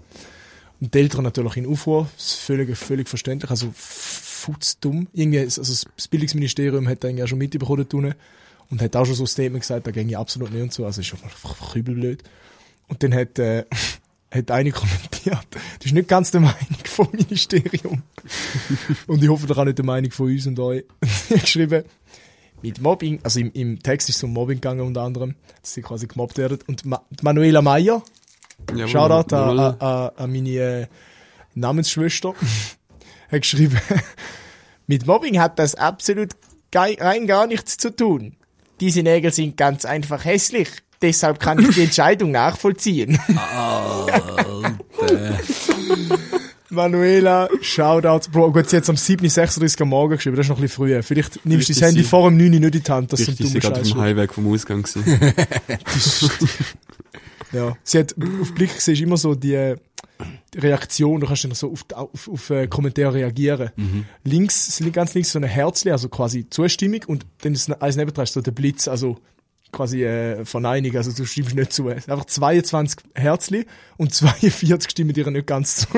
Und 0.82 0.92
die 0.92 0.98
Eltern 0.98 1.24
natürlich 1.24 1.56
in 1.58 1.68
Aufruhr, 1.68 2.10
das 2.16 2.26
ist 2.26 2.40
völlig, 2.40 2.76
völlig 2.76 3.08
verständlich, 3.08 3.52
also 3.52 3.72
futzdumm. 3.76 5.08
Irgendwie, 5.14 5.40
also 5.40 5.62
das 5.62 6.08
Bildungsministerium 6.08 6.88
hat 6.88 7.04
dann 7.04 7.16
ja 7.16 7.28
schon 7.28 7.38
mitbekommen 7.38 7.86
unten 7.92 8.16
und 8.72 8.82
hat 8.82 8.96
auch 8.96 9.06
schon 9.06 9.16
so 9.16 9.26
ein 9.26 9.28
Statement 9.28 9.62
gesagt, 9.62 9.86
da 9.86 9.92
ginge 9.92 10.18
absolut 10.18 10.52
nicht 10.52 10.64
und 10.64 10.74
so, 10.74 10.84
also 10.84 11.02
ist 11.02 11.08
schon 11.08 11.22
einfach 11.22 11.76
übelblöd. 11.76 12.24
Und 12.88 13.04
dann 13.04 13.14
hat, 13.14 13.38
äh, 13.38 13.66
hat 14.32 14.52
eine 14.52 14.72
kommentiert, 14.72 15.48
das 15.52 15.86
ist 15.86 15.94
nicht 15.94 16.08
ganz 16.08 16.32
der 16.32 16.42
Meinung 16.42 16.78
vom 16.86 17.08
Ministerium. 17.12 18.04
und 19.08 19.24
ich 19.24 19.30
hoffe, 19.30 19.48
das 19.48 19.58
auch 19.58 19.66
nicht 19.66 19.78
der 19.78 19.86
Meinung 19.86 20.12
von 20.12 20.28
uns 20.28 20.48
und 20.48 20.60
euch. 20.60 20.84
Sie 21.28 21.36
hat 21.36 21.42
geschrieben, 21.42 21.84
mit 22.62 22.82
Mobbing, 22.82 23.20
also 23.24 23.40
im, 23.40 23.52
im 23.54 23.82
Text 23.82 24.10
ist 24.10 24.18
es 24.18 24.24
um 24.24 24.34
Mobbing 24.34 24.58
gegangen 24.58 24.82
unter 24.82 25.02
anderem, 25.02 25.36
dass 25.62 25.74
sie 25.74 25.82
quasi 25.82 26.08
gemobbt 26.08 26.38
werden. 26.38 26.60
Und 26.68 26.86
Ma 26.86 27.02
Manuela 27.22 27.62
Meyer, 27.62 28.04
Jawohl, 28.72 28.88
Shoutout 28.88 29.36
an, 29.36 29.60
an, 29.60 30.10
an, 30.16 30.32
meine 30.32 30.50
äh, 30.50 30.88
Namensschwester, 31.56 32.34
hat 33.32 33.42
geschrieben, 33.42 33.80
mit 34.88 35.08
Mobbing 35.08 35.40
hat 35.40 35.58
das 35.60 35.76
absolut 35.76 36.32
rein 36.74 37.28
gar 37.28 37.48
nichts 37.48 37.78
zu 37.78 37.96
tun. 37.96 38.36
Diese 38.80 39.04
Nägel 39.04 39.34
sind 39.34 39.58
ganz 39.58 39.86
einfach 39.86 40.26
hässlich. 40.26 40.70
Deshalb 41.02 41.40
kann 41.40 41.60
ich 41.60 41.70
die 41.76 41.84
Entscheidung 41.84 42.32
nachvollziehen. 42.32 43.18
Manuela, 46.72 47.50
Shoutout. 47.62 48.30
Bro, 48.32 48.52
gut, 48.52 48.70
sie 48.70 48.78
hat 48.78 48.88
am 48.90 48.96
7.36 48.96 49.82
am 49.82 49.90
Morgen 49.90 50.16
geschrieben, 50.16 50.36
das 50.36 50.46
ist 50.46 50.50
noch 50.50 50.58
ein 50.58 50.62
bisschen 50.62 50.76
früher. 50.76 51.02
Vielleicht 51.02 51.44
nimmst 51.46 51.70
du 51.70 51.74
das 51.74 51.82
Handy 51.82 52.04
vor 52.04 52.30
dem 52.30 52.38
9 52.38 52.50
nicht 52.52 52.64
in 52.76 52.82
die 52.84 52.92
Hand, 52.92 53.12
dass 53.12 53.22
du 53.26 53.32
ist 53.32 53.38
sie 53.38 53.44
dummen 53.44 53.60
gerade 53.60 53.76
auf 53.82 53.88
Scheiß 53.88 53.94
dem 53.94 54.02
Heimweg 54.02 54.34
vom 54.34 54.52
Ausgang. 54.54 54.86
Ja. 57.52 57.76
Sie 57.84 57.98
hat, 57.98 58.14
auf 58.42 58.54
Blick 58.54 58.70
siehst 58.80 59.02
du 59.02 59.06
immer 59.06 59.18
so 59.18 59.34
die, 59.34 59.56
äh, 59.56 59.76
die 60.54 60.60
Reaktion, 60.60 61.20
du 61.20 61.26
kannst 61.26 61.46
dann 61.46 61.56
so 61.56 61.72
auf, 61.72 61.84
die- 61.84 61.96
auf, 61.96 62.30
auf 62.30 62.50
äh, 62.52 62.68
Kommentare 62.68 63.16
reagieren. 63.16 63.72
Links, 64.24 64.68
es 64.68 64.80
liegt 64.82 64.94
ganz 64.96 65.16
links 65.16 65.32
so 65.32 65.40
ein 65.40 65.44
Herzchen, 65.46 65.92
also 65.92 66.10
quasi 66.10 66.48
Zustimmung 66.48 67.00
und 67.08 67.26
dann 67.42 67.54
ist 67.54 67.72
eins 67.82 67.96
nebendran 67.96 68.28
so 68.28 68.42
der 68.42 68.52
Blitz, 68.52 68.88
also 68.88 69.18
quasi 69.72 70.04
äh, 70.04 70.46
Verneinung, 70.46 70.96
also 70.96 71.12
du 71.12 71.26
stimmst 71.26 71.56
nicht 71.56 71.74
zu. 71.74 71.90
Es 71.90 72.08
Einfach 72.10 72.26
22 72.26 73.00
Herzli 73.16 73.66
und 73.98 74.14
42 74.14 74.90
stimmen 74.92 75.14
dir 75.14 75.30
nicht 75.30 75.48
ganz 75.48 75.78
zu. 75.78 75.88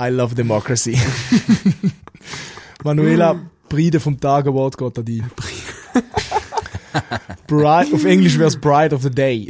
I 0.00 0.08
love 0.08 0.34
democracy. 0.34 0.98
Manuela, 2.84 3.40
Bride 3.68 4.00
vom 4.00 4.20
Tag 4.20 4.46
Award 4.46 4.78
geht 4.78 4.98
an 4.98 5.04
dich. 5.04 5.22
Bride, 7.46 7.94
auf 7.94 8.04
Englisch 8.04 8.38
wäre 8.38 8.48
es 8.48 8.56
Bride 8.56 8.94
of 8.94 9.02
the 9.02 9.10
Day. 9.10 9.48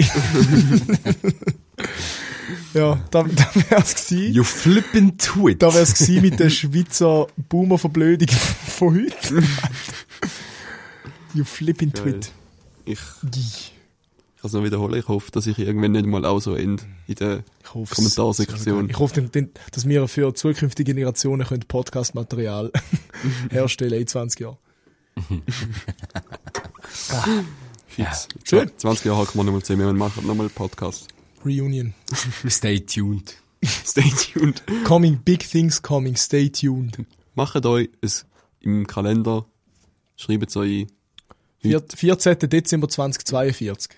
ja, 2.75 2.99
da, 3.11 3.23
da 3.23 3.49
wär's 3.71 3.95
gewesen. 3.95 4.35
You 4.35 4.45
flippin' 4.45 5.17
twit. 5.19 5.63
Da 5.63 5.73
wär's 5.75 5.95
gewesen 5.95 6.23
mit 6.23 6.41
der 6.41 6.51
Schweizer 6.51 7.27
Boomer-Verblödung 7.49 8.29
von 8.29 8.95
heute. 8.95 9.43
you 11.35 11.45
flipping 11.45 11.93
Geil. 11.93 12.03
twit. 12.03 12.33
Ich 12.87 13.01
kann 14.41 14.49
es 14.49 14.53
noch 14.53 14.63
wiederholen. 14.63 14.95
Ich 14.95 15.09
hoffe, 15.09 15.33
dass 15.33 15.49
ich 15.49 15.59
irgendwann 15.59 15.91
nicht 15.93 16.07
mal 16.07 16.25
auch 16.25 16.41
so 16.41 16.55
ende 16.55 16.85
in 17.09 17.17
der 17.17 17.43
Ich 17.65 17.75
hoffe, 17.75 17.95
Kommentarsektion. 17.97 18.89
Ich 18.89 18.99
hoffe, 18.99 19.29
dass 19.73 19.89
wir 19.89 20.07
für 20.07 20.33
zukünftige 20.35 20.95
Generationen 20.95 21.45
können 21.47 21.65
Podcast-Material 21.67 22.71
herstellen 23.51 24.01
in 24.01 24.07
20 24.07 24.41
Jahren. 24.41 24.59
Fix. 27.89 28.29
Schön. 28.45 28.71
20 28.77 29.07
Jahre 29.07 29.19
hacken 29.19 29.41
wir 29.41 29.45
nochmal 29.45 29.63
zu 29.63 29.77
mir 29.77 29.89
und 29.89 29.97
machen 29.97 30.25
nochmal 30.25 30.47
einen 30.47 30.55
Podcast. 30.55 31.09
Reunion. 31.45 31.93
Stay 32.49 32.79
tuned. 32.79 33.35
Stay 33.65 34.11
tuned. 34.11 34.63
Coming, 34.85 35.19
big 35.25 35.49
things 35.49 35.83
coming, 35.83 36.15
stay 36.15 36.51
tuned. 36.51 36.99
Macht 37.35 37.67
euch 37.67 37.89
es 38.01 38.27
im 38.61 38.87
Kalender, 38.87 39.47
schreibt 40.17 40.51
es 40.51 40.57
euch 40.57 40.87
Vier- 41.69 41.85
14. 41.95 42.39
Dezember 42.49 42.89
2042. 42.89 43.91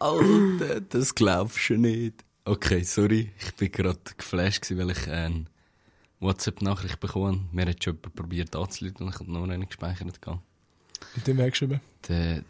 Alter, 0.00 0.80
das 0.80 1.14
glaubst 1.14 1.70
du 1.70 1.76
nicht. 1.76 2.24
Okay, 2.44 2.82
sorry. 2.82 3.30
Ich 3.40 3.54
bin 3.54 3.72
gerade 3.72 3.98
geflasht 4.16 4.62
gewesen, 4.62 4.78
weil 4.78 4.90
ich 4.96 5.08
eine 5.08 5.46
WhatsApp-Nachricht 6.20 7.00
bekommen 7.00 7.40
habe. 7.46 7.56
Mir 7.56 7.66
hat 7.70 7.82
schon 7.82 7.94
jemand 7.96 8.14
probiert 8.14 8.56
anzuleiten 8.56 9.06
und 9.06 9.14
ich 9.14 9.20
habe 9.20 9.32
noch 9.32 9.46
nicht 9.46 9.66
gespeichert. 9.68 10.20
gehabt. 10.22 10.42
Und 11.14 11.26
dem 11.26 11.38
hergeschrieben. 11.38 11.80
Der, 12.08 12.36
der, 12.36 12.44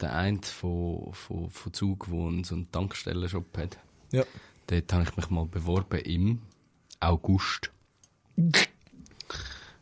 der 0.00 0.14
eine 0.14 0.40
von, 0.42 1.12
von, 1.12 1.50
von 1.50 1.72
Zug, 1.72 2.06
der 2.10 2.18
einen- 2.18 2.44
so 2.44 2.54
einen 2.54 2.70
Tankstellenshop 2.72 3.56
hat, 3.58 3.78
Ja. 4.12 4.24
dort 4.66 4.92
habe 4.92 5.04
ich 5.04 5.16
mich 5.16 5.30
mal 5.30 5.46
beworben 5.46 6.00
im 6.00 6.42
August. 7.00 7.70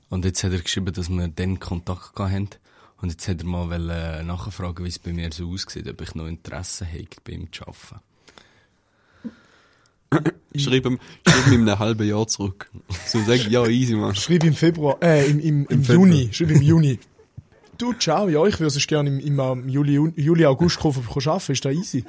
Und 0.08 0.24
jetzt 0.26 0.44
hat 0.44 0.52
er 0.52 0.60
geschrieben, 0.60 0.92
dass 0.92 1.08
wir 1.08 1.28
dann 1.28 1.58
Kontakt 1.58 2.18
haben. 2.18 2.50
Und 3.02 3.10
jetzt 3.10 3.26
hat 3.26 3.40
er 3.40 3.46
mal 3.46 3.68
wollen, 3.68 3.90
äh, 3.90 4.22
nachfragen, 4.22 4.84
wie 4.84 4.88
es 4.88 5.00
bei 5.00 5.12
mir 5.12 5.30
so 5.32 5.50
aussieht, 5.50 5.88
ob 5.88 6.00
ich 6.00 6.14
noch 6.14 6.26
Interesse 6.26 6.86
habe, 6.86 7.04
bei 7.24 7.32
ihm 7.32 7.52
zu 7.52 7.64
arbeiten. 7.66 8.00
Schreib 10.54 10.86
ihm, 10.86 10.98
schreib 11.26 11.46
ihm 11.48 11.52
in 11.54 11.68
einem 11.68 11.78
halben 11.78 12.06
Jahr 12.06 12.26
zurück. 12.28 12.70
So 13.06 13.18
sag 13.26 13.48
ja, 13.50 13.66
easy, 13.66 13.94
man. 13.94 14.14
Schreib 14.14 14.44
im 14.44 14.54
Februar, 14.54 14.98
äh, 15.02 15.28
im, 15.28 15.40
im, 15.40 15.66
im, 15.66 15.82
Februar. 15.82 16.06
Juni. 16.06 16.28
Schreib 16.32 16.50
im 16.50 16.62
Juni. 16.62 16.98
Du, 17.78 17.92
ciao, 17.94 18.28
ja, 18.28 18.44
ich 18.44 18.60
würde 18.60 18.76
es 18.76 18.86
gerne 18.86 19.08
im, 19.10 19.18
im, 19.18 19.68
Juli, 19.68 20.12
Juli, 20.14 20.46
August 20.46 20.78
kommen, 20.78 21.04
arbeiten, 21.08 21.52
ist 21.52 21.64
da 21.64 21.70
easy. 21.70 22.04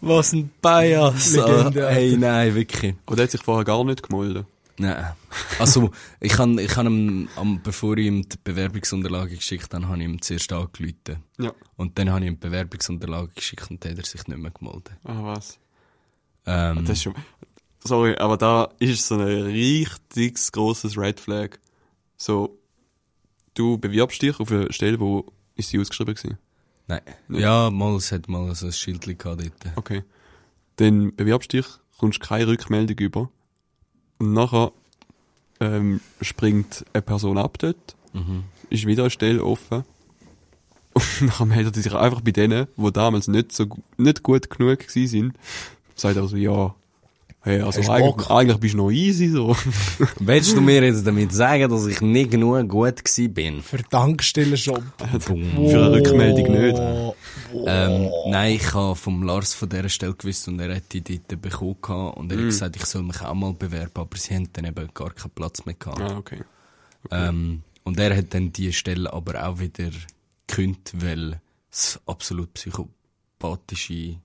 Was 0.00 0.32
ein 0.32 0.50
Bias! 0.60 1.36
Legende, 1.36 1.86
Ah, 1.86 1.90
Hey, 1.90 2.16
nein, 2.16 2.54
wirklich. 2.54 2.94
Und 3.06 3.20
er 3.20 3.24
hat 3.24 3.30
sich 3.30 3.42
vorher 3.42 3.64
gar 3.64 3.84
nicht 3.84 4.02
gemeldet. 4.02 4.46
Nein. 4.82 5.12
Also, 5.58 5.90
ich 6.20 6.36
han, 6.38 6.58
ich 6.58 6.76
han 6.76 6.86
ihm, 6.86 7.28
am, 7.36 7.62
bevor 7.62 7.96
ich 7.96 8.06
ihm 8.06 8.28
die 8.28 8.36
Bewerbungsunterlagen 8.42 9.36
geschickt 9.36 9.72
habe, 9.72 9.88
habe 9.88 9.98
ich 9.98 10.04
ihm 10.04 10.20
zuerst 10.20 10.52
angerufen. 10.52 11.22
Ja. 11.38 11.52
Und 11.76 11.98
dann 11.98 12.10
habe 12.10 12.20
ich 12.20 12.26
ihm 12.26 12.34
die 12.34 12.46
Bewerbungsunterlagen 12.46 13.30
geschickt 13.34 13.70
und 13.70 13.84
dann 13.84 13.92
hat 13.92 13.98
er 13.98 14.04
sich 14.04 14.26
nicht 14.26 14.38
mehr 14.38 14.50
gemeldet. 14.50 14.92
Ah, 15.04 15.22
was? 15.22 15.58
Ähm, 16.46 16.84
Das 16.84 16.98
ist 16.98 17.02
schon, 17.04 17.14
sorry, 17.84 18.16
aber 18.16 18.36
da 18.36 18.68
ist 18.78 19.06
so 19.06 19.14
ein 19.14 19.22
richtig 19.22 20.38
grosses 20.52 20.96
Red 20.98 21.20
Flag. 21.20 21.58
So, 22.16 22.58
du 23.54 23.78
bewirbst 23.78 24.20
dich 24.22 24.38
auf 24.40 24.50
eine 24.50 24.72
Stelle, 24.72 24.98
wo 25.00 25.26
ist 25.54 25.70
sie 25.70 25.78
ausgeschrieben 25.80 26.14
gewesen? 26.14 26.38
nein. 26.88 27.00
Nicht? 27.28 27.42
Ja, 27.42 27.70
mal, 27.70 27.94
es 27.96 28.10
hat 28.12 28.28
mal 28.28 28.54
so 28.54 28.66
ein 28.66 28.72
Schild 28.72 29.02
gehabt 29.02 29.24
dort. 29.42 29.76
Okay. 29.76 30.02
Dann 30.76 31.14
bewirbst 31.14 31.52
dich, 31.52 31.66
kommst 31.98 32.20
keine 32.20 32.48
Rückmeldung 32.48 32.98
über. 32.98 33.30
Und 34.22 34.34
nachher 34.34 34.70
ähm, 35.58 36.00
springt 36.20 36.84
eine 36.92 37.02
Person 37.02 37.38
ab 37.38 37.58
dort, 37.58 37.96
Mhm. 38.12 38.44
ist 38.70 38.86
wieder 38.86 39.02
eine 39.04 39.10
Stelle 39.10 39.42
offen. 39.44 39.84
Und 40.92 41.04
nachher 41.22 41.46
meldet 41.46 41.76
er 41.76 41.82
sich 41.82 41.92
einfach 41.94 42.20
bei 42.20 42.30
denen, 42.30 42.68
die 42.76 42.92
damals 42.92 43.26
nicht 43.26 43.50
so 43.52 43.66
nicht 43.96 44.22
gut 44.22 44.48
genug 44.48 44.78
gewesen 44.78 45.08
sind, 45.08 45.34
sagt 45.96 46.16
er 46.16 46.28
so, 46.28 46.36
ja, 46.36 46.74
hey, 47.42 47.60
also 47.60 47.90
eigentlich, 47.90 48.30
eigentlich 48.30 48.58
bist 48.58 48.74
du 48.74 48.78
noch 48.78 48.90
easy, 48.90 49.28
so. 49.28 49.56
Willst 50.20 50.56
du 50.56 50.60
mir 50.60 50.82
jetzt 50.82 51.06
damit 51.06 51.32
sagen, 51.32 51.70
dass 51.70 51.86
ich 51.86 52.00
nicht 52.00 52.30
genug 52.30 52.68
gut 52.68 53.04
gsi 53.04 53.28
bin? 53.28 53.62
Für 53.62 53.82
Tankstellenjob. 53.82 54.82
Für 55.20 55.32
eine 55.32 55.92
Rückmeldung 55.92 56.52
nicht. 56.52 56.78
Oh. 56.78 57.14
Ähm, 57.66 58.10
nein, 58.28 58.54
ich 58.54 58.72
habe 58.74 58.96
vom 58.96 59.22
Lars 59.22 59.54
von 59.54 59.68
dieser 59.68 59.88
Stelle 59.88 60.14
gewusst 60.14 60.48
und 60.48 60.60
er 60.60 60.76
hat 60.76 60.92
die 60.92 61.02
dort 61.02 61.40
bekommen 61.40 61.76
gehabt 61.82 62.16
und 62.16 62.32
er 62.32 62.38
hat 62.38 62.44
gesagt, 62.46 62.76
ich 62.76 62.84
soll 62.86 63.02
mich 63.02 63.20
auch 63.20 63.34
mal 63.34 63.52
bewerben, 63.52 63.92
aber 63.94 64.16
sie 64.16 64.34
haben 64.34 64.48
dann 64.52 64.64
eben 64.64 64.88
gar 64.94 65.10
keinen 65.10 65.30
Platz 65.30 65.64
mehr 65.66 65.74
gehabt. 65.74 66.00
Ah, 66.00 66.16
okay. 66.16 66.42
Ähm, 67.10 67.62
und 67.84 67.98
er 67.98 68.16
hat 68.16 68.32
dann 68.32 68.52
die 68.52 68.72
Stelle 68.72 69.12
aber 69.12 69.46
auch 69.46 69.58
wieder 69.58 69.90
gekündigt, 70.46 70.92
weil 70.94 71.40
es 71.70 72.00
absolut 72.06 72.54
psychopathische 72.54 74.20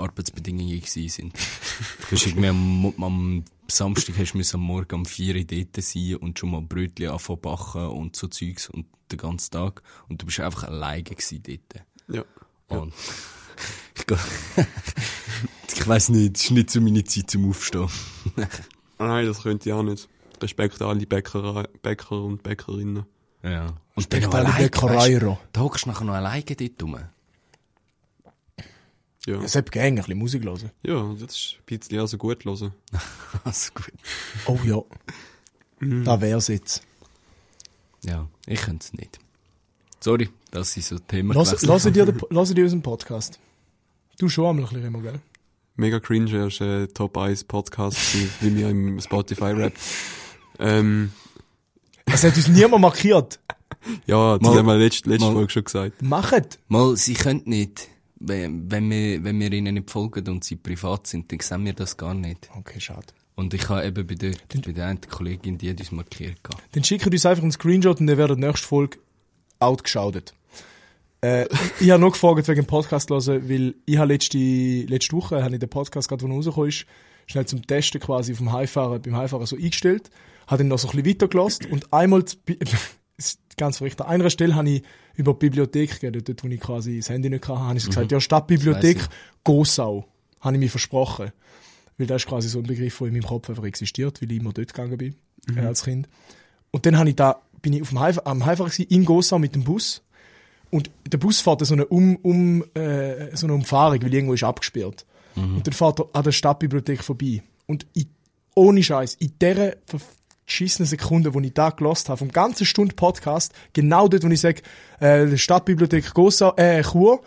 Arbeitsbedingungen 0.00 0.80
gewesen 0.80 1.08
sind. 1.08 1.34
du 1.34 2.16
hast 2.16 2.26
irgendwie 2.26 2.48
am, 2.48 2.94
am 3.02 3.44
Samstag 3.68 4.16
hast 4.18 4.32
du 4.34 4.56
am 4.58 4.60
Morgen 4.62 4.94
um 4.96 5.04
4 5.06 5.36
Uhr 5.36 5.44
dort 5.44 5.76
sein 5.84 6.16
und 6.16 6.38
schon 6.38 6.50
mal 6.50 6.60
Brötchen 6.62 7.08
anfangen 7.10 7.40
backen 7.40 7.86
und 7.88 8.16
so 8.16 8.26
Zeugs 8.28 8.68
und 8.68 8.86
den 9.12 9.18
ganzen 9.18 9.50
Tag. 9.52 9.82
Und 10.08 10.20
du 10.22 10.26
bist 10.26 10.40
einfach 10.40 10.64
alleine 10.64 11.02
gewesen 11.04 11.42
dort. 11.46 11.84
Ja. 12.08 12.24
Und 12.76 12.92
ich, 13.96 14.06
geh- 14.06 14.16
ich 15.76 15.86
weiss 15.88 16.08
nicht, 16.08 16.36
es 16.36 16.44
ist 16.44 16.50
nicht 16.50 16.70
so 16.70 16.80
meine 16.80 17.04
Zeit 17.04 17.30
zum 17.30 17.48
Aufstehen. 17.48 17.88
Nein, 18.98 19.26
das 19.26 19.42
könnte 19.42 19.68
ich 19.68 19.72
auch 19.72 19.82
nicht. 19.82 20.08
Respekt 20.42 20.80
an 20.82 20.88
alle 20.88 21.06
Bäcker, 21.06 21.68
Bäcker 21.82 22.22
und 22.22 22.42
Bäckerinnen. 22.42 23.04
Ja. 23.42 23.66
Und 23.66 23.76
Respekt 23.96 24.24
noch 24.26 24.34
an 24.34 24.44
die 24.46 24.50
alleine, 24.50 24.64
Bäckereiro. 24.70 25.38
Da 25.52 25.60
hockst 25.60 25.84
du 25.84 25.90
nachher 25.90 26.04
noch 26.04 26.14
alleine 26.14 26.44
dort 26.44 26.82
rum. 26.82 26.98
Ja. 29.26 29.40
Es 29.42 29.54
hat 29.54 29.70
gerne 29.70 29.88
ein 29.88 29.94
bisschen 29.96 30.18
Musik 30.18 30.44
hören. 30.44 30.70
Ja, 30.82 31.12
das 31.18 31.34
ist 31.36 31.56
ein 31.58 31.78
bisschen 31.78 31.98
also 32.00 32.16
gut 32.18 32.44
hören. 32.44 32.72
Also 33.44 33.72
gut. 33.74 33.92
Oh 34.46 34.58
ja. 34.64 34.80
Da 36.04 36.20
wär's 36.20 36.48
jetzt. 36.48 36.82
Ja, 38.04 38.28
ich 38.46 38.60
könnte 38.62 38.84
es 38.86 38.92
nicht. 38.94 39.18
Sorry, 40.00 40.30
dass 40.50 40.76
ich 40.76 40.86
so 40.86 40.98
Thema 40.98 41.34
Lass, 41.34 41.54
dir, 41.56 42.14
lass 42.30 42.54
dir 42.54 42.64
unseren 42.64 42.82
Podcast. 42.82 43.38
Du 44.18 44.28
schon 44.28 44.46
einmal 44.46 44.64
ein 44.64 44.68
bisschen 44.70 44.86
immer, 44.86 45.00
gell? 45.02 45.20
Mega 45.76 46.00
cringe, 46.00 46.30
er 46.36 46.46
ist 46.46 46.60
ein 46.62 46.88
Top 46.94 47.16
1 47.16 47.44
Podcast, 47.44 47.98
wie 48.42 48.56
wir 48.56 48.68
im 48.70 49.00
Spotify 49.00 49.52
Rap. 49.52 49.74
Ähm, 50.58 51.12
Es 52.06 52.24
hat 52.24 52.36
uns 52.36 52.48
niemand 52.48 52.80
markiert. 52.82 53.38
ja, 54.06 54.38
das 54.38 54.42
Mal- 54.48 54.58
haben 54.58 54.66
wir 54.66 54.76
letzte, 54.76 55.08
letzte 55.10 55.26
mal- 55.26 55.32
Folge 55.34 55.52
schon 55.52 55.64
gesagt. 55.64 56.02
Machet. 56.02 56.58
Mal, 56.68 56.96
sie 56.96 57.14
können 57.14 57.42
nicht. 57.44 57.88
Wenn, 58.20 58.70
wir, 58.70 59.24
wenn 59.24 59.40
wir 59.40 59.52
ihnen 59.52 59.74
nicht 59.74 59.90
folgen 59.90 60.28
und 60.28 60.44
sie 60.44 60.56
privat 60.56 61.06
sind, 61.06 61.32
dann 61.32 61.40
sehen 61.40 61.64
wir 61.64 61.72
das 61.72 61.96
gar 61.96 62.14
nicht. 62.14 62.50
Okay, 62.54 62.78
schade. 62.78 63.06
Und 63.34 63.54
ich 63.54 63.68
habe 63.70 63.86
eben 63.86 64.06
bei 64.06 64.14
der, 64.14 64.34
bei 64.64 64.72
der 64.72 64.86
einen 64.86 65.00
Kollegin, 65.00 65.56
die 65.56 65.70
hat 65.70 65.80
uns 65.80 65.90
markiert. 65.92 66.36
Dann 66.72 66.84
schickt 66.84 67.06
uns 67.06 67.24
einfach 67.24 67.42
einen 67.42 67.52
Screenshot 67.52 67.98
und 67.98 68.06
dann 68.06 68.18
werdet 68.18 68.36
die 68.36 68.42
nächste 68.42 68.66
Folge 68.66 68.98
outgeschaudet. 69.58 70.34
Äh, 71.22 71.46
ich 71.78 71.90
habe 71.90 72.00
noch 72.00 72.12
gefragt 72.12 72.46
wegen 72.48 72.62
dem 72.62 72.66
Podcast 72.66 73.10
hören, 73.10 73.48
weil 73.48 73.74
ich 73.86 73.96
habe 73.96 74.12
letzte, 74.12 74.38
letzte 74.38 75.16
Woche, 75.16 75.42
habe 75.42 75.54
ich 75.54 75.60
den 75.60 75.68
Podcast 75.68 76.08
gerade, 76.08 76.22
wo 76.22 76.34
rausgekommen 76.34 76.68
ist, 76.68 76.86
schnell 77.26 77.46
zum 77.46 77.66
Testen 77.66 78.00
quasi 78.00 78.32
auf 78.32 78.38
dem 78.38 78.52
Heimfahren, 78.52 79.00
beim 79.02 79.16
Heimfahren 79.16 79.46
so 79.46 79.56
eingestellt, 79.56 80.10
habe 80.46 80.58
dann 80.58 80.68
noch 80.68 80.78
so 80.78 80.88
ein 80.88 80.96
bisschen 80.96 81.14
weitergelassen 81.14 81.66
und 81.70 81.92
einmal, 81.92 82.24
ganz 83.56 83.78
verrückt, 83.78 84.00
an 84.00 84.06
einer 84.06 84.30
Stelle 84.30 84.54
habe 84.54 84.68
ich 84.68 84.82
über 85.14 85.32
die 85.32 85.38
Bibliothek 85.38 86.00
geredet, 86.00 86.28
dort, 86.28 86.44
wo 86.44 86.48
ich 86.48 86.60
quasi 86.60 86.98
das 86.98 87.10
Handy 87.10 87.30
nicht 87.30 87.46
hatte, 87.48 87.60
habe 87.60 87.78
ich 87.78 87.86
gesagt, 87.86 88.12
ja, 88.12 88.20
Stadtbibliothek 88.20 89.08
Gossau, 89.44 90.06
habe 90.40 90.56
ich 90.56 90.60
mir 90.60 90.70
versprochen. 90.70 91.32
Weil 91.98 92.06
das 92.06 92.22
ist 92.22 92.28
quasi 92.28 92.48
so 92.48 92.58
ein 92.58 92.64
Begriff, 92.64 92.96
der 92.98 93.08
in 93.08 93.12
meinem 93.12 93.24
Kopf 93.24 93.50
einfach 93.50 93.64
existiert, 93.64 94.22
weil 94.22 94.32
ich 94.32 94.40
immer 94.40 94.52
dort 94.52 94.72
gegangen 94.72 94.96
bin, 94.96 95.16
äh, 95.54 95.60
als 95.60 95.84
Kind. 95.84 96.08
Und 96.70 96.86
dann 96.86 96.96
habe 96.98 97.10
ich 97.10 97.16
da, 97.16 97.42
bin 97.60 97.74
ich 97.74 97.82
auf 97.82 97.90
dem 97.90 98.00
Heif 98.00 98.18
am 98.24 98.40
gewesen, 98.40 98.86
in 98.88 99.04
Gossau 99.04 99.38
mit 99.38 99.54
dem 99.54 99.64
Bus. 99.64 100.02
Und 100.70 100.90
der 101.06 101.18
Bus 101.18 101.40
fährt 101.40 101.66
so 101.66 101.74
eine, 101.74 101.84
um, 101.86 102.16
um, 102.16 102.64
äh, 102.74 103.36
so 103.36 103.46
eine 103.46 103.54
Umfahrung, 103.54 104.00
weil 104.02 104.14
irgendwo 104.14 104.34
ist 104.34 104.44
abgesperrt. 104.44 105.04
Und 105.36 105.66
dann 105.66 105.74
fährt 105.74 106.00
er 106.00 106.08
an 106.12 106.24
der 106.24 106.32
Stadtbibliothek 106.32 107.02
vorbei. 107.02 107.42
Und 107.66 107.86
ich, 107.92 108.06
ohne 108.54 108.82
Scheiß, 108.82 109.14
in 109.14 109.32
dieser 109.40 109.74
verschissenen 110.50 110.86
Sekunde, 110.86 111.32
wo 111.32 111.40
ich 111.40 111.54
da 111.54 111.70
gelost 111.70 112.08
habe, 112.08 112.18
vom 112.18 112.30
ganzen 112.30 112.66
Stunde 112.66 112.94
Podcast, 112.94 113.52
genau 113.72 114.08
dort, 114.08 114.24
wo 114.24 114.28
ich 114.28 114.40
sage, 114.40 114.62
äh, 114.98 115.26
die 115.26 115.38
Stadtbibliothek 115.38 116.12
Gossau, 116.12 116.54
äh, 116.56 116.82
Chur, 116.82 117.22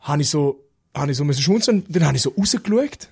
habe 0.00 0.22
ich 0.22 0.28
so, 0.28 0.64
habe 0.94 1.10
ich 1.12 1.16
so 1.16 1.24
müssen 1.24 1.42
schmunzeln, 1.42 1.84
dann 1.88 2.04
habe 2.04 2.16
ich 2.16 2.22
so 2.22 2.34
rausgeschaut. 2.36 3.08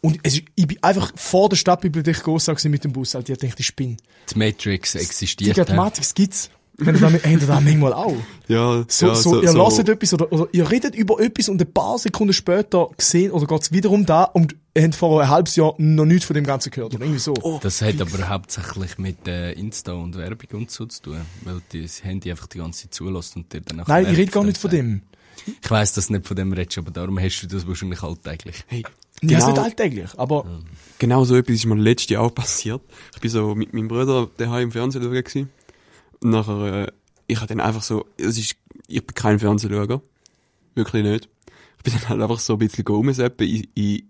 Und 0.00 0.18
es 0.24 0.34
ist, 0.34 0.44
ich 0.56 0.66
bin 0.66 0.82
einfach 0.82 1.12
vor 1.14 1.48
der 1.48 1.56
Stadtbibliothek 1.56 2.22
Gossau 2.22 2.54
mit 2.64 2.82
dem 2.82 2.92
Bus, 2.92 3.14
halt, 3.14 3.28
ich 3.28 3.38
dachte, 3.38 3.54
ich 3.58 3.66
spinne. 3.66 3.98
Die 4.32 4.38
Matrix 4.38 4.92
Die 4.92 4.98
existiert. 4.98 5.68
hä? 5.68 5.74
Matrix 5.74 6.14
gibt's. 6.14 6.50
Wenn 6.78 6.94
ihr 6.94 7.00
da, 7.00 7.12
habt 7.12 7.26
ihr 7.26 7.38
da 7.38 7.60
manchmal 7.60 7.92
auch. 7.92 8.16
Ja, 8.48 8.84
So, 8.88 9.08
ja, 9.08 9.14
so, 9.14 9.42
ihr 9.42 9.52
hört 9.52 9.88
etwas 9.88 10.14
oder, 10.14 10.32
oder 10.32 10.48
ihr 10.52 10.70
redet 10.70 10.94
über 10.94 11.20
etwas 11.20 11.48
und 11.48 11.60
ein 11.60 11.72
paar 11.72 11.98
Sekunden 11.98 12.32
später 12.32 12.88
gesehen 12.96 13.30
oder 13.30 13.46
geht's 13.46 13.72
wiederum 13.72 14.06
da 14.06 14.24
und 14.24 14.56
ihr 14.74 14.84
habt 14.84 14.94
vor 14.94 15.22
ein 15.22 15.28
halbes 15.28 15.56
Jahr 15.56 15.74
noch 15.76 16.06
nichts 16.06 16.24
von 16.24 16.34
dem 16.34 16.44
Ganzen 16.44 16.70
gehört 16.70 16.94
oder 16.94 17.04
irgendwie 17.04 17.20
so. 17.20 17.34
Das 17.62 17.82
hat 17.82 18.00
aber 18.00 18.28
hauptsächlich 18.28 18.96
mit 18.98 19.28
äh, 19.28 19.52
Insta 19.52 19.92
und 19.92 20.16
Werbung 20.16 20.60
und 20.60 20.70
so 20.70 20.86
zu 20.86 21.02
tun, 21.02 21.20
weil 21.44 21.60
die 21.72 21.82
das 21.82 22.02
Handy 22.04 22.30
einfach 22.30 22.46
die 22.46 22.58
ganze 22.58 22.82
Zeit 22.82 22.94
zulässt 22.94 23.36
und 23.36 23.52
dir 23.52 23.60
dann 23.60 23.80
auch 23.80 23.86
Nein, 23.86 24.06
ich 24.10 24.16
rede 24.16 24.30
gar 24.30 24.44
nicht 24.44 24.58
von 24.58 24.70
dem. 24.70 25.02
Ich 25.60 25.70
weiss, 25.70 25.92
dass 25.92 26.06
du 26.06 26.14
nicht 26.14 26.26
von 26.26 26.36
dem 26.36 26.52
redest, 26.52 26.78
aber 26.78 26.90
darum 26.90 27.18
hast 27.18 27.40
du 27.42 27.46
das 27.46 27.66
wahrscheinlich 27.66 28.02
alltäglich. 28.02 28.64
Hey, 28.66 28.82
Ja, 29.22 29.38
ist 29.38 29.44
genau, 29.44 29.48
nicht 29.48 29.58
alltäglich, 29.58 30.10
aber 30.16 30.46
genau 30.98 31.24
so 31.24 31.36
etwas 31.36 31.56
ist 31.56 31.66
mir 31.66 31.74
letztes 31.74 32.10
Jahr 32.10 32.22
auch 32.22 32.34
passiert. 32.34 32.80
Ich 33.14 33.20
bin 33.20 33.30
so 33.30 33.54
mit 33.54 33.72
meinem 33.74 33.88
Bruder 33.88 34.28
daheim 34.36 34.64
im 34.64 34.72
Fernsehen 34.72 35.02
schauen 35.02 35.48
nachher, 36.22 36.86
äh, 36.88 36.92
ich 37.26 37.36
habe 37.36 37.46
dann 37.46 37.60
einfach 37.60 37.82
so, 37.82 38.06
es 38.16 38.38
ist, 38.38 38.56
ich 38.86 39.06
bin 39.06 39.14
kein 39.14 39.38
Fernsehschauer. 39.38 40.02
Wirklich 40.74 41.02
nicht. 41.02 41.28
Ich 41.78 41.82
bin 41.84 41.94
dann 41.94 42.08
halt 42.08 42.22
einfach 42.22 42.38
so 42.38 42.54
ein 42.54 42.58
bisschen 42.58 42.86
rumseppen 42.86 43.46
in, 43.46 43.66
in 43.74 44.02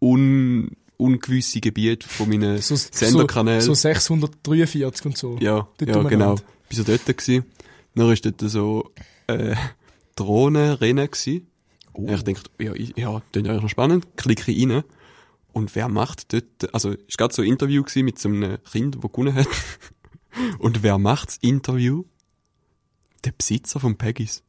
un, 0.00 0.70
ungewisse 0.96 1.60
Gebiete 1.60 2.08
von 2.08 2.28
meinen 2.28 2.58
so, 2.62 2.76
Senderkanälen. 2.76 3.60
so, 3.60 3.74
so 3.74 3.80
643 3.80 5.06
und 5.06 5.18
so. 5.18 5.36
Ja, 5.40 5.68
Dort 5.78 5.90
ja 5.90 6.02
genau. 6.02 6.34
Bin 6.34 6.44
so 6.78 6.84
dort 6.84 7.06
gewesen. 7.06 7.44
Dann 7.94 8.08
war 8.08 8.14
dort 8.14 8.50
so, 8.50 8.90
äh, 9.26 9.54
Drohnenrennen 10.16 11.10
gewesen. 11.10 11.46
Oh. 11.94 12.06
Ich 12.08 12.22
dachte, 12.22 12.50
ja, 12.58 12.72
ja, 12.74 13.22
das 13.32 13.42
ist 13.42 13.48
eigentlich 13.48 13.62
noch 13.62 13.68
spannend. 13.68 14.16
Klicke 14.16 14.50
ich 14.50 14.68
rein. 14.68 14.82
Und 15.52 15.74
wer 15.74 15.88
macht 15.88 16.32
dort, 16.32 16.74
also, 16.74 16.90
es 16.92 16.96
war 16.96 17.06
gerade 17.18 17.34
so 17.34 17.42
ein 17.42 17.48
Interview 17.48 17.82
gewesen 17.82 18.04
mit 18.04 18.18
so 18.18 18.28
einem 18.28 18.58
Kind, 18.70 18.96
das 18.96 19.02
gewonnen 19.02 19.34
hat. 19.34 19.46
Und 20.58 20.82
wer 20.82 20.98
macht 20.98 21.28
das 21.28 21.36
Interview? 21.38 22.04
Der 23.24 23.32
Besitzer 23.32 23.80
von 23.80 23.96
Peggys. 23.96 24.42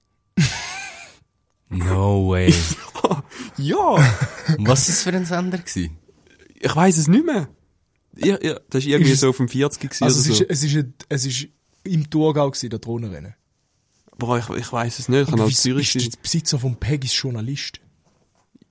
No 1.69 2.29
way. 2.29 2.53
Ja! 3.57 3.97
Was 4.59 4.81
ist 4.81 4.89
das 4.89 5.03
für 5.03 5.11
ein 5.11 5.25
Sender 5.25 5.57
gewesen? 5.59 5.97
ich 6.55 6.75
weiß 6.75 6.97
es 6.97 7.07
nicht 7.07 7.25
mehr. 7.25 7.49
Ja, 8.15 8.37
ja, 8.41 8.59
das 8.69 8.85
war 8.85 8.91
irgendwie 8.91 9.11
Ist 9.11 9.19
so 9.19 9.29
auf 9.29 9.37
dem 9.37 9.49
40 9.49 9.81
gewesen 9.81 10.03
Also 10.03 10.19
es 10.21 10.25
oder 10.27 10.33
ist, 10.33 10.39
so. 10.39 10.45
es 10.49 10.63
ist, 10.63 10.75
ein- 10.77 10.93
es 11.09 11.25
ist 11.25 11.47
im 11.83 12.09
Thurgau 12.09 12.49
gewesen, 12.49 12.69
der 12.69 12.79
Drohnenrennen. 12.79 13.35
Boah, 14.17 14.37
ich, 14.39 14.49
ich 14.49 14.71
weiß 14.71 14.97
es 14.99 15.09
nicht. 15.09 15.23
Ich 15.23 15.29
kann 15.29 15.41
auch 15.41 15.51
Zürich 15.51 15.95
ist 15.95 16.15
der 16.15 16.21
Besitzer 16.21 16.57
von 16.59 16.77
Peggys 16.77 17.19
Journalist? 17.21 17.79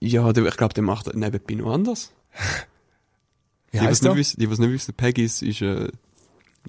Ja, 0.00 0.32
der, 0.32 0.46
ich 0.46 0.56
glaube, 0.56 0.74
der 0.74 0.82
macht 0.82 1.14
nebenbei 1.14 1.54
noch 1.54 1.72
anders. 1.72 2.12
Die, 3.72 3.78
was 3.78 3.84
heißt 3.86 4.02
nicht 4.02 4.10
der? 4.10 4.16
wissen, 4.16 4.40
die, 4.40 4.50
was 4.50 4.58
nicht 4.58 4.70
wissen, 4.70 4.94
Peggy's 4.94 5.42
ist 5.42 5.62
äh, 5.62 5.88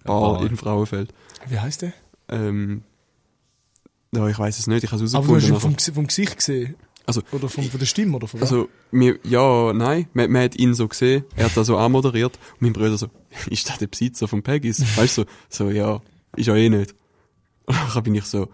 Bar 0.03 0.39
Bar. 0.39 0.45
in 0.45 0.57
Frauenfeld. 0.57 1.13
Wie 1.47 1.59
heißt 1.59 1.81
der? 1.83 1.93
Ähm, 2.29 2.83
ja, 4.13 4.27
ich 4.27 4.37
weiß 4.37 4.59
es 4.59 4.67
nicht, 4.67 4.83
ich 4.83 4.91
habe 4.91 5.03
es 5.03 5.15
Aber 5.15 5.27
du 5.27 5.35
hast 5.35 5.47
ihn 5.47 5.59
vom, 5.59 5.77
vom 5.77 6.07
Gesicht 6.07 6.37
gesehen. 6.37 6.75
Also- 7.05 7.21
oder 7.31 7.49
vom, 7.49 7.65
von 7.65 7.79
der 7.79 7.85
Stimme 7.85 8.15
oder 8.15 8.27
von 8.27 8.39
was? 8.41 8.51
Also, 8.51 8.69
mir, 8.91 9.19
ja, 9.23 9.73
nein, 9.73 10.07
man, 10.13 10.31
man 10.31 10.43
hat 10.43 10.55
ihn 10.55 10.73
so 10.73 10.87
gesehen, 10.87 11.25
er 11.35 11.45
hat 11.45 11.57
da 11.57 11.63
so 11.63 11.77
anmoderiert 11.85 12.39
und 12.53 12.61
mein 12.61 12.73
Bruder 12.73 12.97
so, 12.97 13.07
ist 13.49 13.67
das 13.69 13.77
der 13.79 13.87
Besitzer 13.87 14.27
von 14.27 14.41
Peggy's? 14.41 14.81
Weißt 14.97 15.17
du, 15.17 15.23
so, 15.49 15.65
so, 15.65 15.69
ja, 15.69 16.01
ist 16.35 16.45
ja 16.47 16.55
eh 16.55 16.69
nicht. 16.69 16.95
Und 17.65 17.77
dann 17.95 18.03
bin 18.03 18.15
ich 18.15 18.25
so, 18.25 18.49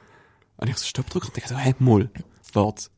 habe 0.59 0.69
ich 0.69 0.77
so 0.77 0.85
Stopp 0.85 1.05
gedrückt 1.07 1.27
und 1.27 1.37
dachte 1.37 1.49
so, 1.49 1.57
hä, 1.57 1.73
Moll, 1.79 2.11
warte. 2.53 2.89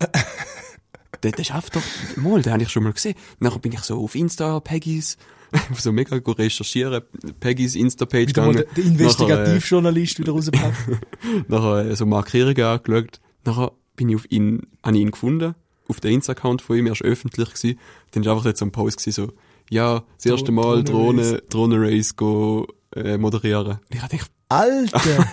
Der, 1.24 1.32
der 1.32 1.44
schafft 1.44 1.76
doch, 1.76 1.84
Moll, 2.18 2.42
den 2.42 2.52
habe 2.52 2.64
ich 2.64 2.70
schon 2.70 2.84
mal 2.84 2.92
gesehen. 2.92 3.16
Und 3.40 3.50
dann 3.50 3.62
bin 3.62 3.72
ich 3.72 3.80
so 3.82 4.04
auf 4.04 4.16
Insta, 4.16 4.60
Peggy's, 4.60 5.18
so 5.78 5.92
mega 5.92 6.20
go 6.20 6.32
recherchieren, 6.32 7.02
Peggy's 7.40 7.76
Insta-Page 7.76 8.34
der, 8.34 8.46
gegangen. 8.46 8.54
der 8.56 8.66
Nachher, 8.66 8.86
Investigativjournalist 8.86 10.20
wieder 10.20 10.32
rausgepackt. 10.34 10.88
äh, 10.90 11.44
nachher 11.48 11.86
äh, 11.90 11.96
so 11.96 12.06
Markierungen 12.06 12.64
angeschaut. 12.64 13.20
Nachher 13.46 13.72
bin 13.96 14.10
ich 14.10 14.16
auf 14.16 14.26
ihn, 14.32 14.68
habe 14.84 14.96
ich 14.96 15.02
ihn 15.04 15.12
gefunden. 15.12 15.56
Auf 15.88 16.00
der 16.00 16.12
Insta-Account 16.12 16.62
von 16.62 16.78
ihm, 16.78 16.86
er 16.86 16.94
ist 16.94 17.02
öffentlich 17.02 17.50
gewesen. 17.54 17.80
Dann 18.12 18.24
ist 18.24 18.30
einfach 18.30 18.46
jetzt 18.46 18.60
so 18.60 18.66
ein 18.66 18.72
Post 18.72 18.98
gewesen, 19.00 19.28
so, 19.28 19.34
ja, 19.70 20.04
das 20.18 20.26
erste 20.26 20.52
Mal. 20.52 20.84
Drohne, 20.84 21.42
Drohne-Race 21.50 22.16
go, 22.16 22.68
äh, 22.96 23.18
moderieren. 23.18 23.80
Und 23.90 23.96
ich 23.96 24.00
dachte, 24.00 24.18
Alter! 24.50 25.32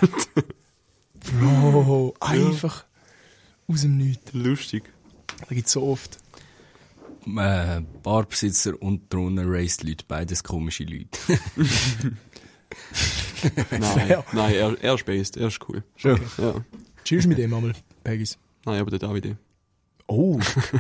Bro, 1.41 2.15
einfach 2.21 2.85
aus 3.67 3.83
dem 3.83 3.97
Nichts. 3.99 4.33
lustig. 4.33 4.85
Da 5.49 5.55
gibt's 5.55 5.73
so 5.73 5.83
oft. 5.83 6.19
Äh, 7.37 7.83
Barbesitzer 8.03 8.81
und 8.81 9.13
Drohnen-Race-Leute, 9.13 10.05
beides 10.09 10.43
komische 10.43 10.85
Leute. 10.85 11.19
Nein, 13.71 14.23
nein, 14.33 14.55
er, 14.55 14.77
er 14.83 14.95
ist 14.95 15.07
based, 15.07 15.37
er 15.37 15.49
ist 15.49 15.59
cool. 15.69 15.83
Schon. 15.97 16.21
Ja. 16.39 16.55
Chillst 17.05 17.25
du 17.25 17.29
mit 17.29 17.39
dem 17.39 17.55
einmal, 17.55 17.73
Peggis? 18.05 18.39
Nein, 18.65 18.81
aber 18.81 18.91
der 18.91 18.99
Davide. 18.99 19.39
Oh, 20.07 20.39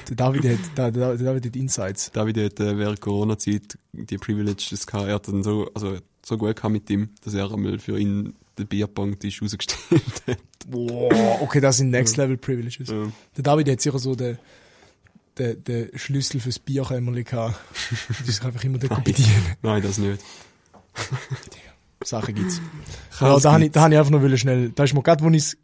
der 0.08 0.16
David 0.16 0.44
hat, 0.44 0.76
der, 0.76 0.90
der, 0.90 1.16
David 1.16 1.46
hat 1.46 1.56
Insights. 1.56 2.10
Davide 2.12 2.46
hat 2.46 2.60
äh, 2.60 2.78
während 2.78 3.00
Corona-Zeit 3.00 3.78
die 3.92 4.18
Privileges 4.18 4.86
gehabt. 4.86 5.06
Er 5.06 5.14
hat 5.14 5.28
dann 5.28 5.42
so, 5.42 5.70
also, 5.74 5.98
so 6.24 6.38
gut 6.38 6.56
gehabt 6.56 6.72
mit 6.72 6.88
ihm, 6.90 7.10
dass 7.22 7.34
er 7.34 7.52
einmal 7.52 7.78
für 7.78 7.98
ihn 7.98 8.34
den 8.58 8.66
Bierpong-Tisch 8.66 9.42
rausgestellt 9.42 10.02
hat. 10.26 10.38
Boah, 10.66 11.42
okay, 11.42 11.60
das 11.60 11.76
sind 11.76 11.90
Next 11.90 12.16
Level 12.16 12.36
Privileges. 12.36 12.88
Ja. 12.88 13.12
Der 13.36 13.42
David 13.42 13.68
hat 13.68 13.80
sicher 13.80 13.98
so 13.98 14.14
den, 14.14 14.38
den, 15.38 15.64
den 15.64 15.98
Schlüssel 15.98 16.40
fürs 16.40 16.58
Bierkämmerli 16.58 17.24
gehabt. 17.24 17.58
Die 18.26 18.30
sich 18.30 18.42
einfach 18.42 18.64
immer 18.64 18.78
dort 18.78 19.04
bedienen. 19.04 19.56
Nein, 19.62 19.82
das 19.82 19.98
nicht. 19.98 20.22
Sachen 22.04 22.34
gibt's. 22.34 22.60
Ja, 23.20 23.38
da 23.38 23.52
habe 23.52 23.64
ich, 23.66 23.72
da 23.72 23.82
hab 23.82 23.92
ich 23.92 23.98
einfach 23.98 24.10
noch 24.10 24.36
schnell, 24.36 24.70
da 24.70 24.84
ist 24.84 24.94
mir 24.94 25.02
gerade, 25.02 25.24
wo 25.24 25.28
ich's, 25.30 25.56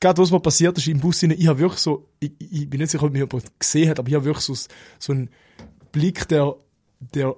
gerade 0.00 0.20
was 0.20 0.30
mir 0.30 0.40
passiert 0.40 0.76
ist 0.78 0.86
im 0.88 1.00
Bus, 1.00 1.22
rein, 1.22 1.32
ich 1.32 1.46
habe 1.46 1.58
wirklich 1.58 1.80
so, 1.80 2.08
ich, 2.18 2.32
ich 2.38 2.68
bin 2.68 2.80
nicht 2.80 2.90
sicher, 2.90 3.04
ob 3.04 3.12
mich 3.12 3.20
jemand 3.20 3.60
gesehen 3.60 3.90
hat, 3.90 3.98
aber 3.98 4.08
ich 4.08 4.14
habe 4.14 4.24
wirklich 4.24 4.44
so, 4.44 4.54
so 4.98 5.12
einen 5.12 5.28
Blick 5.92 6.26
der, 6.28 6.54
der, 6.98 7.36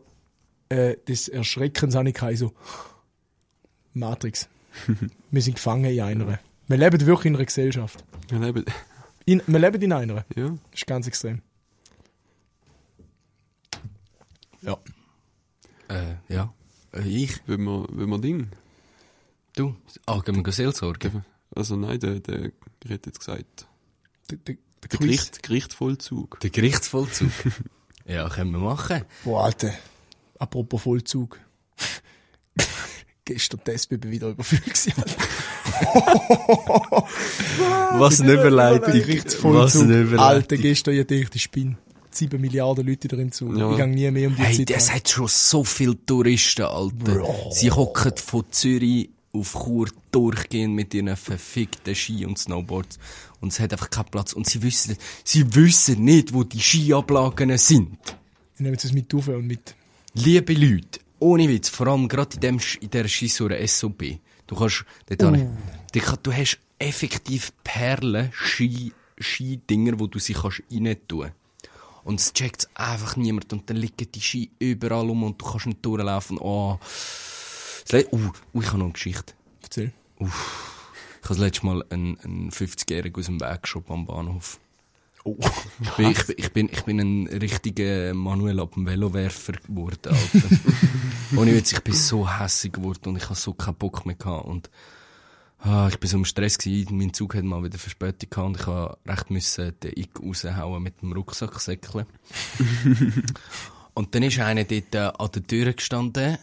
äh, 0.69 0.97
des 1.09 1.29
Erschreckens 1.29 1.95
habe 1.95 2.09
ich 2.09 2.15
gehabt, 2.15 2.39
so, 2.39 2.53
Matrix. 3.93 4.49
wir 5.31 5.43
sind 5.43 5.55
gefangen 5.55 5.85
in 5.85 6.01
einer. 6.01 6.39
Wir 6.67 6.77
leben 6.77 7.07
wirklich 7.07 7.27
in 7.27 7.37
einer 7.37 7.45
Gesellschaft. 7.45 8.05
Wir 8.29 8.39
leben, 8.39 8.65
In, 9.25 9.43
wir 9.47 9.59
leben 9.59 9.83
in 9.83 9.93
einer. 9.93 10.25
ja. 10.37 10.49
Das 10.71 10.81
ist 10.81 10.87
ganz 10.87 11.07
extrem. 11.07 11.43
Ja. 14.65 14.79
Äh, 15.89 16.15
ja. 16.29 16.53
Äh, 16.93 17.07
ich? 17.07 17.41
Wenn 17.47 17.65
wir, 17.65 17.87
wenn 17.91 18.09
wir 18.09 18.19
Ding. 18.19 18.49
Du? 19.57 19.77
Ah, 20.07 20.19
gehen 20.21 20.45
wir 20.45 20.53
Seelsorge? 20.53 21.25
Also 21.55 21.77
nein, 21.77 22.01
der, 22.01 22.21
der, 22.21 22.51
ich 22.83 22.91
hätte 22.91 23.11
jetzt 23.11 23.21
gesagt, 23.21 23.67
Der, 24.31 24.39
der, 24.39 24.57
der 24.83 24.89
der. 24.89 24.99
Gericht, 24.99 25.43
Gerichtvollzug. 25.43 26.41
Der 26.41 26.51
Gerichtsvollzug. 26.51 27.31
ja, 28.07 28.29
können 28.29 28.51
wir 28.53 28.59
machen. 28.59 29.05
Boah, 29.23 29.45
Alter. 29.45 29.73
Apropos 30.39 30.83
Vollzug. 30.83 31.39
Gestern 33.25 33.61
die 33.67 33.71
SBB 33.71 34.11
wieder 34.11 34.29
überfüllt. 34.31 34.63
Was 37.99 38.21
eine 38.21 38.33
Überleitung. 38.35 38.89
Was 38.89 38.93
Gerichtsvollzug. 38.93 39.83
eine 39.85 40.01
Überleitung. 40.03 40.27
Alter, 40.27 40.57
gestern, 40.59 40.95
ich 40.95 41.07
dachte, 41.07 41.37
ich 41.37 41.51
bin 41.51 41.79
7 42.17 42.41
Milliarden 42.41 42.87
Leute 42.87 43.09
da 43.09 43.17
im 43.17 43.33
Zug. 43.33 43.57
Ja. 43.57 43.71
Ich 43.71 43.77
gehe 43.77 43.87
nie 43.89 44.11
mehr 44.11 44.29
um 44.29 44.37
die 44.37 44.43
Hey, 44.43 44.57
Zeit. 44.59 44.71
das 44.71 44.89
ran. 44.89 44.97
hat 44.97 45.09
schon 45.09 45.29
so 45.29 45.65
viele 45.65 46.05
Touristen, 46.07 46.63
Alter. 46.63 46.95
Bro. 46.97 47.51
Sie 47.53 47.71
hocken 47.71 48.13
von 48.17 48.45
Zürich 48.51 49.11
auf 49.33 49.53
Chur 49.53 49.89
durchgehend 50.13 50.75
mit 50.75 50.95
ihren 50.95 51.17
verfickten 51.17 51.95
Ski 51.95 52.25
und 52.25 52.39
Snowboards. 52.39 52.99
Und 53.41 53.53
es 53.53 53.59
hat 53.61 53.73
einfach 53.73 53.91
keinen 53.91 54.07
Platz. 54.07 54.33
Und 54.33 54.47
sie 54.49 54.63
wissen, 54.63 54.97
sie 55.25 55.55
wissen 55.55 56.05
nicht, 56.05 56.33
wo 56.33 56.45
die 56.45 56.61
Skiablagen 56.61 57.59
sind. 57.59 57.97
Ich 58.55 58.61
nehme 58.61 58.77
das 58.77 58.93
mit 58.93 59.13
auf 59.13 59.27
und 59.29 59.47
mit. 59.47 59.75
Liebe 60.15 60.53
Leute, 60.55 61.01
ohne 61.19 61.49
Witz, 61.49 61.69
vor 61.69 61.89
allem 61.89 62.07
gerade 62.09 62.35
in, 62.37 62.41
dem, 62.41 62.61
in 62.81 62.91
dieser 62.91 63.09
Skisur 63.09 63.51
SOP. 63.67 64.05
Du 64.47 64.55
kannst, 64.55 64.85
dort 65.07 65.23
habe 65.25 65.37
ich, 65.39 65.43
dort 65.93 66.05
kann- 66.07 66.19
du 66.23 66.33
hast 66.33 66.59
effektiv 66.79 67.51
Perlen, 67.65 68.31
Ski, 68.33 68.93
Ski-Dinger, 69.19 69.99
wo 69.99 70.07
du 70.07 70.19
sie 70.21 70.35
kannst 70.35 70.63
rein 70.71 70.97
tun. 71.09 71.33
Und 72.05 72.21
es 72.21 72.33
checkt 72.33 72.69
einfach 72.75 73.17
niemand 73.17 73.53
und 73.53 73.69
dann 73.69 73.79
liegen 73.79 74.11
die 74.13 74.21
Ski 74.21 74.51
überall 74.59 75.09
um 75.09 75.23
und 75.23 75.41
du 75.41 75.45
kannst 75.45 75.67
nicht 75.67 75.85
durchlaufen. 75.85 76.39
Oh. 76.39 76.79
Uh, 77.93 77.97
uh, 78.13 78.61
ich 78.61 78.67
habe 78.69 78.79
noch 78.79 78.85
eine 78.85 78.93
Geschichte. 78.93 79.35
Erzähl. 79.63 79.93
Ich 80.19 80.27
habe 80.27 80.33
das 81.29 81.39
letzte 81.39 81.67
Mal 81.67 81.85
einen, 81.91 82.19
einen 82.21 82.51
50-Jährigen 82.51 83.19
aus 83.19 83.27
dem 83.27 83.41
Weg 83.41 83.63
geschoben 83.63 83.93
am 83.93 84.07
Bahnhof. 84.07 84.61
Oh. 85.25 85.39
Ich 85.81 85.91
bin, 85.93 86.11
ich, 86.11 86.27
bin, 86.27 86.35
ich, 86.37 86.53
bin, 86.53 86.69
ich 86.71 86.83
bin 86.83 87.01
ein 87.01 87.27
richtiger 87.29 88.13
Manuel 88.13 88.61
ab 88.61 88.75
dem 88.75 88.87
Velowerfer 88.87 89.53
geworden, 89.53 90.09
Alter. 90.09 90.49
Ohne 91.37 91.55
Witz, 91.55 91.73
ich 91.73 91.81
bin 91.81 91.95
so 91.95 92.29
hässig 92.29 92.75
geworden 92.75 93.09
und 93.09 93.17
ich 93.17 93.25
habe 93.25 93.35
so 93.35 93.55
keinen 93.55 93.77
Bock 93.77 94.05
mehr 94.05 94.17
gehabt. 94.17 94.45
Und, 94.47 94.69
ah, 95.65 95.89
ich 95.91 95.99
bin 95.99 96.09
so 96.09 96.17
im 96.17 96.25
Stress 96.25 96.59
gewesen, 96.59 96.97
mein 96.97 97.13
Zug 97.13 97.35
hat 97.35 97.45
mal 97.45 97.63
wieder 97.63 97.79
Verspätung 97.79 98.31
gehabt 98.31 98.47
und 98.47 98.61
ich 98.61 98.67
habe 98.67 98.99
recht 99.07 99.31
müssen 99.31 99.81
den 99.81 99.93
Ick 99.97 100.21
raushauen 100.21 100.83
mit 100.83 101.03
dem 101.03 101.13
Rucksacksäckchen. 101.13 102.07
und 103.95 104.15
dann 104.15 104.23
ist 104.23 104.39
einer 104.39 104.65
dort 104.65 104.95
äh, 104.95 104.99
an 104.99 105.31
der 105.35 105.47
Tür 105.47 105.73
gestanden, 105.73 106.39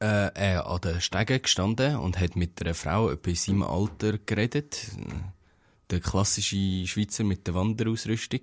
äh, 0.00 0.54
äh, 0.54 0.56
an 0.56 0.80
den 0.80 1.00
Stegen 1.00 1.42
gestanden 1.42 1.96
und 1.96 2.18
hat 2.18 2.36
mit 2.36 2.60
einer 2.62 2.74
Frau 2.74 3.10
etwa 3.10 3.30
in 3.30 3.36
seinem 3.36 3.62
Alter 3.62 4.18
geredet. 4.18 4.90
Der 5.90 6.00
klassische 6.00 6.86
Schweizer 6.86 7.24
mit 7.24 7.46
der 7.46 7.54
Wanderausrüstung. 7.54 8.40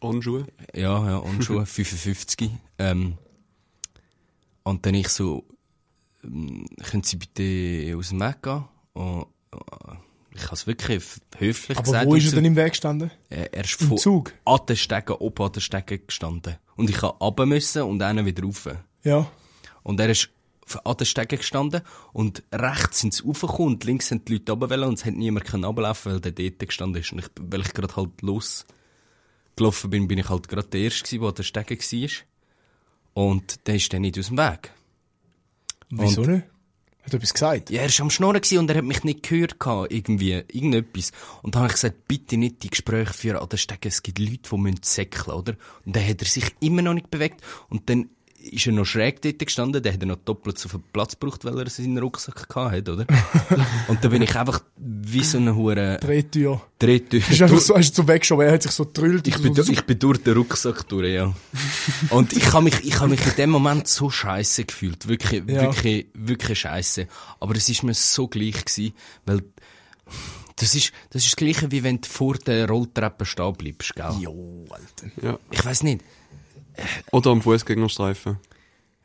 Anschuhe. 0.00 0.46
Ja, 0.74 1.08
ja, 1.08 1.42
schon 1.42 1.64
55. 1.66 2.50
Ähm, 2.78 3.18
und 4.64 4.84
dann 4.84 4.94
ich 4.94 5.08
so, 5.08 5.44
ähm, 6.24 6.66
können 6.82 7.04
Sie 7.04 7.16
bitte 7.16 7.96
aus 7.96 8.08
dem 8.08 8.20
Weg 8.20 8.42
gehen? 8.42 8.64
Und, 8.96 9.26
äh, 9.52 9.94
ich 10.34 10.44
habe 10.44 10.54
es 10.54 10.66
wirklich 10.66 11.02
höflich 11.38 11.78
Aber 11.78 11.84
gesagt. 11.84 12.06
wo 12.06 12.14
ist 12.14 12.24
und 12.24 12.32
er 12.32 12.36
denn 12.36 12.44
im 12.44 12.56
Weg 12.56 12.70
gestanden? 12.70 13.10
Äh, 13.30 13.48
er 13.52 13.64
ist 13.64 13.80
Im 13.80 13.96
Zug? 13.96 14.32
an 14.44 14.60
den 14.68 14.76
Stegen, 14.76 15.12
oben 15.12 15.44
an 15.44 15.52
den 15.52 15.60
Stegen 15.60 16.06
gestanden. 16.06 16.56
Und 16.76 16.90
ich 16.90 17.00
habe 17.02 17.16
runter 17.18 17.46
müssen 17.46 17.82
und 17.82 18.02
einen 18.02 18.26
wieder 18.26 18.42
rauf. 18.42 18.68
Ja. 19.02 19.30
Und 19.82 20.00
er 20.00 20.10
ist 20.10 20.30
an 20.84 20.96
den 20.96 21.06
Stegen 21.06 21.38
gestanden 21.38 21.82
und 22.12 22.42
rechts 22.52 23.00
sind 23.00 23.14
sie 23.14 23.22
raufgekommen 23.22 23.74
und 23.74 23.84
links 23.84 24.08
sind 24.08 24.28
die 24.28 24.34
Leute 24.34 24.52
runter 24.52 24.70
wollen 24.70 24.88
und 24.88 24.94
es 24.98 25.04
hat 25.04 25.14
niemand 25.14 25.52
runterlaufen, 25.52 26.12
weil 26.12 26.20
der 26.20 26.32
dort 26.32 26.58
gestanden 26.58 27.00
ist. 27.00 27.12
Und 27.12 27.20
ich, 27.20 27.28
weil 27.40 27.60
ich 27.60 27.72
gerade 27.72 27.94
halt 27.96 28.20
losgelaufen 28.22 29.90
bin, 29.90 30.08
bin 30.08 30.18
ich 30.18 30.28
halt 30.28 30.48
gerade 30.48 30.68
der 30.68 30.80
Erste 30.80 31.18
der 31.18 31.28
an 31.28 31.34
den 31.34 31.44
Stegen 31.44 31.78
war. 31.78 33.24
Und 33.24 33.66
der 33.66 33.76
ist 33.76 33.92
dann 33.92 34.02
nicht 34.02 34.18
aus 34.18 34.26
dem 34.26 34.38
Weg. 34.38 34.72
Wieso 35.88 36.22
nicht? 36.22 36.44
Hat 37.06 37.12
er 37.12 37.18
etwas 37.18 37.34
gesagt? 37.34 37.70
Ja, 37.70 37.82
er 37.82 37.88
war 37.88 38.00
am 38.00 38.10
Schnurren 38.10 38.42
und 38.58 38.68
er 38.68 38.76
hat 38.78 38.84
mich 38.84 39.04
nicht 39.04 39.22
gehört 39.22 39.60
gehabt, 39.60 39.92
irgendwie, 39.92 40.32
irgendetwas. 40.32 41.12
Und 41.40 41.54
dann 41.54 41.62
habe 41.62 41.68
ich 41.68 41.74
gesagt, 41.74 42.08
bitte 42.08 42.36
nicht 42.36 42.64
die 42.64 42.70
Gespräche 42.70 43.12
führen 43.12 43.36
an 43.36 43.48
den 43.48 43.58
Stegen, 43.58 43.86
es 43.86 44.02
gibt 44.02 44.18
Leute, 44.18 44.40
die 44.50 44.56
müssen 44.56 44.82
säckeln, 44.82 45.36
oder? 45.36 45.54
Und 45.84 45.94
dann 45.94 46.04
hat 46.04 46.20
er 46.20 46.26
sich 46.26 46.56
immer 46.58 46.82
noch 46.82 46.94
nicht 46.94 47.08
bewegt 47.08 47.42
und 47.68 47.88
dann 47.88 48.10
ist 48.38 48.66
er 48.66 48.72
noch 48.72 48.84
schräg 48.84 49.20
dort 49.22 49.38
gestanden, 49.38 49.82
dann 49.82 49.92
hat 49.92 50.00
er 50.00 50.06
noch 50.06 50.16
doppelt 50.24 50.58
so 50.58 50.68
viel 50.68 50.80
Platz 50.92 51.18
gebraucht, 51.18 51.44
weil 51.44 51.58
er 51.58 51.68
seinen 51.68 51.98
Rucksack 51.98 52.48
gehabt 52.48 52.72
hat, 52.76 52.88
oder? 52.88 53.06
und 53.88 54.02
dann 54.04 54.10
bin 54.10 54.22
ich 54.22 54.34
einfach 54.36 54.62
wie 54.76 55.22
so 55.24 55.38
eine 55.38 55.54
hure 55.56 55.98
Drehtür. 56.00 56.60
Drehtür. 56.78 57.20
Ist 57.28 57.42
einfach 57.42 57.60
so, 57.60 57.76
hast 57.76 57.90
du 57.96 58.02
so 58.02 58.08
weggeschoben, 58.08 58.46
er 58.46 58.52
hat 58.52 58.62
sich 58.62 58.72
so 58.72 58.86
drüllt. 58.90 59.26
Ich 59.26 59.36
bin, 59.38 59.54
so, 59.54 59.62
durch, 59.62 59.78
ich 59.78 59.82
bin 59.84 59.98
durch 59.98 60.22
den 60.22 60.36
Rucksack 60.36 60.88
durch, 60.88 61.12
ja. 61.12 61.34
Und 62.10 62.32
ich 62.34 62.52
habe 62.52 62.64
mich, 62.64 62.84
ich 62.84 62.98
habe 63.00 63.08
mich 63.10 63.24
in 63.26 63.36
dem 63.36 63.50
Moment 63.50 63.88
so 63.88 64.10
scheiße 64.10 64.64
gefühlt. 64.64 65.08
Wirklich, 65.08 65.42
Ja. 65.46 65.62
wirklich, 65.62 66.06
wirklich 66.14 66.60
scheiße. 66.60 67.08
Aber 67.40 67.56
es 67.56 67.68
ist 67.68 67.82
mir 67.82 67.94
so 67.94 68.28
gleich 68.28 68.64
gewesen, 68.64 68.94
weil, 69.24 69.42
das 70.58 70.74
ist, 70.74 70.92
das 71.10 71.22
ist 71.24 71.32
das 71.32 71.36
Gleiche, 71.36 71.70
wie 71.70 71.82
wenn 71.82 72.00
du 72.00 72.08
vor 72.08 72.34
der 72.38 72.68
Rolltreppe 72.68 73.26
stehen 73.26 73.52
bleibst, 73.54 73.94
gell? 73.94 74.14
Jo, 74.20 74.64
Alter. 74.70 75.12
Ja. 75.22 75.38
Ich 75.50 75.64
weiß 75.64 75.82
nicht. 75.82 76.02
Oder 77.12 77.30
am 77.30 77.42
Fußgängerstreifen. 77.42 78.38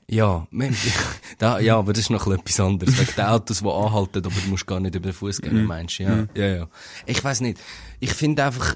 Ja, 0.07 0.45
man, 0.51 0.75
da, 1.37 1.59
ja, 1.59 1.77
aber 1.77 1.93
das 1.93 2.01
ist 2.01 2.09
noch 2.09 2.27
etwas 2.27 2.59
anderes. 2.59 2.99
Wegen 2.99 3.15
den 3.15 3.25
Autos, 3.25 3.59
die 3.59 3.69
anhalten, 3.69 4.25
aber 4.25 4.41
du 4.43 4.49
musst 4.49 4.67
gar 4.67 4.79
nicht 4.81 4.93
über 4.95 5.09
den 5.09 5.13
Fuß 5.13 5.41
gehen, 5.41 5.63
meinst 5.63 5.99
du? 5.99 6.03
Ja, 6.03 6.27
ja, 6.35 6.55
ja. 6.55 6.67
Ich 7.05 7.23
weiß 7.23 7.39
nicht. 7.41 7.59
Ich 8.01 8.13
finde 8.13 8.43
einfach, 8.43 8.75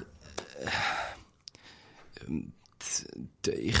äh, 0.60 2.30
ich, 3.48 3.76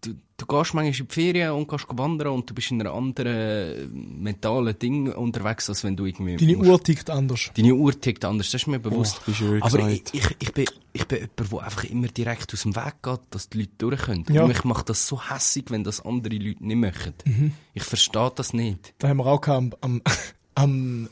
du, 0.00 0.14
du 0.36 0.46
gehst 0.46 0.74
manchmal 0.74 0.86
in 0.86 0.92
die 0.92 1.06
Ferien 1.08 1.50
und 1.52 1.68
gehst 1.68 1.86
wandern 1.90 2.28
und 2.34 2.48
du 2.50 2.54
bist 2.54 2.70
in 2.70 2.80
einem 2.80 2.92
anderen 2.92 4.22
mentalen 4.22 4.78
Ding 4.78 5.12
unterwegs, 5.12 5.68
als 5.68 5.84
wenn 5.84 5.96
du 5.96 6.06
irgendwie... 6.06 6.36
Deine 6.36 6.56
musst- 6.56 6.70
Uhr 6.70 6.82
tickt 6.82 7.10
anders. 7.10 7.50
Deine 7.56 7.74
Uhr 7.74 8.00
tickt 8.00 8.24
anders, 8.24 8.50
das 8.50 8.62
ist 8.62 8.66
mir 8.66 8.78
bewusst. 8.78 9.20
schön 9.32 9.62
Aber 9.62 9.88
ich, 9.88 10.02
ich, 10.12 10.36
ich, 10.38 10.52
bin, 10.52 10.66
ich 10.92 11.06
bin 11.06 11.18
jemand, 11.18 11.52
der 11.52 11.62
einfach 11.62 11.84
immer 11.84 12.08
direkt 12.08 12.52
aus 12.52 12.62
dem 12.62 12.74
Weg 12.76 12.94
geht, 13.02 13.20
dass 13.30 13.48
die 13.48 13.58
Leute 13.58 13.70
durch 13.78 14.02
können. 14.02 14.24
Ja. 14.30 14.42
Und 14.42 14.48
mich 14.48 14.64
macht 14.64 14.88
das 14.88 15.06
so 15.06 15.20
hässig, 15.30 15.66
wenn 15.70 15.84
das 15.84 16.04
andere 16.04 16.36
Leute 16.36 16.64
nicht 16.66 16.76
machen. 16.76 17.14
Mhm. 17.24 17.52
Ich 17.74 17.82
verstehe 17.84 18.32
das 18.34 18.52
nicht. 18.52 18.94
Da 18.98 19.08
haben 19.08 19.18
wir 19.18 19.26
auch 19.26 19.40
gehabt, 19.40 19.60
am, 19.60 19.72
am, 19.80 20.02
am 20.54 21.08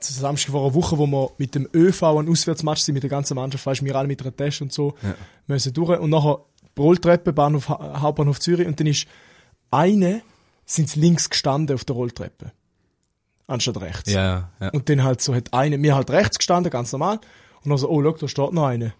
Samstag 0.00 0.50
vor 0.50 0.64
einer 0.64 0.74
Woche, 0.74 0.98
wo 0.98 1.06
wir 1.06 1.30
mit 1.38 1.54
dem 1.54 1.68
ÖV 1.72 2.02
einen 2.02 2.28
Auswärtsmatch 2.28 2.80
sind, 2.80 2.94
mit 2.94 3.04
der 3.04 3.10
ganzen 3.10 3.36
Mannschaft, 3.36 3.64
weißt, 3.64 3.84
wir 3.84 3.94
alle 3.94 4.08
mit 4.08 4.20
einer 4.20 4.34
Tasche 4.36 4.64
und 4.64 4.72
so, 4.72 4.94
Ja. 5.00 5.14
müssen 5.46 5.72
durch. 5.72 5.96
Und 6.00 6.10
nachher 6.10 6.40
Rolltreppe, 6.78 7.32
Bahnhof, 7.32 7.68
Ha- 7.68 8.00
Hauptbahnhof 8.00 8.40
Zürich, 8.40 8.66
und 8.66 8.78
dann 8.80 8.86
ist 8.86 9.06
eine, 9.70 10.22
sind 10.64 10.94
links 10.96 11.28
gestanden 11.30 11.74
auf 11.74 11.84
der 11.84 11.96
Rolltreppe. 11.96 12.52
Anstatt 13.46 13.80
rechts. 13.80 14.10
Ja, 14.12 14.50
ja. 14.60 14.70
Und 14.70 14.88
dann 14.88 15.02
halt 15.02 15.20
so 15.20 15.34
hat 15.34 15.52
eine, 15.52 15.76
mir 15.76 15.94
halt 15.94 16.10
rechts 16.10 16.38
gestanden, 16.38 16.70
ganz 16.70 16.92
normal. 16.92 17.20
Und 17.62 17.68
dann 17.70 17.78
so, 17.78 17.90
oh, 17.90 18.02
schau, 18.02 18.12
da 18.12 18.28
steht 18.28 18.52
noch 18.52 18.66
eine. 18.66 18.94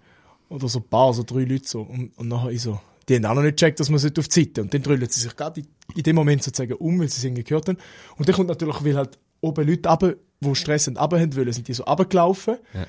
Oder 0.49 0.69
so 0.69 0.81
ein 0.81 0.89
paar, 0.89 1.15
so 1.15 1.23
drei 1.23 1.45
Leute 1.45 1.67
so. 1.67 1.83
Und, 1.83 2.17
und 2.19 2.29
nachher 2.29 2.51
ich 2.51 2.61
so, 2.63 2.79
die 3.09 3.17
haben 3.17 3.25
auch 3.25 3.35
noch 3.35 3.43
nicht 3.43 3.57
gecheckt, 3.59 3.81
dass 3.81 3.89
man 3.89 3.97
auf 3.99 4.29
die 4.29 4.41
Seite. 4.41 4.61
Und 4.63 4.75
dann 4.75 4.83
drüllen 4.83 5.09
sie 5.09 5.21
sich 5.21 5.35
gerade 5.35 5.61
in, 5.61 5.67
in 5.97 6.03
dem 6.03 6.17
Moment 6.17 6.43
sozusagen 6.43 6.75
um, 6.75 7.01
weil 7.01 7.09
sie 7.09 7.19
es 7.19 7.25
irgendwie 7.25 7.45
gehört 7.45 7.69
haben. 7.69 7.79
Und 8.17 8.29
dann 8.29 8.37
kommt 8.37 8.49
natürlich, 8.49 8.85
weil 8.85 8.97
halt 8.97 9.19
oben 9.41 9.67
Leute 9.67 9.89
runter, 9.89 10.15
die 10.41 10.55
Stress 10.55 10.89
und 10.89 10.99
runter 10.99 11.19
haben 11.21 11.35
wollen, 11.37 11.53
sind 11.53 11.69
die 11.69 11.73
so 11.73 11.85
runtergelaufen. 11.85 12.59
Ja. 12.75 12.87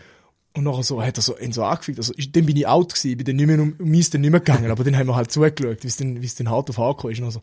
Und 0.56 0.66
nachher 0.66 0.84
so, 0.84 1.02
hat 1.02 1.18
er 1.18 1.22
so, 1.24 1.38
ihn 1.40 1.52
so 1.52 1.64
angefickt. 1.64 1.98
Also, 1.98 2.14
ich- 2.16 2.32
dann 2.32 2.46
bin 2.46 2.56
ich 2.58 2.68
out 2.68 2.94
gewesen, 2.94 3.18
bin 3.18 3.26
dann 3.26 3.36
nicht 3.38 3.48
mehr 3.48 3.60
um, 3.60 3.76
um 3.80 3.90
mich 3.90 4.10
dann 4.12 4.22
nicht 4.22 4.30
mehr 4.32 4.40
gegangen. 4.40 4.70
aber 4.70 4.84
dann 4.84 4.96
haben 4.98 5.08
wir 5.08 5.16
halt 5.16 5.32
zugeschaut, 5.32 5.84
wie 5.84 5.88
es 5.88 5.98
dann, 5.98 6.22
wie 6.22 6.26
es 6.26 6.36
dann 6.36 6.50
hart 6.50 6.70
auf 6.70 6.78
hart 6.78 7.04
ist. 7.06 7.18
Und 7.20 7.24
dann 7.26 7.32
so, 7.32 7.42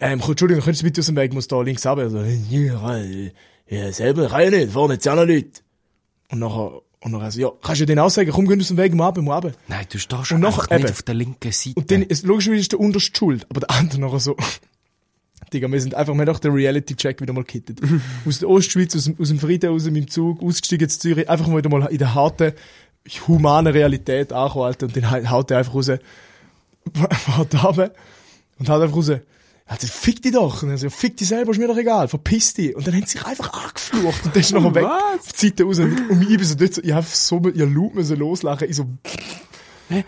ähm, 0.00 0.20
Entschuldigung, 0.20 0.62
könntest 0.62 0.82
du 0.82 0.86
bitte 0.86 1.00
aus 1.00 1.06
dem 1.06 1.16
Weg, 1.16 1.30
ich 1.30 1.34
muss 1.34 1.48
da 1.48 1.60
links 1.62 1.86
runter. 1.86 2.02
Also, 2.02 2.18
ja, 2.22 3.10
ja, 3.68 3.92
selber 3.92 4.28
kann 4.28 4.42
ich 4.42 4.50
nicht, 4.50 4.72
vorne 4.72 4.94
jetzt 4.94 5.06
ja 5.06 5.14
noch 5.14 5.24
Leute. 5.24 5.48
Und 6.30 6.38
nachher, 6.40 6.80
und 7.02 7.12
nachher 7.12 7.30
so, 7.30 7.40
ja, 7.40 7.50
kannst 7.62 7.80
du 7.80 7.86
den 7.86 7.98
auch 7.98 8.10
sagen, 8.10 8.30
komm, 8.32 8.46
geh 8.48 8.58
aus 8.60 8.68
dem 8.68 8.76
Weg, 8.76 8.92
muss 8.94 9.06
runter, 9.06 9.22
muss 9.22 9.34
runter. 9.36 9.52
Nein, 9.68 9.86
du 9.90 9.98
stehst 9.98 10.32
Und 10.32 10.44
einfach 10.44 10.64
nachher 10.68 10.76
nicht 10.78 10.84
eben. 10.88 10.92
auf 10.92 11.02
der 11.02 11.14
linken 11.14 11.52
Seite. 11.52 11.80
Und 11.80 11.90
dann, 11.90 12.06
logischerweise 12.22 12.60
ist 12.60 12.72
der 12.72 12.80
unterste 12.80 13.16
schuld, 13.16 13.46
aber 13.48 13.60
der 13.60 13.70
andere 13.70 14.00
nachher 14.00 14.20
so, 14.20 14.36
Digga, 15.52 15.70
wir 15.70 15.80
sind 15.80 15.94
einfach, 15.94 16.14
wir 16.14 16.26
haben 16.26 16.40
den 16.40 16.52
Reality-Check 16.52 17.20
wieder 17.20 17.32
mal 17.32 17.44
gekittet. 17.44 17.80
aus 18.26 18.38
der 18.38 18.48
Ostschweiz, 18.48 18.94
aus, 18.96 19.04
dem- 19.04 19.16
aus 19.20 19.28
dem 19.28 19.38
Frieden, 19.38 19.70
aus 19.70 19.84
dem 19.84 20.08
Zug, 20.08 20.42
ausgestiegen 20.42 20.88
zu 20.88 20.98
Zürich, 20.98 21.28
einfach 21.28 21.46
mal 21.48 21.58
wieder 21.58 21.68
mal 21.70 21.86
in 21.86 21.98
der 21.98 22.14
harten, 22.14 22.52
humanen 23.26 23.72
Realität 23.72 24.32
angekommen, 24.32 24.66
Alter, 24.66 24.86
und 24.86 24.96
dann 24.96 25.30
haut 25.30 25.50
er 25.50 25.58
einfach 25.58 25.74
raus, 25.74 25.90
runter 27.38 27.90
und 28.58 28.68
haut 28.68 28.82
einfach 28.82 28.96
raus, 28.96 29.10
also, 29.66 29.86
fick 29.86 30.20
dich 30.20 30.32
doch. 30.32 30.64
Und 30.64 30.70
er 30.70 30.78
so, 30.78 30.90
fick 30.90 31.16
dich 31.16 31.28
selber, 31.28 31.52
ist 31.52 31.58
mir 31.58 31.68
doch 31.68 31.76
egal, 31.76 32.08
verpiss 32.08 32.54
dich. 32.54 32.74
Und 32.74 32.84
dann 32.88 32.92
haben 32.94 33.06
sie 33.06 33.18
sich 33.18 33.24
einfach 33.24 33.52
angeflucht 33.52 34.24
und 34.24 34.34
dann 34.34 34.40
ist 34.40 34.52
nachher 34.52 34.74
weg, 34.74 34.84
auf 34.84 35.32
die 35.32 35.46
Seite 35.46 35.62
raus. 35.62 35.78
Und, 35.78 36.22
ich 36.22 36.36
bin 36.36 36.44
so 36.44 36.56
dort 36.56 36.74
so, 36.74 36.82
ich 36.82 36.92
hab 36.92 37.04
so, 37.04 37.40
ihr 37.54 37.66
laut 37.66 37.94
müssen 37.94 38.16
loslachen, 38.18 38.68
ich 38.68 38.74
so, 38.74 38.86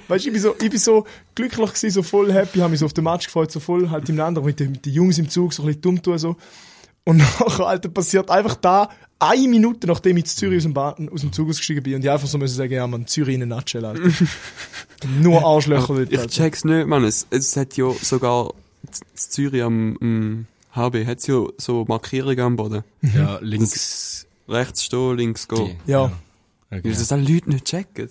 Weißt 0.08 0.24
du, 0.24 0.28
ich 0.28 0.32
bin 0.32 0.40
so, 0.42 0.54
ich 0.60 0.70
bin 0.70 0.78
so 0.78 1.04
glücklich 1.34 1.68
gewesen, 1.72 1.90
so 1.90 2.02
voll 2.02 2.32
happy, 2.32 2.58
habe 2.60 2.70
mich 2.70 2.80
so 2.80 2.86
auf 2.86 2.92
den 2.92 3.04
Match 3.04 3.26
gefreut, 3.26 3.50
so 3.52 3.60
voll 3.60 3.90
halt 3.90 4.08
im 4.08 4.20
anderen 4.20 4.46
mit 4.46 4.60
den, 4.60 4.72
mit 4.72 4.86
den 4.86 4.92
Jungs 4.92 5.18
im 5.18 5.28
Zug, 5.28 5.52
so 5.52 5.62
ein 5.62 5.66
bisschen 5.66 5.82
dumm 5.82 6.02
tun, 6.02 6.18
so. 6.18 6.36
Und 7.04 7.16
nachher, 7.40 7.66
Alter, 7.66 7.88
passiert 7.88 8.30
einfach 8.30 8.54
da, 8.54 8.88
eine 9.18 9.46
Minute 9.48 9.86
nachdem 9.86 10.16
ich 10.16 10.24
zu 10.26 10.36
Zürich 10.36 10.58
aus 10.58 10.62
dem, 10.64 10.74
Bahn, 10.74 11.08
aus 11.08 11.20
dem 11.20 11.32
Zug 11.32 11.48
ausgestiegen 11.48 11.82
bin 11.82 11.94
und 11.96 12.04
ich 12.04 12.10
einfach 12.10 12.26
so 12.28 12.38
müssen 12.38 12.56
sagen, 12.56 12.72
ja, 12.72 12.86
man, 12.86 13.06
Zürich 13.06 13.34
in 13.34 13.42
a 13.42 13.46
nutshell, 13.56 13.84
Alter. 13.84 14.02
Nur 15.20 15.44
Arschlöcher 15.44 15.94
dort, 15.94 16.12
Ich 16.12 16.26
check's 16.28 16.64
nicht, 16.64 16.86
Mann. 16.86 17.04
Es, 17.04 17.26
es 17.30 17.56
hat 17.56 17.76
ja 17.76 17.90
sogar 18.02 18.52
Zürich 19.14 19.62
am, 19.62 19.96
am 20.00 20.46
HB 20.74 21.06
hat's 21.06 21.26
ja 21.26 21.44
so 21.58 21.84
Markierungen 21.86 22.40
am 22.40 22.56
Boden. 22.56 22.82
ja, 23.02 23.38
links. 23.42 24.26
Rechts 24.48 24.84
stehen, 24.84 25.16
links 25.16 25.46
gehen. 25.48 25.76
die- 25.86 25.90
Ja. 25.92 26.12
Okay. 26.70 26.80
Weil 26.84 26.92
das 26.92 27.12
alle 27.12 27.22
Leute 27.22 27.50
nicht 27.50 27.64
checken. 27.66 28.08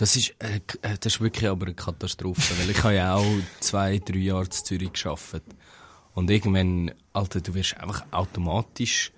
Das 0.00 0.16
ist, 0.16 0.34
äh, 0.38 0.62
äh, 0.80 0.96
das 0.98 1.12
ist 1.12 1.20
wirklich 1.20 1.46
aber 1.50 1.66
eine 1.66 1.74
Katastrophe, 1.74 2.58
weil 2.58 2.70
ich 2.70 2.82
habe 2.82 2.94
ja 2.94 3.16
auch 3.16 3.26
zwei, 3.60 3.98
drei 3.98 4.16
Jahre 4.16 4.46
in 4.46 4.50
Zürich 4.50 4.94
gearbeitet. 4.94 5.44
Und 6.14 6.30
irgendwann, 6.30 6.92
Alter, 7.12 7.42
du 7.42 7.52
wirst 7.52 7.76
einfach 7.76 8.06
automatisch 8.10 9.12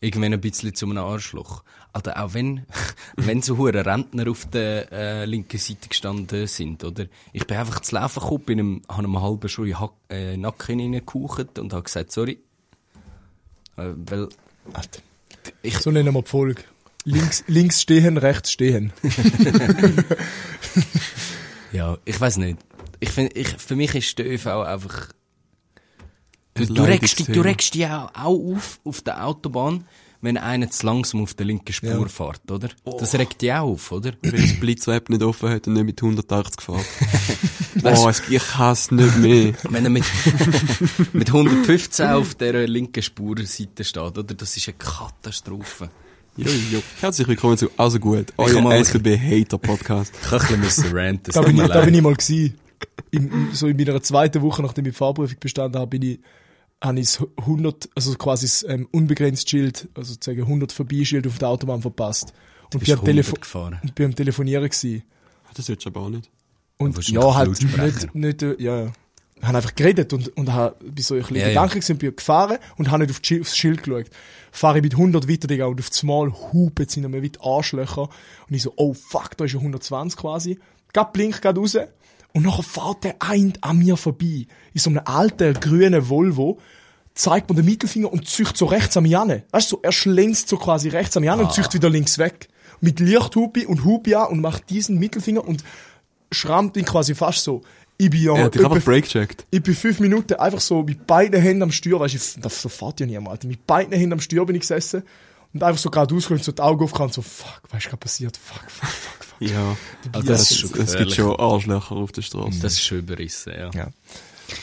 irgendwann 0.00 0.34
ein 0.34 0.42
bisschen 0.42 0.74
zu 0.74 0.84
einem 0.84 0.98
Arschloch. 0.98 1.64
Alter, 1.94 2.22
auch 2.22 2.34
wenn, 2.34 2.66
wenn 3.16 3.40
so 3.40 3.56
hure 3.56 3.86
Rentner 3.86 4.30
auf 4.30 4.44
der 4.50 4.92
äh, 4.92 5.24
linken 5.24 5.56
Seite 5.56 5.88
gestanden 5.88 6.48
sind, 6.48 6.84
oder? 6.84 7.06
Ich 7.32 7.46
bin 7.46 7.56
einfach 7.56 7.80
zu 7.80 7.94
laufen 7.94 8.20
gekommen, 8.20 8.44
bin 8.44 8.60
einem, 8.60 8.82
habe 8.86 9.04
einem 9.04 9.22
halben 9.22 9.48
Schuh 9.48 9.64
in 9.64 9.74
äh, 10.10 10.36
Nacken 10.36 10.80
hineingehaucht 10.80 11.58
und 11.58 11.72
habe 11.72 11.82
gesagt, 11.82 12.12
sorry. 12.12 12.40
Äh, 13.78 13.92
weil, 13.96 14.28
Alter. 14.74 15.00
ich, 15.62 15.78
So 15.78 15.90
nennen 15.90 16.12
wir 16.12 16.20
die 16.20 16.28
Folge. 16.28 16.62
Links, 17.04 17.44
links 17.46 17.82
stehen, 17.82 18.16
rechts 18.16 18.52
stehen. 18.52 18.92
ja, 21.72 21.98
ich 22.04 22.20
weiß 22.20 22.38
nicht. 22.38 22.58
Ich 23.00 23.10
find, 23.10 23.36
ich, 23.36 23.48
für 23.48 23.76
mich 23.76 23.94
ist 23.94 24.18
der 24.18 24.26
ÖV 24.26 24.46
einfach, 24.46 25.08
Du, 26.54 26.64
du, 26.66 26.82
regst, 26.84 27.28
du 27.28 27.40
regst 27.40 27.74
dich 27.74 27.84
auch, 27.86 28.14
auf, 28.14 28.78
auf 28.84 29.02
der 29.02 29.26
Autobahn, 29.26 29.88
wenn 30.20 30.36
einer 30.36 30.70
zu 30.70 30.86
langsam 30.86 31.22
auf 31.22 31.34
der 31.34 31.46
linken 31.46 31.72
Spur 31.72 32.02
Ja. 32.02 32.08
fährt, 32.08 32.48
oder? 32.48 32.68
Das 32.84 33.12
regt 33.16 33.42
dich 33.42 33.52
auch 33.52 33.72
auf, 33.72 33.90
oder? 33.90 34.12
Weil 34.22 34.40
das 34.40 34.60
Blitz-App 34.60 35.08
nicht 35.10 35.24
offen 35.24 35.50
hat 35.50 35.66
und 35.66 35.72
nicht 35.72 35.84
mit 35.84 36.00
180 36.00 36.60
fährt. 36.62 36.84
oh, 37.82 38.08
es, 38.08 38.22
ich 38.30 38.54
hasse 38.54 38.94
nicht 38.94 39.18
mehr. 39.18 39.52
Wenn 39.68 39.84
er 39.84 39.90
mit, 39.90 40.04
mit 41.12 41.26
115 41.26 42.06
auf 42.06 42.36
der 42.36 42.68
linken 42.68 43.02
Spurseite 43.02 43.82
steht, 43.82 44.00
oder? 44.02 44.22
Das 44.22 44.56
ist 44.56 44.68
eine 44.68 44.76
Katastrophe. 44.78 45.90
Jo, 46.36 46.50
jo. 46.72 46.82
Herzlich 47.00 47.28
willkommen 47.28 47.56
zu 47.56 47.70
Also 47.76 47.98
gut, 48.00 48.32
euer 48.38 48.60
mal- 48.60 48.76
SBB-Hater-Podcast. 48.78 50.12
Ich 50.22 50.28
kann 50.28 50.40
ein 50.40 50.46
bisschen 50.60 50.60
müssen 50.60 50.96
ranten, 50.96 51.30
Da 51.32 51.42
bin, 51.42 51.56
ich, 51.60 51.68
da 51.68 51.80
bin 51.84 51.94
ich 51.94 52.02
mal 52.02 52.14
gewesen. 52.14 52.54
Im- 53.12 53.50
so 53.52 53.68
in 53.68 53.76
meiner 53.76 54.02
zweiten 54.02 54.42
Woche, 54.42 54.62
nachdem 54.62 54.84
ich 54.86 54.92
die 54.92 54.96
Fahrprüfung 54.98 55.36
bestanden 55.38 55.80
habe, 55.80 55.90
bin 55.98 56.02
ich, 56.02 56.18
habe 56.82 56.98
ich 56.98 57.06
das 57.12 57.24
100, 57.38 57.88
also 57.94 58.14
quasi 58.16 58.46
das 58.46 58.66
ähm, 58.68 58.88
unbegrenzt 58.90 59.48
Schild, 59.48 59.88
also 59.94 60.12
sozusagen 60.14 60.42
100 60.42 60.72
Vorbeischild 60.72 61.26
auf 61.28 61.38
der 61.38 61.48
Autobahn 61.48 61.82
verpasst. 61.82 62.32
Und 62.72 62.80
bin 62.80 62.80
am, 62.94 62.98
100 62.98 63.04
Telefo 63.04 63.34
gefahren. 63.36 63.78
und 63.82 63.94
bin 63.94 64.06
am 64.06 64.14
Telefonieren 64.16 64.64
gewesen. 64.68 65.02
Das 65.54 65.68
willst 65.68 65.84
du 65.84 65.90
aber 65.90 66.00
auch 66.00 66.10
nicht. 66.10 66.28
Und 66.78 67.08
ja, 67.08 67.20
nicht 67.24 67.34
halt 67.36 67.62
nicht, 67.62 68.14
nicht, 68.14 68.42
äh, 68.42 68.56
ja, 68.60 68.84
ja. 68.86 68.92
Habe 69.42 69.56
einfach 69.58 69.74
geredet 69.74 70.12
und, 70.12 70.34
und 70.36 70.52
habe, 70.52 70.76
bin 70.82 71.02
so 71.04 71.14
ein 71.14 71.20
bisschen 71.20 71.36
Ja, 71.36 71.42
ja. 71.42 71.48
Gedanken 71.48 71.74
gewesen, 71.80 71.98
bin 71.98 72.16
gefahren 72.16 72.58
und 72.76 72.90
habe 72.90 73.02
nicht 73.02 73.10
auf 73.10 73.20
die, 73.20 73.34
Schi- 73.36 73.40
aufs 73.40 73.56
Schild 73.56 73.82
geschaut. 73.82 74.06
Fahre 74.52 74.78
ich 74.78 74.82
mit 74.84 74.92
100 74.94 75.28
weiter, 75.28 75.48
Digga, 75.48 75.66
und 75.66 75.80
auf 75.80 75.90
das 75.90 76.02
Mal 76.04 76.32
hupen 76.52 76.88
sie 76.88 77.00
mehr 77.00 77.22
wie 77.22 77.32
Arschlöcher. 77.40 78.02
Und 78.02 78.54
ich 78.54 78.62
so, 78.62 78.72
oh 78.76 78.94
fuck, 78.94 79.36
da 79.36 79.44
ist 79.44 79.52
ja 79.52 79.58
120 79.58 80.18
quasi. 80.18 80.58
Gab 80.92 81.12
Blink 81.12 81.42
grad 81.42 81.58
raus. 81.58 81.76
Und 82.32 82.44
nachher 82.44 82.62
fährt 82.62 83.04
der 83.04 83.16
ein 83.20 83.52
an 83.60 83.78
mir 83.78 83.96
vorbei. 83.96 84.46
In 84.72 84.80
so 84.80 84.90
einem 84.90 85.02
alten, 85.04 85.54
grünen 85.54 86.08
Volvo. 86.08 86.58
Zeigt 87.14 87.48
mir 87.50 87.56
den 87.56 87.64
Mittelfinger 87.64 88.12
und 88.12 88.26
zücht 88.26 88.56
so 88.56 88.64
rechts 88.66 88.96
an 88.96 89.02
mich 89.04 89.16
an. 89.16 89.42
Weißt 89.50 89.70
du, 89.70 89.76
so, 89.76 89.80
er 89.82 89.92
schlänzt 89.92 90.48
so 90.48 90.56
quasi 90.56 90.88
rechts 90.88 91.16
an 91.16 91.20
mich 91.22 91.30
an 91.30 91.38
und 91.40 91.52
zücht 91.52 91.72
wieder 91.74 91.88
links 91.90 92.18
weg. 92.18 92.48
Mit 92.80 92.98
Lichthupi 92.98 93.66
und 93.66 93.84
Hupi 93.84 94.14
an 94.16 94.28
und 94.32 94.40
macht 94.40 94.68
diesen 94.70 94.98
Mittelfinger 94.98 95.46
und 95.46 95.62
schrammt 96.32 96.76
ihn 96.76 96.84
quasi 96.84 97.14
fast 97.14 97.44
so. 97.44 97.62
Ich 97.96 98.10
bin 98.10 98.22
ja, 98.22 98.48
dich 98.48 98.60
etwa- 98.60 98.72
einfach 98.74 98.84
breakcheckt. 98.84 99.46
ich 99.50 99.62
bin 99.62 99.74
fünf 99.74 100.00
Minuten 100.00 100.34
einfach 100.34 100.60
so 100.60 100.82
mit 100.82 101.06
beiden 101.06 101.40
Händen 101.40 101.62
am 101.62 101.70
Steuer, 101.72 102.00
weißt 102.00 102.14
du, 102.14 102.18
ich- 102.18 102.42
das 102.42 102.60
so 102.60 102.68
fährt 102.68 103.00
ja 103.00 103.06
niemand, 103.06 103.28
Alter. 103.28 103.46
Mit 103.48 103.66
beiden 103.66 103.92
Händen 103.92 104.14
am 104.14 104.20
Steuer 104.20 104.44
bin 104.46 104.56
ich 104.56 104.62
gesessen 104.62 105.02
und 105.52 105.62
einfach 105.62 105.80
so 105.80 105.90
gerade 105.90 106.12
ausgekommen, 106.14 106.42
so 106.42 106.50
die 106.52 106.60
Augen 106.62 106.82
aufgehauen, 106.84 107.12
so, 107.12 107.22
fuck, 107.22 107.62
weißt 107.70 107.86
du, 107.86 107.92
was 107.92 107.98
passiert? 108.00 108.36
Fuck, 108.36 108.68
fuck, 108.68 108.88
fuck, 108.88 109.24
fuck. 109.24 109.40
Ja. 109.48 109.76
Also 110.12 110.26
das 110.26 110.40
es, 110.42 110.50
ist 110.50 110.58
schon 110.70 110.80
es 110.80 110.96
gibt 110.96 111.12
schon 111.12 111.36
Arschlöcher 111.38 111.92
auf 111.92 112.10
der 112.12 112.22
Straße. 112.22 112.58
Das 112.60 112.72
ist 112.74 112.82
schon 112.82 112.98
überrissen, 112.98 113.52
ja. 113.56 113.70
Ja. 113.72 113.88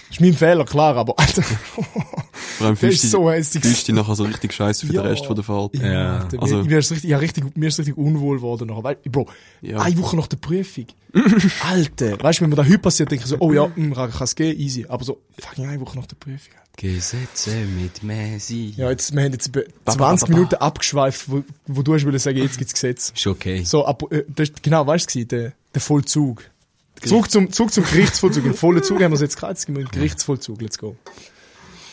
Ist 0.09 0.21
mein 0.21 0.33
Fehler, 0.33 0.65
klar, 0.65 0.95
aber, 0.97 1.13
Alter, 1.17 1.41
Vor 2.57 2.67
allem 2.67 2.75
fühlst 2.77 3.03
ist 3.03 3.13
du 3.13 3.17
so 3.17 3.29
dich- 3.59 3.87
nachher 3.89 4.15
so 4.15 4.23
richtig 4.23 4.53
scheiße 4.53 4.85
für 4.87 4.93
Ja. 4.93 5.01
den 5.01 5.11
Rest 5.11 5.25
von 5.25 5.35
der 5.35 5.43
Fahrt. 5.43 5.75
Ja. 5.75 6.19
Alter, 6.19 6.41
Also- 6.41 6.57
mir, 6.57 6.63
mir, 6.65 6.79
ist 6.79 6.91
richtig, 6.91 7.09
ich 7.11 7.17
richtig, 7.19 7.57
mir 7.57 7.67
ist 7.67 7.79
richtig 7.79 7.97
unwohl 7.97 8.37
geworden 8.37 8.67
nachher. 8.67 8.83
Weißt, 8.83 9.03
Bro, 9.11 9.27
Ja. 9.61 9.79
eine 9.79 9.97
Woche 9.97 10.15
nach 10.15 10.27
der 10.27 10.37
Prüfung. 10.37 10.85
Alter, 11.67 12.21
weißt 12.21 12.39
du, 12.39 12.43
wenn 12.43 12.49
mir 12.51 12.55
da 12.55 12.63
heute 12.65 12.77
passiert, 12.79 13.11
denke 13.11 13.23
ich 13.23 13.29
so, 13.29 13.37
oh 13.39 13.51
ja, 13.53 13.69
hm, 13.73 13.93
kann 13.93 14.11
es 14.21 14.35
gehen, 14.35 14.57
easy. 14.59 14.85
Aber 14.87 15.03
so, 15.03 15.19
fucking 15.39 15.65
eine 15.67 15.79
Woche 15.81 15.97
nach 15.97 16.05
der 16.07 16.15
Prüfung. 16.15 16.53
Gesetze 16.77 17.51
mit 17.81 18.01
Messi. 18.01 18.73
Ja, 18.77 18.89
jetzt, 18.89 19.13
wir 19.13 19.23
haben 19.23 19.33
jetzt 19.33 19.47
etwa 19.49 19.61
ba, 19.83 19.91
20 19.91 20.27
ba, 20.27 20.31
ba. 20.33 20.37
Minuten 20.37 20.55
abgeschweift, 20.55 21.29
wo, 21.29 21.43
wo 21.67 21.81
du 21.81 21.93
hast 21.93 22.23
sagen, 22.23 22.37
jetzt 22.37 22.57
gibt's 22.57 22.73
Gesetz. 22.73 23.11
Ist 23.15 23.27
okay. 23.27 23.63
So, 23.63 23.85
ab, 23.85 24.03
äh, 24.11 24.23
das 24.27 24.51
genau, 24.61 24.87
weißt 24.87 25.13
du, 25.15 25.25
der, 25.25 25.53
der 25.73 25.81
Vollzug. 25.81 26.43
Zurück 27.03 27.31
zum, 27.31 27.51
zurück 27.51 27.73
zum 27.73 27.83
Gerichtsvollzug. 27.83 28.45
Im 28.45 28.53
vollen 28.53 28.83
Zug 28.83 29.01
haben 29.01 29.11
wir 29.11 29.21
es 29.21 29.21
jetzt 29.21 29.67
in 29.67 29.75
den 29.75 29.87
Gerichtsvollzug. 29.87 30.61
Let's 30.61 30.77
go. 30.77 30.95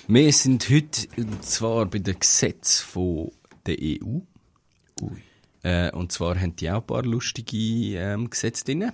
Wir 0.06 0.32
sind 0.32 0.68
heute, 0.70 1.08
und 1.16 1.44
zwar 1.44 1.86
bei 1.86 1.98
den 1.98 2.18
Gesetzen 2.18 2.84
von 2.86 3.30
der 3.66 3.76
EU. 3.80 4.20
Äh, 5.62 5.90
und 5.92 6.12
zwar 6.12 6.38
haben 6.38 6.56
die 6.56 6.70
auch 6.70 6.80
ein 6.80 6.86
paar 6.86 7.02
lustige 7.02 7.98
ähm, 7.98 8.30
Gesetze 8.30 8.64
drin. 8.64 8.92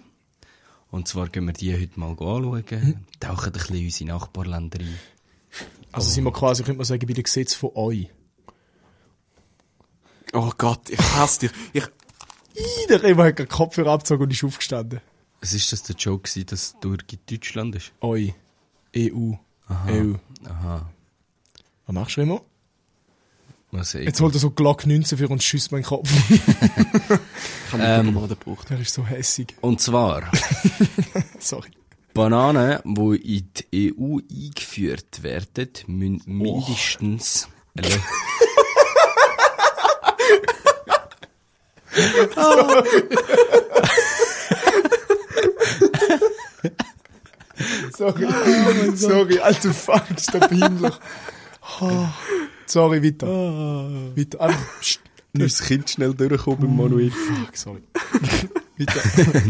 Und 0.91 1.09
zwar 1.09 1.29
gehen 1.29 1.45
wir 1.47 1.53
die 1.53 1.75
heute 1.75 1.99
mal 1.99 2.11
anschauen, 2.11 3.07
tauchen 3.21 3.47
ein 3.47 3.53
bisschen 3.53 3.77
in 3.77 3.85
unsere 3.85 4.11
Nachbarländer 4.11 4.81
ein. 4.81 4.99
Also 5.93 6.11
sind 6.11 6.25
wir 6.25 6.33
quasi, 6.33 6.63
könnte 6.63 6.79
man 6.79 6.85
sagen, 6.85 7.07
bei 7.07 7.13
den 7.13 7.25
Gesetzen 7.25 7.59
von 7.59 7.71
euch. 7.75 8.09
Oh 10.33 10.51
Gott, 10.57 10.91
ich 10.91 10.99
hasse 10.99 11.41
dich. 11.41 11.51
Ich, 11.73 11.85
Der 12.89 13.03
Remo 13.03 13.25
hat 13.25 13.39
den 13.39 13.49
Kopfhörer 13.49 13.93
abgezogen 13.93 14.25
und 14.25 14.33
ist 14.33 14.45
aufgestanden. 14.45 15.01
Was 15.45 15.53
ist 15.53 15.71
das 15.73 15.83
der 15.83 15.95
Joke 15.97 16.23
gewesen, 16.23 16.47
dass 16.47 16.63
es 16.63 16.77
durch 16.81 17.03
Deutschland 17.29 17.77
ist? 17.77 17.93
Euch. 18.01 18.33
EU. 18.97 19.33
EU. 19.89 20.15
Aha. 20.49 20.91
Was 21.85 21.95
machst 21.95 22.17
du? 22.17 22.41
Mal 23.71 23.85
sehen. 23.85 24.05
Jetzt 24.05 24.23
holt 24.23 24.33
er 24.33 24.39
so 24.39 24.53
Glock 24.53 24.87
19 24.87 25.19
für 25.19 25.29
und 25.29 25.43
schießt 25.43 25.71
meinen 25.73 25.83
Kopf. 25.83 26.11
ich 26.31 26.41
habe 27.73 27.83
Ähm. 27.83 28.07
Limonade 28.07 28.37
gebraucht. 28.37 28.71
Der 28.71 28.81
ist 28.81 28.95
so 28.95 29.05
hässig. 29.05 29.55
Und 29.61 29.83
zwar 29.83 30.33
Sorry. 31.39 31.69
Bananen, 32.15 32.79
die 32.83 33.37
in 33.37 33.51
die 33.71 33.95
EU 33.99 34.21
eingeführt 34.21 35.23
werden, 35.23 35.69
müssen 35.89 36.23
mindestens... 36.27 37.49
Äh, 41.97 42.19
Sorry. 47.97 48.27
Sorry, 48.97 49.39
alter 49.39 49.73
Fuck, 49.73 50.11
ist 50.17 50.33
der 50.33 50.41
peinlich. 50.41 50.93
Oh. 51.81 52.07
Sorry, 52.67 53.03
weiter. 53.03 53.27
Weiter. 53.27 54.41
Einfach, 54.41 54.81
pst, 54.81 55.01
das 55.33 55.63
Kind 55.63 55.91
schnell 55.91 56.15
durchkommen, 56.15 56.77
Manuel. 56.77 57.11
fuck, 57.11 57.57
sorry. 57.57 57.83
weiter. 58.79 59.43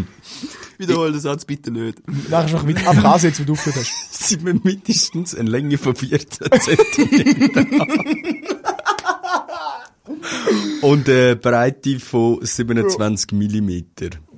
Wiederhol 0.78 1.12
den 1.12 1.20
Satz 1.20 1.44
bitte 1.44 1.70
nicht. 1.70 1.98
Nachher 2.30 2.52
noch 2.52 2.66
weiter. 2.66 2.90
Einfach 2.90 3.14
ansetzen, 3.14 3.42
wo 3.42 3.46
du 3.46 3.52
aufgehört 3.52 3.84
hast. 3.84 4.28
Sie 4.28 4.36
müssen 4.38 4.60
mindestens 4.64 5.34
eine 5.34 5.50
Länge 5.50 5.78
von 5.78 5.94
14 5.94 6.48
cm 6.60 7.50
Und 10.80 11.08
eine 11.08 11.36
Breite 11.36 11.98
von 12.00 12.44
27 12.44 13.32
mm. 13.32 13.78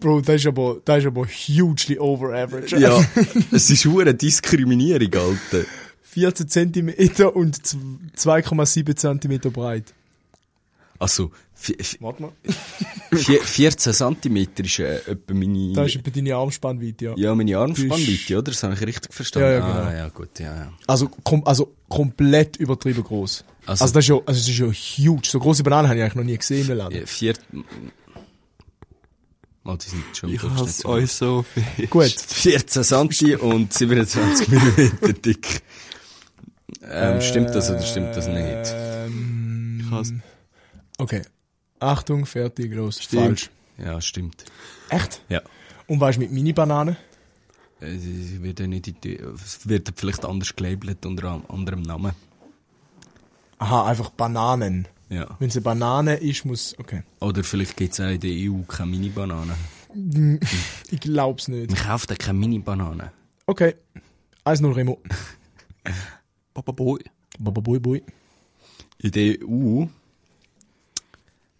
Bro, 0.01 0.21
das 0.21 0.37
ist 0.37 0.47
aber, 0.47 0.81
das 0.85 0.99
ist 0.99 1.07
aber 1.07 1.27
hugely 1.27 1.99
over 1.99 2.35
average. 2.35 2.77
Ja, 2.77 3.03
es 3.53 3.71
ist 3.71 3.87
eine 3.87 4.15
Diskriminierung, 4.15 5.13
Alter. 5.15 5.67
14 6.03 6.49
cm 6.49 6.89
und 7.35 7.59
2,7 7.59 8.97
cm 8.97 9.53
breit. 9.53 9.93
Also, 10.99 11.31
Warte 12.01 12.23
mal. 12.23 12.33
vi- 13.11 13.41
14 13.41 13.93
cm 13.93 14.37
ist 14.59 14.79
äh, 14.79 14.97
etwa 15.07 15.35
meine... 15.35 15.73
Das 15.73 15.89
ist 15.89 15.97
etwa 15.97 16.11
deine 16.11 16.35
Armspannweite, 16.37 17.05
ja. 17.05 17.15
ja, 17.17 17.35
meine 17.35 17.57
Armspannweite, 17.59 18.35
oder? 18.39 18.51
Das 18.51 18.63
habe 18.63 18.75
ich 18.75 18.81
richtig 18.81 19.13
verstanden. 19.13 19.49
Ja, 19.49 19.55
ja, 19.55 19.61
genau. 19.61 19.89
Ah, 19.89 19.95
ja, 19.95 20.09
gut, 20.09 20.39
ja, 20.39 20.55
ja. 20.55 20.73
Also, 20.87 21.09
kom 21.23 21.45
also 21.47 21.75
komplett 21.89 22.57
übertrieben 22.57 23.03
groß. 23.03 23.45
Also- 23.67 23.85
Also, 23.85 23.95
das 23.95 24.05
ist 24.05 24.09
ja, 24.09 24.15
also 24.17 24.25
das 24.27 24.49
ist 24.49 24.59
ja 24.59 24.67
huge. 24.67 25.29
So 25.29 25.39
große 25.41 25.63
Bananen 25.63 25.89
habe 25.89 25.99
ich 25.99 26.03
eigentlich 26.05 26.15
noch 26.15 26.25
nie 26.25 26.37
gesehen 26.39 26.71
im 26.71 26.77
Land. 26.79 26.95
Ja, 26.95 27.05
Vier... 27.07 27.35
Mal, 29.65 29.77
die 29.79 29.89
sind 29.89 30.05
schon 30.17 30.31
Ich 30.33 30.43
hasse 30.43 30.83
so. 30.83 30.89
euch 30.89 31.11
so 31.11 31.43
viel. 31.43 31.87
Gut. 31.89 32.05
14 32.29 32.85
cm 32.85 33.41
und 33.41 33.73
27 33.73 34.49
mm 34.49 35.23
dick. 35.25 35.63
Ähm, 36.89 37.21
stimmt 37.21 37.51
das 37.51 37.69
oder 37.71 37.83
stimmt 37.83 38.15
das 38.17 38.29
nicht? 38.29 38.73
Ähm, 38.75 39.81
Ich 39.85 39.91
hasse. 39.91 40.21
okay. 40.99 41.23
Achtung, 41.81 42.27
fertig, 42.27 42.73
los. 42.75 43.03
Stimmt. 43.03 43.23
Falsch. 43.23 43.51
Ja, 43.79 44.01
stimmt. 44.01 44.45
Echt? 44.89 45.21
Ja. 45.29 45.43
Und 45.89 46.01
weißt 46.01 46.17
du 46.17 46.21
mit 46.23 46.31
Mini-Bananen? 46.33 46.97
Äh, 47.81 47.99
Sie 47.99 48.41
werden 48.43 48.71
nicht 48.71 48.87
in 48.89 48.97
die, 49.03 49.17
es 49.17 49.69
wird 49.69 49.93
vielleicht 49.97 50.25
anders 50.25 50.55
gelabelt 50.55 51.05
unter 51.05 51.33
einem 51.33 51.43
anderem 51.49 51.83
Namen. 51.83 52.13
Aha, 53.59 53.87
einfach 53.87 54.11
Bananen. 54.11 54.89
Ja. 55.09 55.37
Wenn 55.39 55.49
es 55.49 55.57
eine 55.57 55.63
Banane 55.63 56.17
ist, 56.17 56.45
muss. 56.45 56.75
Okay. 56.79 57.03
Oder 57.21 57.45
vielleicht 57.45 57.77
gibt 57.77 57.93
es 57.93 58.01
auch 58.01 58.09
in 58.09 58.21
der 58.21 58.31
EU 58.31 58.63
keine 58.63 58.91
Mini-Bananen. 58.91 59.55
Ich 60.91 61.01
glaub's 61.01 61.49
nicht. 61.49 61.71
Man 61.71 61.81
kauft 61.81 62.13
auch 62.13 62.19
keine 62.19 62.39
Mini-Bananen. 62.39 63.11
Okay. 63.47 63.77
1-0 64.45 64.77
Remo. 64.77 65.01
Papa 66.55 66.73
Boy. 66.73 67.03
Baba 67.39 67.61
Bui 67.61 67.79
Bui. 67.79 68.03
In 68.99 69.11
der 69.11 69.37
EU 69.43 69.87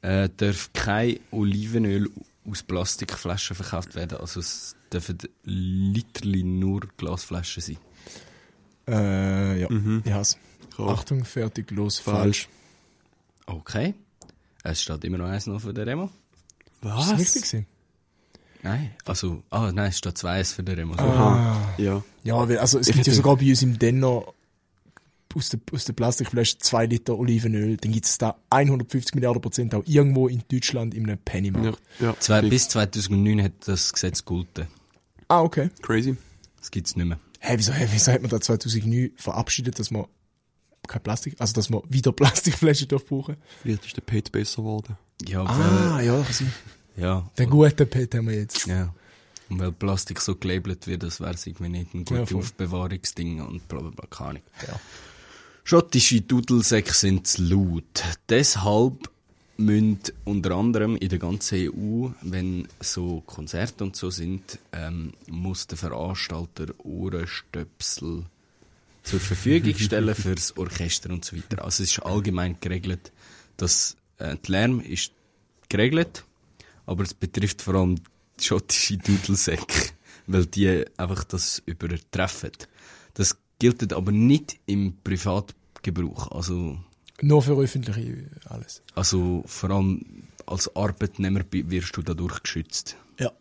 äh, 0.03 0.29
darf 0.37 0.71
kein 0.73 1.19
Olivenöl 1.31 2.11
aus 2.49 2.63
Plastikflaschen 2.63 3.57
verkauft 3.57 3.95
werden. 3.95 4.19
Also 4.19 4.41
es 4.41 4.77
dürfen 4.93 5.19
literally 5.45 6.43
nur 6.43 6.83
Glasflaschen 6.97 7.63
sein. 7.63 7.79
Äh, 8.89 9.61
ja. 9.61 9.71
Mhm. 9.71 10.03
Ich 10.05 10.13
hasse. 10.13 10.37
Auch. 10.79 10.89
Achtung, 10.99 11.25
fertig, 11.25 11.71
los. 11.71 11.99
Falsch. 11.99 12.49
Okay. 13.47 13.95
Es 14.65 14.83
steht 14.83 15.05
immer 15.05 15.19
noch 15.19 15.27
eins 15.29 15.47
noch 15.47 15.61
für 15.61 15.73
den 15.73 15.89
Remo. 15.89 16.05
Ist 16.05 16.11
Was? 16.83 17.11
das 17.11 17.19
richtig 17.21 17.43
gewesen? 17.43 17.67
Nein. 18.63 18.91
Also, 19.05 19.43
ah, 19.51 19.71
nein, 19.73 19.91
es 19.91 19.99
steht 19.99 20.19
zwei 20.19 20.43
für 20.43 20.63
den 20.65 20.75
Remo. 20.75 20.95
So. 20.95 21.01
Aha. 21.05 21.75
Ja. 21.79 22.03
Ja, 22.25 22.49
weil, 22.49 22.59
also 22.59 22.79
es 22.79 22.89
Ich 22.89 22.95
gibt 22.95 23.07
ja 23.07 23.13
hätte- 23.13 23.17
sogar 23.23 23.37
bei 23.37 23.49
uns 23.51 23.63
im 23.63 23.79
Denner 23.79 24.25
aus 25.35 25.51
der, 25.51 25.61
aus 25.73 25.85
der 25.85 25.93
Plastikflasche 25.93 26.59
2 26.59 26.87
Liter 26.87 27.17
Olivenöl. 27.19 27.77
Dann 27.77 27.93
gibt 27.93 28.07
es 28.07 28.19
da 28.19 28.37
150 28.51 29.15
Milliarden 29.15 29.41
Prozent 29.43 29.75
auch 29.75 29.83
irgendwo 29.87 30.29
in 30.29 30.43
Deutschland 30.51 30.95
in 30.95 31.05
einem 31.05 31.19
Pennymarkt. 31.19 31.81
Ja. 32.01 32.07
ja. 32.09 32.17
Zwei, 32.19 32.43
bis 32.43 32.69
2009 32.71 33.43
hat 33.43 33.53
das 33.67 33.93
Gesetz 33.93 34.25
gegolten. 34.25 34.67
Ah, 35.29 35.43
okay. 35.43 35.71
Crazy. 35.83 36.17
Das 36.59 36.71
gibt 36.71 36.87
es 36.89 36.97
nicht 36.97 37.07
mehr. 37.07 37.21
Hä, 37.41 37.55
wieso, 37.59 37.73
hä, 37.73 37.87
wieso 37.93 38.11
hat 38.13 38.23
man 38.23 38.31
da 38.31 38.41
2009 38.41 39.11
verabschiedet, 39.17 39.79
dass 39.79 39.91
man 39.91 40.07
kein 40.87 41.03
Plastik, 41.03 41.35
also 41.39 41.53
dass 41.55 41.71
man 41.71 41.83
wieder 41.89 42.13
Plastikflaschen 42.13 42.89
darf 42.89 43.05
brauchen? 43.05 43.37
Vielleicht 43.63 43.87
ist 43.87 43.97
der 43.97 44.03
Pete 44.03 44.31
besser 44.31 44.63
geworden. 44.63 44.97
Ja, 45.27 45.45
Ah, 45.45 46.01
ja, 46.01 46.19
das 46.19 46.31
ist 46.31 46.43
weil, 46.97 47.03
ja. 47.05 47.31
der 47.39 47.47
gute 47.47 47.87
Pet 47.87 48.15
haben 48.15 48.29
wir 48.29 48.37
jetzt. 48.37 48.67
Ja. 48.67 48.93
Und 49.49 49.61
weil 49.61 49.73
Plastik 49.73 50.21
so 50.21 50.35
gelabelt 50.35 50.87
wird, 50.87 51.03
das 51.05 51.21
wäre 51.21 51.35
es 51.35 51.47
irgendwie 51.47 51.69
nicht 51.69 51.95
ein 51.95 52.05
Ja, 52.09 52.17
gutes 52.19 52.31
voll. 52.31 52.41
Aufbewahrungsding 52.41 53.41
und 53.41 53.67
bla 53.69 53.81
bla 53.81 53.91
bla, 53.91 54.07
keine 54.11 54.31
Ahnung. 54.31 54.43
Ja. 54.67 54.81
Schottische 55.65 56.21
Dudelsäcke 56.21 56.93
sind 56.93 57.27
zu 57.27 57.43
laut. 57.43 58.03
Deshalb 58.29 59.11
müssen 59.57 59.99
unter 60.25 60.51
anderem 60.53 60.97
in 60.97 61.09
der 61.09 61.19
ganzen 61.19 61.71
EU, 61.73 62.09
wenn 62.23 62.69
so 62.81 63.23
Konzerte 63.27 63.85
und 63.85 63.97
so 63.97 64.11
sind, 64.11 64.59
ähm, 64.73 65.13
muss 65.29 65.67
der 65.67 65.79
Veranstalter 65.79 66.67
Ohrenstöpsel 66.85 68.25
zur 69.07 69.21
Verfügung 69.21 69.75
stellen 69.75 70.15
fürs 70.15 70.57
Orchester 70.57 71.11
und 71.11 71.25
so 71.25 71.37
weiter. 71.37 71.65
Also 71.65 71.83
es 71.83 71.93
ist 71.93 72.01
allgemein 72.01 72.59
geregelt, 72.61 73.13
dass 73.57 73.97
äh, 74.19 74.37
der 74.37 74.51
Lärm 74.51 74.81
ist 74.81 75.13
geregelt, 75.69 76.25
aber 76.87 77.05
es 77.05 77.15
betrifft 77.15 77.63
vor 77.63 77.75
allem 77.77 77.97
die 78.41 78.45
schottische 78.45 78.99
Dudelsäcke, 78.99 79.93
weil 80.27 80.47
die 80.47 80.85
einfach 80.97 81.25
das 81.25 81.63
übertreffen. 81.67 82.51
Das 83.15 83.39
gilt 83.59 83.93
aber 83.93 84.13
nicht 84.13 84.59
im 84.67 84.97
Privatgebrauch. 85.03 86.33
Also, 86.33 86.79
Nur 87.23 87.43
für 87.43 87.57
öffentliche 87.57 88.29
alles. 88.47 88.83
also 88.95 89.45
vor 89.47 89.71
allem 89.71 90.25
als 90.47 90.75
Arbeitnehmer 90.77 91.43
wirst 91.51 91.97
du 91.97 92.03
dadurch 92.03 92.43
geschützt. 92.43 92.97
Ja. 93.19 93.33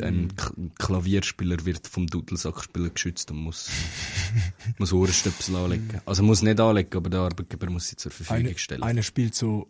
Ein 0.00 0.34
K 0.36 0.52
Klavierspieler 0.78 1.64
wird 1.64 1.86
vom 1.86 2.06
Dudelsackspieler 2.06 2.90
geschützt 2.90 3.30
und 3.30 3.38
muss, 3.38 3.70
muss 4.78 4.92
Ohrenstöpsel 4.92 5.56
anlegen. 5.56 6.00
Also 6.06 6.22
muss 6.22 6.42
nicht 6.42 6.60
anlegen, 6.60 6.96
aber 6.96 7.10
der 7.10 7.20
Arbeitgeber 7.20 7.70
muss 7.70 7.88
sie 7.88 7.96
zur 7.96 8.12
Verfügung 8.12 8.46
Eine, 8.46 8.58
stellen. 8.58 8.82
einer 8.82 9.02
spielt 9.02 9.34
so 9.34 9.68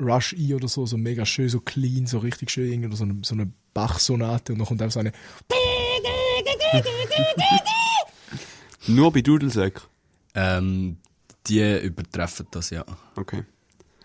Rush 0.00 0.32
E 0.34 0.54
oder 0.54 0.68
so, 0.68 0.86
so 0.86 0.96
mega 0.96 1.24
schön, 1.26 1.48
so 1.48 1.60
clean, 1.60 2.06
so 2.06 2.18
richtig 2.18 2.50
schön, 2.50 2.70
irgendwie, 2.70 2.88
oder 2.88 2.96
so 2.96 3.04
eine, 3.04 3.18
so 3.22 3.34
eine 3.34 3.52
Bach-Sonate 3.74 4.52
und 4.52 4.58
dann 4.58 4.68
kommt 4.68 4.82
einfach 4.82 4.94
so 4.94 5.00
eine, 5.00 5.12
Nur 8.86 9.12
bei 9.12 9.20
Dudelsäck. 9.20 9.80
Ähm, 10.34 10.96
die 11.46 11.60
übertreffen 11.80 12.46
das 12.50 12.70
ja. 12.70 12.84
Okay. 13.16 13.44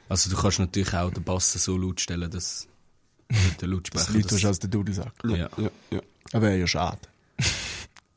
Also 0.10 0.30
du 0.30 0.36
kannst 0.36 0.60
natürlich 0.60 0.94
auch 0.94 1.12
den 1.12 1.24
Bass 1.24 1.54
so 1.54 1.78
laut 1.78 2.02
stellen, 2.02 2.30
dass 2.32 2.68
also 3.30 3.50
der 3.62 3.68
Lautsprecher 3.68 4.06
das 4.06 4.14
Lied 4.16 4.32
ist 4.32 4.46
als 4.46 4.60
der 4.60 4.70
Dudelsack. 4.70 5.14
ja. 5.26 5.36
Ja, 5.58 5.70
ja. 5.92 6.02
Aber 6.34 6.52
ja, 6.54 6.68
schade. 6.68 7.00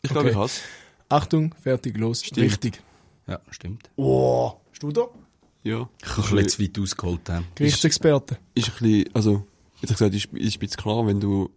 Ich 0.02 0.10
glaube, 0.10 0.20
Okay. 0.20 0.30
ich 0.30 0.36
hasse. 0.36 0.60
Achtung, 1.08 1.54
fertig, 1.62 1.96
los. 1.98 2.22
Richtig. 2.36 2.80
ja, 3.26 3.40
stimmt. 3.50 3.90
Oh, 3.96 4.52
hast 4.70 4.82
du 4.82 4.92
da? 4.92 5.08
Ja. 5.62 5.88
Ich 6.00 6.08
kann 6.08 6.24
ein 6.24 6.30
bisschen 6.36 6.48
zu 6.48 6.62
weit 6.62 6.78
ausgeholt 6.78 7.28
haben. 7.28 7.46
Gerichtsexperte. 7.54 8.38
Ist 8.54 8.68
ein 8.68 8.72
bisschen, 8.78 9.14
also, 9.14 9.46
jetzt 9.82 9.90
gesagt, 9.90 10.14
ist, 10.14 10.26
ist 10.32 10.56
ein 10.56 10.58
bisschen 10.60 10.76
klar, 10.76 11.06
wenn 11.06 11.20
du, 11.20 11.50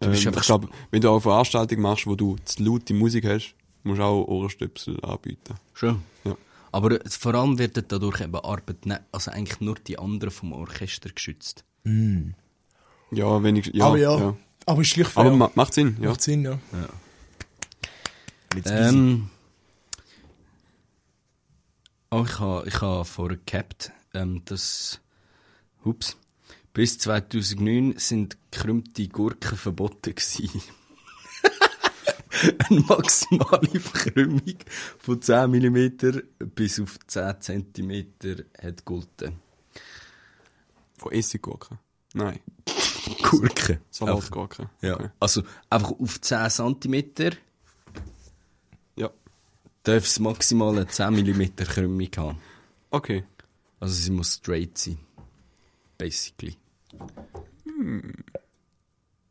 ähm, 0.00 0.10
bist 0.10 0.22
ich 0.22 0.28
einfach 0.28 0.44
glaub, 0.44 0.68
wenn 0.90 1.00
du 1.00 1.08
auch 1.08 1.14
eine 1.14 1.20
Veranstaltung 1.22 1.80
machst, 1.80 2.06
wo 2.06 2.14
du 2.14 2.36
zu 2.44 2.62
laute 2.62 2.94
Musik 2.94 3.24
hast, 3.26 3.54
musst 3.82 3.98
du 3.98 4.04
auch 4.04 4.24
Ohrenstöpsel 4.28 5.02
anbieten. 5.04 5.54
Schon. 5.74 6.02
Ja. 6.24 6.36
Aber 6.70 6.98
vor 7.08 7.34
allem 7.34 7.58
werden 7.58 7.84
dadurch 7.88 8.20
eben 8.20 8.34
Arbeitnehmer, 8.36 9.00
also 9.10 9.30
eigentlich 9.32 9.60
nur 9.60 9.74
die 9.74 9.98
anderen 9.98 10.30
vom 10.32 10.52
Orchester 10.52 11.10
geschützt. 11.10 11.64
Ja, 13.12 13.42
wenn 13.42 13.56
ich, 13.56 13.66
ja, 13.74 13.86
Aber 13.86 13.98
ja, 13.98 14.18
ja. 14.18 14.36
Aber 14.64 14.80
ist 14.80 14.88
schlicht 14.88 15.10
fair. 15.10 15.24
Aber 15.24 15.36
ma 15.36 15.50
macht 15.54 15.74
Sinn, 15.74 15.98
ja. 16.00 16.08
Macht 16.08 16.22
Sinn, 16.22 16.44
ja. 16.44 16.58
Ähm, 18.64 19.28
oh, 22.10 22.24
ich 22.26 22.38
habe 22.38 22.68
ich 22.68 22.80
ha 22.80 23.04
vorher 23.04 23.38
gehabt, 23.44 23.92
ähm, 24.14 24.42
dass, 24.46 25.00
ups, 25.84 26.16
bis 26.72 26.98
2009 26.98 27.98
sind 27.98 28.38
gekrümmte 28.50 29.08
Gurken 29.08 29.58
verboten 29.58 30.14
gewesen. 30.14 30.62
Eine 32.68 32.80
maximale 32.80 33.78
Verkrümmung 33.78 34.56
von 34.98 35.20
10 35.20 35.50
mm 35.50 36.22
bis 36.54 36.80
auf 36.80 36.98
10 37.06 37.40
cm 37.40 38.06
hat 38.62 38.78
gegolten. 38.78 39.34
Von 40.96 41.12
Essiggurken. 41.12 41.78
Nein, 42.14 42.40
Gurken. 43.22 43.78
Salatgurken. 43.90 44.68
Ja. 44.80 44.94
Okay. 44.94 45.10
Also 45.20 45.42
einfach 45.70 45.92
auf 45.92 46.20
10 46.20 46.50
cm 46.50 47.04
Ja. 48.96 49.10
darf 49.82 50.04
es 50.04 50.18
maximal 50.18 50.70
eine 50.76 50.86
10 50.86 51.12
mm 51.14 51.56
Krümmung 51.56 52.08
haben. 52.16 52.38
Okay. 52.90 53.24
Also 53.80 53.94
sie 53.94 54.10
muss 54.10 54.34
straight 54.34 54.78
sein. 54.78 54.98
Basically. 55.98 56.56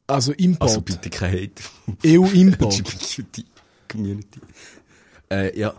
Also 0.07 0.33
Import. 0.33 0.69
Also 0.69 0.81
bitte 0.81 1.09
kein 1.09 1.31
Hate. 1.31 1.63
EU-Import. 2.05 2.83
Community. 3.89 4.39
Äh, 5.29 5.57
ja. 5.57 5.73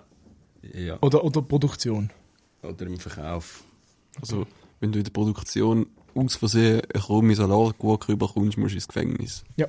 Ja. 0.74 0.98
oder, 1.00 1.24
oder 1.24 1.42
Produktion. 1.42 2.10
Oder 2.62 2.86
im 2.86 2.98
Verkauf. 2.98 3.64
Also, 4.20 4.46
wenn 4.80 4.92
du 4.92 4.98
in 4.98 5.04
der 5.04 5.10
Produktion 5.10 5.86
aus 6.14 6.36
Versehen 6.36 6.82
eine 6.92 7.02
krumme 7.02 7.34
Salatgurke 7.34 8.12
überkommst, 8.12 8.58
musst 8.58 8.72
du 8.72 8.76
ins 8.76 8.88
Gefängnis. 8.88 9.44
Ja. 9.56 9.66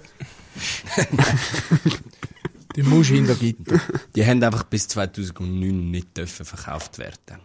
Die 2.76 2.84
musst 2.84 3.12
du 3.12 3.16
hinter 3.16 3.36
Gitter. 3.36 3.80
Die 4.16 4.26
haben 4.26 4.44
einfach 4.44 4.64
bis 4.64 4.88
2009 4.88 5.91
nicht 5.91 6.18
dürfen 6.18 6.46
verkauft 6.46 6.98
werden. 6.98 7.39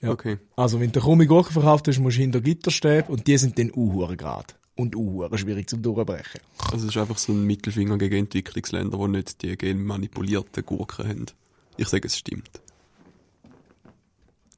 Ja. 0.00 0.10
Okay. 0.10 0.38
Also, 0.56 0.80
wenn 0.80 0.92
du 0.92 1.00
krumme 1.00 1.26
Gurken 1.26 1.52
verkauft 1.52 1.88
hast, 1.88 1.98
musst 1.98 2.18
du 2.18 2.20
hinter 2.20 2.40
Gitter 2.40 2.70
stehen 2.70 3.04
und 3.08 3.26
die 3.26 3.38
sind 3.38 3.58
dann 3.58 3.72
uhuere 3.74 4.16
grad. 4.16 4.54
Und 4.76 4.96
uhuere 4.96 5.38
schwierig 5.38 5.68
zum 5.70 5.80
Durchbrechen. 5.82 6.40
Also, 6.70 6.86
es 6.86 6.94
ist 6.94 6.96
einfach 6.98 7.16
so 7.16 7.32
ein 7.32 7.46
Mittelfinger 7.46 7.96
gegen 7.96 8.16
Entwicklungsländer, 8.16 8.98
die 8.98 9.08
nicht 9.08 9.42
die 9.42 9.56
genmanipulierten 9.56 10.66
Gurken 10.66 11.08
haben. 11.08 11.26
Ich 11.76 11.88
sage, 11.88 12.06
es 12.06 12.18
stimmt. 12.18 12.60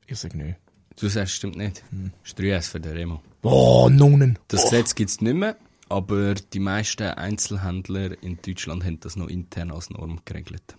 Ich 0.09 0.19
sag 0.19 0.35
nicht. 0.35 0.57
Du 0.99 1.09
sagst, 1.09 1.35
stimmt 1.35 1.57
nicht. 1.57 1.83
Hm. 1.91 2.13
Das 2.23 2.31
ist 2.33 2.39
3S 2.39 2.71
für 2.71 2.81
den 2.81 2.93
Remo. 2.93 3.23
Oh, 3.43 3.89
Nonnen. 3.91 4.39
Das 4.49 4.65
Gesetz 4.65 4.95
gibt 4.95 5.11
es 5.11 5.21
nicht 5.21 5.35
mehr, 5.35 5.57
aber 5.89 6.35
die 6.35 6.59
meisten 6.59 7.05
Einzelhändler 7.05 8.21
in 8.23 8.39
Deutschland 8.45 8.85
haben 8.85 8.99
das 9.01 9.17
noch 9.17 9.29
intern 9.29 9.71
als 9.71 9.91
Norm 9.91 10.21
geregelt. 10.25 10.77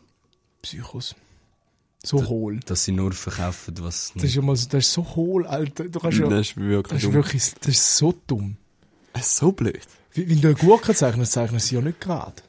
Psychos. 0.62 1.16
So 2.04 2.26
hohl. 2.28 2.60
Dass 2.62 2.84
sie 2.86 2.92
nur 2.92 3.12
verkaufen, 3.12 3.74
was 3.82 4.12
Das 4.16 4.24
ist 4.24 4.36
ja 4.36 4.42
mal 4.42 4.56
so, 4.56 4.68
das 4.70 4.86
ist 4.86 4.94
so 4.94 5.04
hohl, 5.16 5.46
Alter. 5.48 5.86
Du 5.86 6.00
kannst 6.00 6.18
ja, 6.20 6.28
Das 6.28 6.48
ist 6.50 6.58
wirklich 6.58 6.94
das 7.02 7.04
ist 7.04 7.14
wirklich, 7.14 7.54
das 7.56 7.68
ist 7.68 7.98
so 7.98 8.14
dumm. 8.28 8.58
Das 9.14 9.28
ist 9.28 9.38
so 9.38 9.52
blöd. 9.52 9.82
Wie- 10.14 10.30
Wenn 10.30 10.42
du 10.42 10.50
eine 10.50 10.58
Gurke 10.58 10.94
zeichnest, 10.94 11.36
du 11.36 11.60
sie 11.60 11.76
ja 11.76 11.82
nicht 11.82 12.00
gerade. 12.02 12.42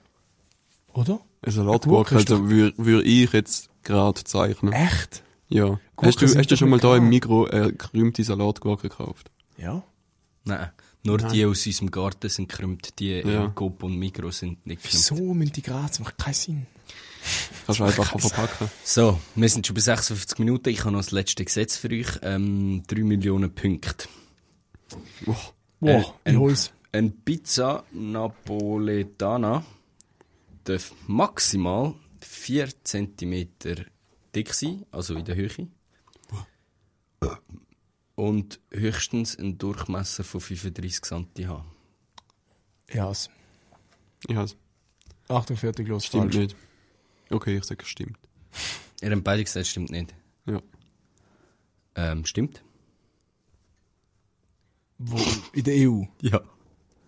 Oder? 0.95 1.21
Eine 1.43 1.53
Salatgurke, 1.53 2.16
also 2.16 2.49
würde 2.49 2.75
würd 2.79 3.07
ich 3.07 3.33
jetzt 3.33 3.69
gerade 3.85 4.23
zeichnen. 4.25 4.73
Echt? 4.73 5.23
Ja. 5.49 5.64
Gurken 5.64 5.80
Hast 6.07 6.20
du, 6.22 6.26
hast 6.38 6.51
du 6.51 6.57
schon 6.57 6.68
mal 6.70 6.78
da 6.80 6.96
im. 6.96 7.09
Mikro 7.09 7.46
eine 7.46 7.68
gekrümmte 7.72 8.22
Salatgurke 8.24 8.88
gekauft? 8.88 9.30
Ja. 9.57 9.82
Nein, 10.44 10.70
nur 11.05 11.18
die 11.18 11.44
aus 11.44 11.66
unserem 11.66 11.90
Garten 11.90 12.28
sind 12.28 12.49
gekrümmt, 12.49 12.99
die 12.99 13.11
Ja. 13.20 13.44
im 13.46 13.55
Coop 13.55 13.82
und 13.82 13.96
Migros 13.99 14.38
sind 14.38 14.64
nicht 14.66 14.82
gekrümmt. 14.82 15.11
Wieso 15.11 15.34
müssen 15.34 15.53
die 15.53 15.62
gerade? 15.62 15.88
Das 15.88 16.01
macht 16.01 16.16
keinen 16.18 16.34
Sinn. 16.34 16.66
Kannst 17.66 17.80
du 17.80 17.84
einfacher 17.84 18.18
verpacken. 18.18 18.70
So, 18.84 19.18
wir 19.34 19.49
sind 19.49 19.66
schon 19.66 19.74
bei 19.74 19.80
56 19.82 20.38
Minuten. 20.38 20.68
Ich 20.70 20.80
habe 20.80 20.92
noch 20.92 21.01
das 21.01 21.11
letzte 21.11 21.44
Gesetz 21.44 21.76
für 21.76 21.90
euch. 21.90 22.07
Ähm, 22.22 22.82
3 22.86 23.03
Millionen 23.03 23.55
Punkte. 23.55 24.09
Wow, 25.26 25.53
Äh, 25.82 26.01
ich 26.01 26.07
ein- 26.24 26.38
hol's. 26.38 26.72
Eine 26.92 27.11
Pizza 27.11 27.84
Napoletana 27.92 29.64
darf 30.64 30.92
maximal 31.07 31.94
4 32.20 32.68
cm 32.84 33.49
dick 34.35 34.55
sein, 34.55 34.85
also 34.91 35.14
in 35.14 35.24
der 35.24 35.37
Höhe. 35.37 35.68
Und 38.14 38.61
höchstens 38.70 39.39
einen 39.39 39.59
Durchmesser 39.59 40.24
von 40.24 40.41
35 40.41 41.03
cm 41.03 41.49
haben. 41.49 41.70
Ja, 42.91 43.11
es. 43.11 43.31
Ja, 44.29 44.47
Achtung, 45.29 45.57
fertig, 45.57 45.87
los, 45.89 46.07
stimmt 46.07 46.35
falsch. 46.35 46.37
nicht. 46.37 46.57
Okay, 47.31 47.59
ich 47.59 47.64
sage, 47.64 47.83
es 47.83 47.89
stimmt. 47.89 48.18
Ihr 49.03 49.11
habt 49.11 49.24
beide 49.24 49.45
gesagt, 49.45 49.66
stimmt 49.66 49.91
nicht. 49.91 50.14
Ja. 50.47 50.62
Ähm, 51.95 52.24
stimmt? 52.24 52.62
Wo? 54.99 55.18
In 55.53 55.64
der 55.64 55.89
EU. 55.89 56.05
Ja. 56.22 56.41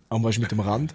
Aber 0.08 0.24
weißt 0.24 0.38
du, 0.38 0.42
mit 0.42 0.52
dem 0.52 0.60
Rand? 0.60 0.94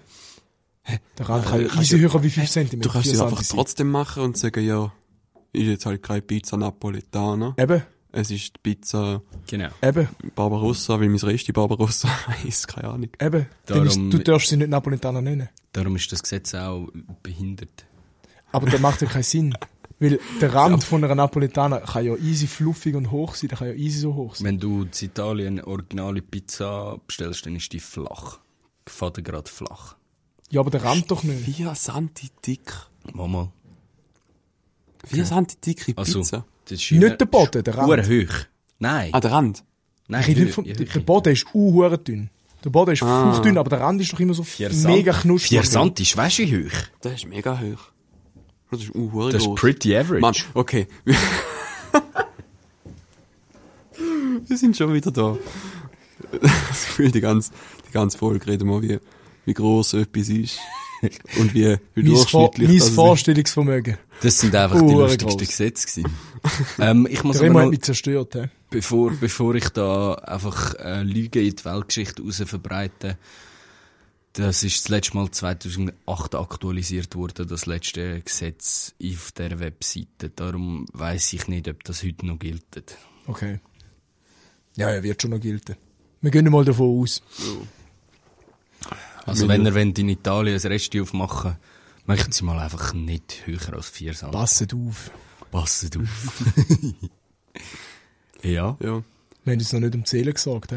Der 1.18 1.28
Rand 1.28 1.46
kann 1.46 1.60
ja 1.60 1.80
easy 1.80 1.98
höher 1.98 2.22
wie 2.22 2.30
5 2.30 2.48
cm. 2.48 2.80
Du 2.80 2.88
kannst 2.88 3.08
es 3.12 3.20
einfach 3.20 3.42
trotzdem 3.42 3.90
machen 3.90 4.22
und 4.22 4.38
sagen, 4.38 4.64
ja, 4.64 4.92
ist 5.56 5.66
jetzt 5.66 5.86
halt 5.86 6.02
keine 6.02 6.22
Pizza 6.22 6.56
Napoletana. 6.56 7.54
Eben, 7.58 7.82
Es 8.12 8.30
ist 8.30 8.54
die 8.56 8.60
Pizza 8.62 9.20
Genau. 9.46 9.68
eben, 9.82 10.08
Barbarossa, 10.34 10.98
weil 10.98 11.08
mein 11.08 11.18
Rest 11.18 11.48
die 11.48 11.52
Barbarossa 11.52 12.08
heisst, 12.28 12.68
keine 12.68 12.88
Ahnung. 12.88 13.10
eben. 13.20 13.46
Dann 13.66 13.86
ist, 13.86 13.96
Darum- 13.96 14.10
du 14.10 14.18
darfst 14.20 14.48
sie 14.48 14.56
nicht 14.56 14.70
Napolitaner 14.70 15.20
nennen. 15.20 15.48
Darum 15.72 15.96
ist 15.96 16.10
das 16.12 16.22
Gesetz 16.22 16.54
auch 16.54 16.88
behindert. 17.22 17.84
Aber 18.52 18.70
das 18.70 18.80
macht 18.80 19.02
ja 19.02 19.08
keinen 19.08 19.22
Sinn. 19.22 19.54
Weil 19.98 20.20
der 20.42 20.52
Rand 20.52 20.84
von 20.84 21.02
einer 21.02 21.14
Napolitaner 21.14 21.80
kann 21.80 22.04
ja 22.04 22.14
easy 22.16 22.46
fluffig 22.46 22.94
und 22.94 23.10
hoch 23.10 23.34
sein, 23.34 23.48
der 23.48 23.56
kann 23.58 23.68
ja 23.68 23.74
easy 23.74 24.00
so 24.00 24.14
hoch 24.14 24.34
sein. 24.34 24.46
Wenn 24.46 24.58
du 24.60 24.82
in 24.82 24.90
Italien 25.00 25.54
eine 25.58 25.66
originale 25.66 26.20
Pizza 26.20 26.98
bestellst, 27.06 27.46
dann 27.46 27.56
ist 27.56 27.72
die 27.72 27.80
flach. 27.80 28.38
Gefaden 28.84 29.24
gerade 29.24 29.50
flach. 29.50 29.96
Ja, 30.50 30.60
aber 30.60 30.70
der 30.70 30.84
Rand 30.84 31.10
doch 31.10 31.22
nicht. 31.22 31.40
4 31.44 31.74
Santi 31.74 32.28
dick. 32.46 32.72
Mama. 33.14 33.50
4 35.06 35.24
Santi 35.24 35.56
dicke 35.64 35.92
Also, 35.96 36.20
Pizza. 36.20 36.44
das 36.64 36.78
ist 36.82 36.92
Nicht 36.92 37.20
der 37.20 37.26
Boden, 37.26 37.62
der 37.64 37.76
Rand. 37.76 38.08
Hoch. 38.08 38.34
Nein. 38.78 39.10
Ah, 39.12 39.20
der 39.20 39.32
Rand. 39.32 39.64
Nein, 40.08 40.20
Ich 40.22 40.28
rede 40.28 40.40
nicht 40.42 40.54
von, 40.54 40.64
ja, 40.64 40.74
der, 40.74 41.00
Boden 41.00 41.32
ist 41.32 41.46
uhuere 41.54 41.98
dünn. 41.98 42.30
Der 42.64 42.70
Boden 42.70 42.92
ist 42.92 43.02
Ah. 43.02 43.32
fauchdünn, 43.32 43.58
aber 43.58 43.70
der 43.70 43.80
Rand 43.80 44.00
ist 44.00 44.12
doch 44.12 44.20
immer 44.20 44.34
so 44.34 44.42
Vier 44.42 44.72
mega 44.72 45.12
knusprig. 45.12 45.48
Vier 45.48 45.62
Cent 45.62 45.98
ist 46.00 46.16
weißt 46.16 46.38
du 46.38 46.42
wie 46.42 46.66
hoch. 46.66 46.72
Das 47.00 47.12
ist 47.14 47.26
mega 47.26 47.58
hoch. 47.58 47.90
Das 48.70 48.82
ist 48.82 48.94
uh, 48.94 49.28
Das 49.30 49.42
ist 49.42 49.54
pretty 49.54 49.96
average. 49.96 50.20
Mann, 50.20 50.34
okay. 50.54 50.86
Wir 54.46 54.56
sind 54.56 54.76
schon 54.76 54.92
wieder 54.92 55.10
da. 55.10 55.36
Das 56.40 56.86
Gefühl, 56.86 57.10
die 57.10 57.20
ganze, 57.20 57.52
die 57.88 57.92
ganze 57.92 58.18
Folge 58.18 58.46
reden 58.46 58.68
wir, 58.68 58.82
wie, 58.82 58.98
wie 59.44 59.54
gross 59.54 59.94
etwas 59.94 60.28
ist. 60.28 60.58
Und 61.38 61.54
wie, 61.54 61.76
wie 61.94 62.02
durchschnittlich 62.02 62.68
mein 62.68 62.78
das 62.78 62.88
ist. 62.88 62.94
Vorstellungsvermögen. 62.94 63.98
Das 64.22 64.40
sind 64.40 64.54
einfach 64.54 64.80
Uh, 64.80 64.88
die 64.88 64.94
hure 64.94 65.02
lustigsten 65.04 65.38
gross. 65.38 65.48
Gesetze 65.48 65.86
gewesen. 65.86 66.16
ähm, 66.78 67.06
ich 67.10 67.22
muss 67.24 67.38
Der 67.38 67.50
aber 67.50 67.64
noch, 67.64 67.70
mich 67.70 67.82
zerstört. 67.82 68.34
He. 68.34 68.44
bevor, 68.70 69.10
bevor 69.12 69.54
ich 69.54 69.68
da 69.70 70.14
einfach 70.14 70.74
äh, 70.74 71.02
Lügen 71.02 71.44
in 71.44 71.54
die 71.56 71.64
Weltgeschichte 71.64 72.22
raus 72.22 72.42
verbreite, 72.46 73.18
das 74.32 74.64
ist 74.64 74.84
das 74.84 74.88
letzte 74.90 75.16
Mal 75.16 75.30
2008 75.30 76.34
aktualisiert 76.34 77.14
worden, 77.16 77.48
das 77.48 77.64
letzte 77.66 78.20
Gesetz 78.20 78.94
auf 79.02 79.32
der 79.32 79.58
Webseite. 79.60 80.28
Darum 80.34 80.86
weiß 80.92 81.32
ich 81.32 81.48
nicht, 81.48 81.68
ob 81.68 81.82
das 81.84 82.02
heute 82.02 82.26
noch 82.26 82.38
gilt. 82.38 82.64
Okay. 83.26 83.60
Ja, 84.76 84.90
er 84.90 85.02
wird 85.02 85.22
schon 85.22 85.30
noch 85.30 85.40
gelten. 85.40 85.76
Wir 86.20 86.30
gehen 86.30 86.50
mal 86.50 86.64
davon 86.64 87.00
aus. 87.02 87.22
Also 89.26 89.48
wenn 89.48 89.64
ihr 89.66 89.74
wollt 89.74 89.98
in 89.98 90.08
Italien 90.08 90.58
ein 90.60 90.66
Resti 90.66 91.00
aufmachen 91.00 91.56
möchten 92.06 92.30
Sie 92.32 92.44
mal 92.44 92.58
einfach 92.60 92.94
nicht 92.94 93.46
höher 93.46 93.74
als 93.74 93.88
4 93.90 94.14
Cent. 94.14 94.32
Passet 94.32 94.72
auf. 94.74 95.10
Passet 95.50 95.96
auf. 95.96 96.04
ja. 98.42 98.76
Ja, 98.80 99.02
Wir 99.44 99.52
haben 99.52 99.58
uns 99.58 99.72
noch 99.72 99.80
nicht 99.80 99.94
um 99.94 100.04
Zählen 100.04 100.32
gesagt. 100.32 100.70
He. 100.72 100.76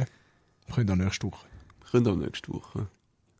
Wir 0.66 0.76
können 0.76 0.90
auch 0.92 0.96
nächste 0.96 1.28
Woche. 1.28 1.46
können 1.92 2.06
wir 2.06 2.16
nächste 2.16 2.54
Woche. 2.54 2.88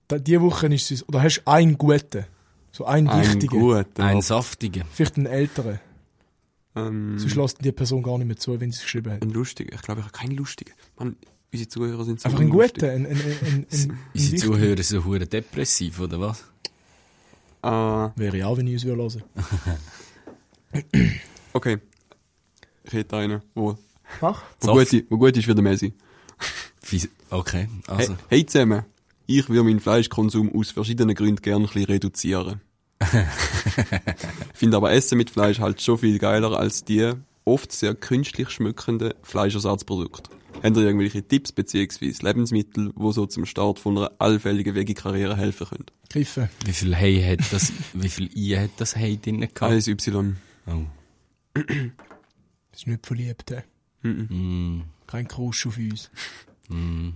Da, 0.08 0.18
diese 0.20 0.42
Woche 0.42 0.68
ist 0.68 0.92
es... 0.92 1.08
Oder 1.08 1.22
hast 1.24 1.38
du 1.38 1.48
einen 1.52 1.78
guten? 1.78 2.26
So 2.72 2.86
einen 2.86 3.08
Ein 3.10 3.22
wichtigen? 3.26 3.60
guter. 3.60 4.04
Ein 4.04 4.22
saftiger. 4.22 4.84
Vielleicht 4.92 5.18
einen 5.18 5.26
älteren. 5.28 5.80
ähm, 6.76 7.18
Sonst 7.20 7.36
lässt 7.36 7.64
die 7.66 7.72
Person 7.72 8.04
gar 8.04 8.18
nicht 8.18 8.28
mehr 8.28 8.38
zu, 8.38 8.60
wenn 8.60 8.72
sie 8.72 8.78
es 8.78 8.84
geschrieben 8.84 9.12
hat. 9.14 9.22
ein 9.24 9.32
lustiger. 9.32 9.74
Ich 9.74 9.82
glaube, 9.82 10.02
ich 10.02 10.06
habe 10.08 10.18
keinen 10.18 10.36
lustigen. 10.36 10.72
Mann, 10.98 11.16
unsere 11.52 11.68
Zuhörer 11.70 12.04
sind 12.06 12.20
so 12.22 12.26
Einfach 12.28 12.40
einen 12.42 12.52
unlustig. 12.52 12.82
guten. 12.82 12.90
Ein, 12.92 13.06
ein, 13.06 13.12
ein, 13.12 13.22
ein, 13.22 13.22
ein, 13.22 13.66
Unsere 13.70 13.94
ein 13.94 14.00
wichtigen. 14.14 14.38
Zuhörer 14.38 14.84
sind 14.84 15.06
hure 15.06 15.28
depressiv, 15.28 16.00
oder 16.00 16.20
was? 16.20 16.44
Ah, 17.62 18.12
Wäre 18.16 18.38
ich 18.38 18.44
auch, 18.44 18.58
wenn 18.58 18.68
ich 18.68 18.74
uns 18.76 18.86
hören 18.86 19.24
okay. 21.54 21.78
Ich 22.84 22.94
hätte 22.94 23.18
einen, 23.18 23.42
wo, 23.54 23.78
Mach. 24.22 24.44
wo, 24.62 24.74
gut, 24.74 24.94
i- 24.94 25.06
wo 25.10 25.18
gut 25.18 25.36
ist 25.38 25.46
für 25.46 25.56
den 25.56 25.64
Messi. 25.64 25.94
Okay, 27.30 27.68
Hey, 27.88 27.96
also. 27.98 28.16
hey 28.30 28.46
zusammen. 28.46 28.84
Ich 29.28 29.48
würde 29.50 29.64
meinen 29.64 29.80
Fleischkonsum 29.80 30.56
aus 30.56 30.72
verschiedenen 30.72 31.14
Gründen 31.14 31.42
gerne 31.42 31.66
ein 31.66 31.68
bisschen 31.68 31.86
reduzieren. 31.86 32.62
Finde 34.56 34.78
aber 34.78 34.92
Essen 34.92 35.18
mit 35.20 35.30
Fleisch 35.30 35.60
halt 35.60 35.82
schon 35.82 36.00
viel 36.00 36.18
geiler 36.18 36.58
als 36.58 36.84
die 36.84 37.12
oft 37.46 37.72
sehr 37.72 37.94
künstlich 37.94 38.50
schmückenden 38.50 39.14
Fleischersatzprodukte. 39.22 40.32
Habt 40.64 40.78
ihr 40.78 40.84
irgendwelche 40.84 41.24
Tipps 41.28 41.52
beziehungsweise 41.52 42.24
Lebensmittel, 42.26 42.92
wo 42.96 43.12
so 43.12 43.26
zum 43.26 43.46
Start 43.46 43.80
von 43.80 43.98
einer 43.98 44.12
allfälligen 44.20 44.76
Veggie-Karriere 44.76 45.36
helfen 45.38 45.68
können? 45.68 45.86
Griffen. 46.10 46.50
Wie 46.66 46.74
viel 46.74 46.96
Hey 46.96 47.22
hat 47.22 47.52
das, 47.54 47.72
wie 47.94 48.10
viel 48.10 48.30
I 48.36 48.58
hat 48.58 48.72
das 48.78 48.96
Hey 48.96 49.18
drin 49.20 49.40
gehabt? 49.40 49.62
Alles 49.64 49.88
Y. 49.88 50.36
Oh. 50.68 50.84
Das 51.54 52.82
ist 52.82 52.88
nicht 52.88 53.06
verliebt. 53.06 53.52
hä? 53.52 54.08
Mm, 54.08 54.84
Kein 55.08 55.28
Krusch 55.28 55.66
auf 55.68 55.78
uns. 55.78 56.10
mm. 56.70 57.10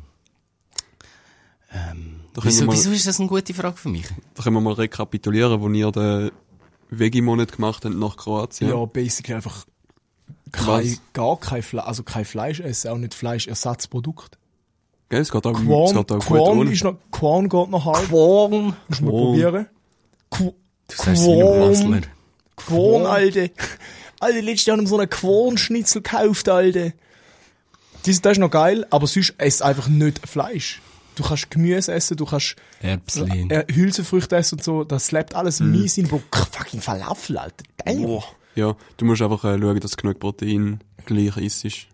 Ähm, 1.76 2.20
wieso, 2.42 2.66
mal, 2.66 2.74
wieso 2.74 2.92
ist 2.92 3.08
das 3.08 3.20
eine 3.20 3.28
gute 3.30 3.54
Frage 3.54 3.78
für 3.78 3.90
mich? 3.90 4.06
da 4.36 4.44
können 4.44 4.56
wir 4.56 4.62
mal 4.62 4.74
rekapitulieren, 4.74 5.60
wo 5.60 5.70
ihr 5.70 5.92
den 5.92 6.32
Veggie-Monat 6.92 7.52
gemacht 7.54 7.84
habt 7.86 7.96
nach 7.96 8.16
Kroatien. 8.16 8.70
Ja, 8.70 8.86
basically 8.86 9.34
einfach 9.36 9.66
kein, 10.54 10.98
gar 11.14 11.38
kein 11.40 11.62
Fleisch, 11.62 11.86
also 11.86 12.04
kein 12.04 12.24
Fleisch 12.26 12.60
essen, 12.62 12.90
auch 12.92 12.98
nicht 12.98 13.14
Fleischersatzprodukt. 13.14 14.38
Gell, 15.10 15.22
es 15.22 15.32
geht 15.32 15.46
auch, 15.46 15.52
es 15.60 15.66
Quorn, 15.66 15.96
geht 15.96 16.12
auch 16.12 16.16
gut 16.20 16.26
Quorn 16.28 16.58
ohne. 16.60 16.72
ist 16.72 16.84
noch, 16.84 16.96
Quorn 17.12 17.50
geht 17.50 17.70
noch 17.70 17.86
halb. 17.86 18.08
Quorn. 18.08 18.76
Musst 18.88 19.02
du 19.02 19.06
mal 19.06 19.12
Quorn. 19.12 19.24
probieren. 19.26 19.66
Qu 20.30 20.54
Du 20.88 20.96
sagst 20.96 21.24
wie 21.26 21.42
ein 21.42 21.60
Masler. 21.60 22.02
Quorn, 22.56 23.06
Alter. 23.06 23.48
Alter, 24.20 24.42
letztes 24.42 24.66
Jahr 24.68 24.78
haben 24.78 24.84
wir 24.86 24.88
so 24.90 24.98
einen 24.98 25.10
Quornschnitzel 25.10 26.02
gekauft, 26.02 26.48
Alter. 26.50 26.92
Das, 28.06 28.22
das 28.22 28.32
ist 28.34 28.38
noch 28.40 28.50
geil, 28.52 28.86
aber 28.90 29.08
sonst 29.08 29.34
esst 29.38 29.62
einfach 29.62 29.88
nicht 29.88 30.28
Fleisch. 30.28 30.82
Du 31.16 31.24
kannst 31.24 31.52
Gemüse 31.52 31.94
essen, 31.94 32.18
du 32.18 32.26
kannst 32.26 32.56
Erbslin. 32.82 33.50
äh, 33.52 33.66
Hülsenfrüchte 33.72 34.36
essen 34.36 34.56
und 34.56 34.64
so. 34.64 34.84
Das 34.84 35.12
lebt 35.12 35.36
alles 35.36 35.60
Mhm. 35.60 35.72
mies 35.72 35.98
in, 35.98 36.08
Bro. 36.08 36.22
Fucking 36.52 36.82
Falafel, 36.82 37.38
Alter. 37.38 37.64
Geil. 37.86 38.20
Ja, 38.56 38.76
du 38.98 39.06
musst 39.06 39.22
einfach 39.22 39.44
äh, 39.46 39.60
schauen, 39.60 39.80
dass 39.80 39.92
du 39.92 39.98
genug 39.98 40.20
Protein 40.20 40.80
gleich 41.06 41.38
isst, 41.38 41.88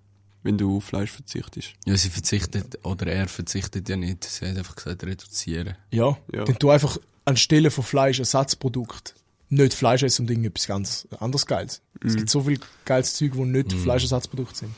wenn 0.44 0.58
du 0.58 0.78
auf 0.78 0.84
Fleisch 0.86 1.12
verzichtest. 1.12 1.74
Ja, 1.86 1.96
sie 1.98 2.10
verzichtet, 2.10 2.80
oder 2.84 3.08
er 3.08 3.28
verzichtet 3.28 3.88
ja 3.90 3.96
nicht. 3.98 4.24
Sie 4.24 4.46
hat 4.48 4.58
einfach 4.58 4.76
gesagt, 4.76 5.04
reduzieren. 5.04 5.76
Ja, 5.92 6.18
Ja. 6.34 6.44
dann 6.46 6.60
tu 6.60 6.70
einfach 6.70 6.98
anstelle 7.26 7.72
von 7.72 7.84
Fleisch 7.84 8.20
Ersatzprodukt 8.20 9.16
nicht 9.52 9.74
Fleisch 9.74 10.04
essen 10.04 10.24
und 10.24 10.30
irgendetwas 10.30 10.68
ganz 10.68 11.08
anderes 11.20 11.46
Geiles. 11.48 11.82
Es 12.06 12.16
gibt 12.16 12.30
so 12.30 12.42
viel 12.42 12.60
geiles 12.86 13.16
Zeug, 13.16 13.32
wo 13.36 13.46
nicht 13.46 13.74
Fleischersatzprodukte 13.74 14.56
sind. 14.56 14.76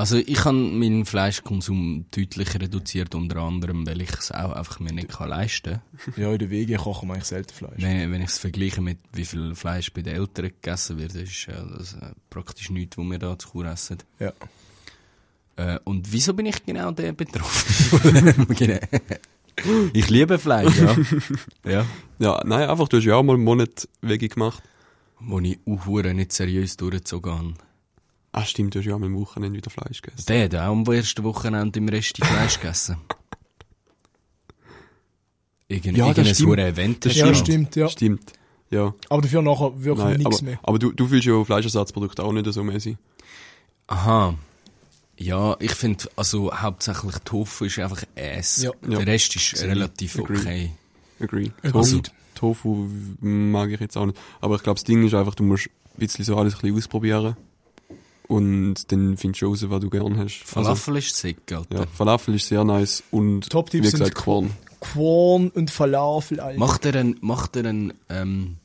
Also 0.00 0.16
ich 0.16 0.46
habe 0.46 0.56
meinen 0.56 1.04
Fleischkonsum 1.04 2.06
deutlich 2.10 2.54
reduziert, 2.54 3.14
unter 3.14 3.36
anderem, 3.42 3.86
weil 3.86 4.00
ich 4.00 4.10
es 4.18 4.32
auch 4.32 4.52
einfach 4.52 4.80
mir 4.80 4.94
nicht 4.94 5.10
kann 5.10 5.28
leisten 5.28 5.82
kann. 5.98 6.14
Ja, 6.16 6.32
in 6.32 6.38
der 6.38 6.48
Wege 6.48 6.76
kochen 6.76 7.10
wir 7.10 7.16
eigentlich 7.16 7.26
selten 7.26 7.52
Fleisch. 7.52 7.82
Wenn, 7.82 8.10
wenn 8.10 8.22
ich 8.22 8.30
es 8.30 8.38
vergleiche 8.38 8.80
mit 8.80 8.96
wie 9.12 9.26
viel 9.26 9.54
Fleisch 9.54 9.92
bei 9.92 10.00
den 10.00 10.14
Eltern 10.14 10.46
gegessen 10.46 10.98
wird, 10.98 11.14
ist 11.16 11.48
äh, 11.48 11.52
das 11.76 11.92
äh, 11.92 12.12
praktisch 12.30 12.70
nichts, 12.70 12.96
was 12.96 13.04
wir 13.04 13.18
da 13.18 13.38
zu 13.38 13.50
Kur 13.50 13.66
essen. 13.66 13.98
Ja. 14.18 14.32
Äh, 15.56 15.80
und 15.84 16.10
wieso 16.10 16.32
bin 16.32 16.46
ich 16.46 16.64
genau 16.64 16.92
der 16.92 17.12
betroffen? 17.12 18.46
Genau. 18.56 18.78
ich 19.92 20.08
liebe 20.08 20.38
Fleisch, 20.38 20.78
ja. 20.78 20.96
ja. 21.70 21.86
Ja, 22.18 22.42
nein, 22.46 22.70
einfach, 22.70 22.88
du 22.88 22.96
hast 22.96 23.04
ja 23.04 23.16
auch 23.16 23.22
mal 23.22 23.34
einen 23.34 23.44
Monat 23.44 23.86
Veggie 24.00 24.30
gemacht. 24.30 24.62
Wo 25.18 25.40
ich 25.40 25.58
auch 25.66 26.02
nicht 26.02 26.32
seriös 26.32 26.78
durchgezogen 26.78 27.32
habe. 27.32 27.54
Ah, 28.32 28.44
stimmt, 28.44 28.74
du 28.74 28.78
hast 28.78 28.86
ja 28.86 28.94
auch 28.94 29.00
am 29.02 29.14
Wochenende 29.16 29.56
wieder 29.56 29.70
Fleisch 29.70 30.02
gegessen. 30.02 30.26
Der 30.28 30.44
hat 30.44 30.54
auch 30.54 30.70
am 30.72 30.84
ersten 30.86 31.24
Wochenende 31.24 31.78
im 31.78 31.88
Rest 31.88 32.16
Fleisch 32.24 32.60
gegessen. 32.60 32.96
Irgend, 35.68 35.96
Ja, 35.96 36.12
das 36.12 36.16
irgendein 36.18 36.34
stimmt. 36.34 36.58
Event. 36.58 37.04
Das 37.06 37.14
Ja, 37.14 37.34
stimmt, 37.34 37.76
ja. 37.76 37.88
Stimmt. 37.88 38.32
Ja, 38.70 38.94
Aber 39.08 39.22
dafür 39.22 39.42
nachher 39.42 39.72
wirklich 39.82 40.04
nein, 40.06 40.18
nichts 40.18 40.38
aber, 40.38 40.44
mehr. 40.50 40.58
aber 40.62 40.78
du, 40.78 40.92
du 40.92 41.08
fühlst 41.08 41.26
ja 41.26 41.42
Fleischersatzprodukte 41.44 42.22
auch 42.22 42.32
nicht 42.32 42.52
so 42.52 42.62
mäßig. 42.62 42.96
Aha. 43.88 44.34
Ja, 45.18 45.56
ich 45.58 45.72
finde, 45.72 46.04
also 46.16 46.52
hauptsächlich 46.56 47.16
Tofu 47.24 47.64
ist 47.64 47.78
einfach 47.80 48.04
Ass. 48.16 48.62
Ja. 48.62 48.70
Der 48.82 48.90
Ja. 48.92 48.98
Rest 49.00 49.34
ist 49.36 49.60
relativ 49.62 50.18
Agree. 50.18 50.36
okay. 50.38 50.70
Agree. 51.20 51.50
Agreed. 51.62 51.72
Tofu, 51.72 52.00
Tofu 52.36 52.88
mag 53.20 53.70
ich 53.70 53.80
jetzt 53.80 53.96
auch 53.96 54.06
nicht. 54.06 54.18
Aber 54.40 54.54
ich 54.56 54.62
glaube, 54.62 54.76
das 54.78 54.84
Ding 54.84 55.04
ist 55.04 55.14
einfach, 55.14 55.34
du 55.34 55.42
musst 55.42 55.66
ein 55.66 55.98
bisschen 55.98 56.24
so 56.24 56.36
alles 56.36 56.54
ein 56.54 56.60
bisschen 56.60 56.76
ausprobieren. 56.78 57.36
Und 58.30 58.92
dann 58.92 59.16
findest 59.16 59.42
du 59.42 59.46
raus, 59.48 59.68
was 59.68 59.80
du 59.80 59.90
gerne 59.90 60.16
hast. 60.16 60.44
Falafel 60.44 60.98
ist 60.98 61.16
sick, 61.16 61.50
Alter. 61.50 61.68
Also, 61.72 61.82
ja, 61.82 61.90
Falafel 61.92 62.36
ist 62.36 62.46
sehr 62.46 62.62
nice 62.62 63.02
und 63.10 63.50
Top-Tipps 63.50 63.88
wie 63.88 63.90
gesagt, 63.90 64.04
sind 64.04 64.24
Korn. 64.24 64.50
Quorn 64.78 65.48
und 65.48 65.68
Falafel, 65.68 66.38
Alter. 66.38 66.56
Macht 66.56 66.86
er 66.86 66.94
einen, 66.94 67.16
macht 67.22 67.56
er 67.56 67.66
einen, 67.66 67.92
ähm, 68.08 68.58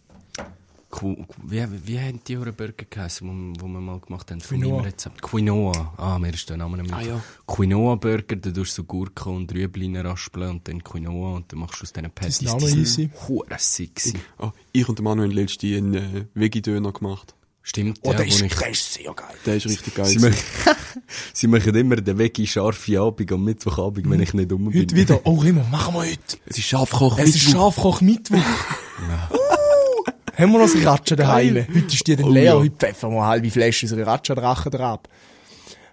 wie, 1.02 1.66
wie 1.84 2.00
haben 2.00 2.22
die 2.28 2.38
eure 2.38 2.54
Burger 2.54 2.86
geheißen, 2.88 3.28
wo, 3.28 3.64
wo 3.64 3.68
wir 3.68 3.82
mal 3.82 4.00
gemacht 4.00 4.30
haben? 4.30 4.40
Von 4.40 4.60
Quinoa. 4.60 4.82
Rezept. 4.84 5.22
Quinoa. 5.22 5.94
Ah, 5.98 6.20
mir 6.20 6.32
ist 6.32 6.48
der 6.48 6.58
Name 6.58 6.78
nicht 6.78 6.92
mehr. 6.92 7.00
Ah, 7.00 7.02
ja. 7.02 7.22
Quinoa-Burger, 7.48 8.36
da 8.36 8.52
tust 8.52 8.78
du 8.78 8.82
so 8.82 8.84
Gurken 8.84 9.36
und 9.36 9.52
Rüebli 9.52 9.98
raspeln 9.98 10.52
und 10.52 10.68
dann 10.68 10.84
Quinoa 10.84 11.38
und 11.38 11.52
dann 11.52 11.60
machst 11.60 11.82
du 11.82 11.84
aus 11.84 11.92
diesen 11.92 12.12
Patties. 12.12 12.38
die 12.40 12.46
noch 12.46 12.60
sind 12.60 12.80
easy. 12.80 13.10
Hure 13.28 13.56
sick 13.58 13.96
gewesen. 13.96 14.20
Oh, 14.38 14.52
ich 14.72 14.88
und 14.88 15.00
der 15.00 15.04
Manuel 15.04 15.30
haben 15.30 15.36
letztens 15.36 15.76
einen 15.76 15.94
äh, 15.96 16.26
Veggie-Döner 16.36 16.94
gemacht. 16.94 17.35
Stimmt, 17.68 17.98
Oh, 18.04 18.12
ja, 18.12 18.18
der, 18.18 18.28
ist, 18.28 18.42
ich... 18.44 18.54
der 18.54 18.70
ist 18.70 18.94
sehr 18.94 19.12
geil. 19.16 19.26
Der 19.44 19.56
ist 19.56 19.66
richtig 19.66 19.96
geil. 19.96 20.06
Sie 20.06 20.20
machen, 20.20 20.36
sie 21.34 21.48
machen 21.48 21.74
immer 21.74 21.96
den 21.96 22.16
Weg 22.20 22.40
scharfe 22.48 23.00
Abend 23.00 23.32
am 23.32 23.44
Mittwochabend, 23.44 24.08
wenn 24.08 24.20
ich 24.20 24.36
nicht 24.36 24.52
um 24.52 24.70
bin. 24.70 24.82
Heute 24.82 24.96
wieder. 24.96 25.20
Oh, 25.26 25.40
Remo, 25.40 25.64
machen 25.72 25.96
wir 25.96 26.02
heute. 26.02 26.38
Es 26.46 26.60
ist 26.60 26.66
Schafkoch. 26.66 27.18
Es 27.18 27.30
ist 27.30 27.42
Schafkoch 27.50 28.02
Mittwoch. 28.02 28.38
Uh, 28.38 30.12
haben 30.38 30.52
wir 30.52 30.60
noch 30.60 30.68
Sriracha 30.68 31.16
daheim? 31.16 31.56
Heute 31.56 31.88
ist 31.88 32.06
die 32.06 32.16
dann 32.16 32.28
Oh, 32.28 32.30
leer. 32.30 32.44
ja. 32.44 32.54
Heute 32.60 32.76
pfeffern 32.76 33.10
wir 33.10 33.18
eine 33.22 33.28
halbe 33.30 33.50
Flasche 33.50 33.88
Sriracha-Drachen 33.88 34.72
drauf. 34.72 35.00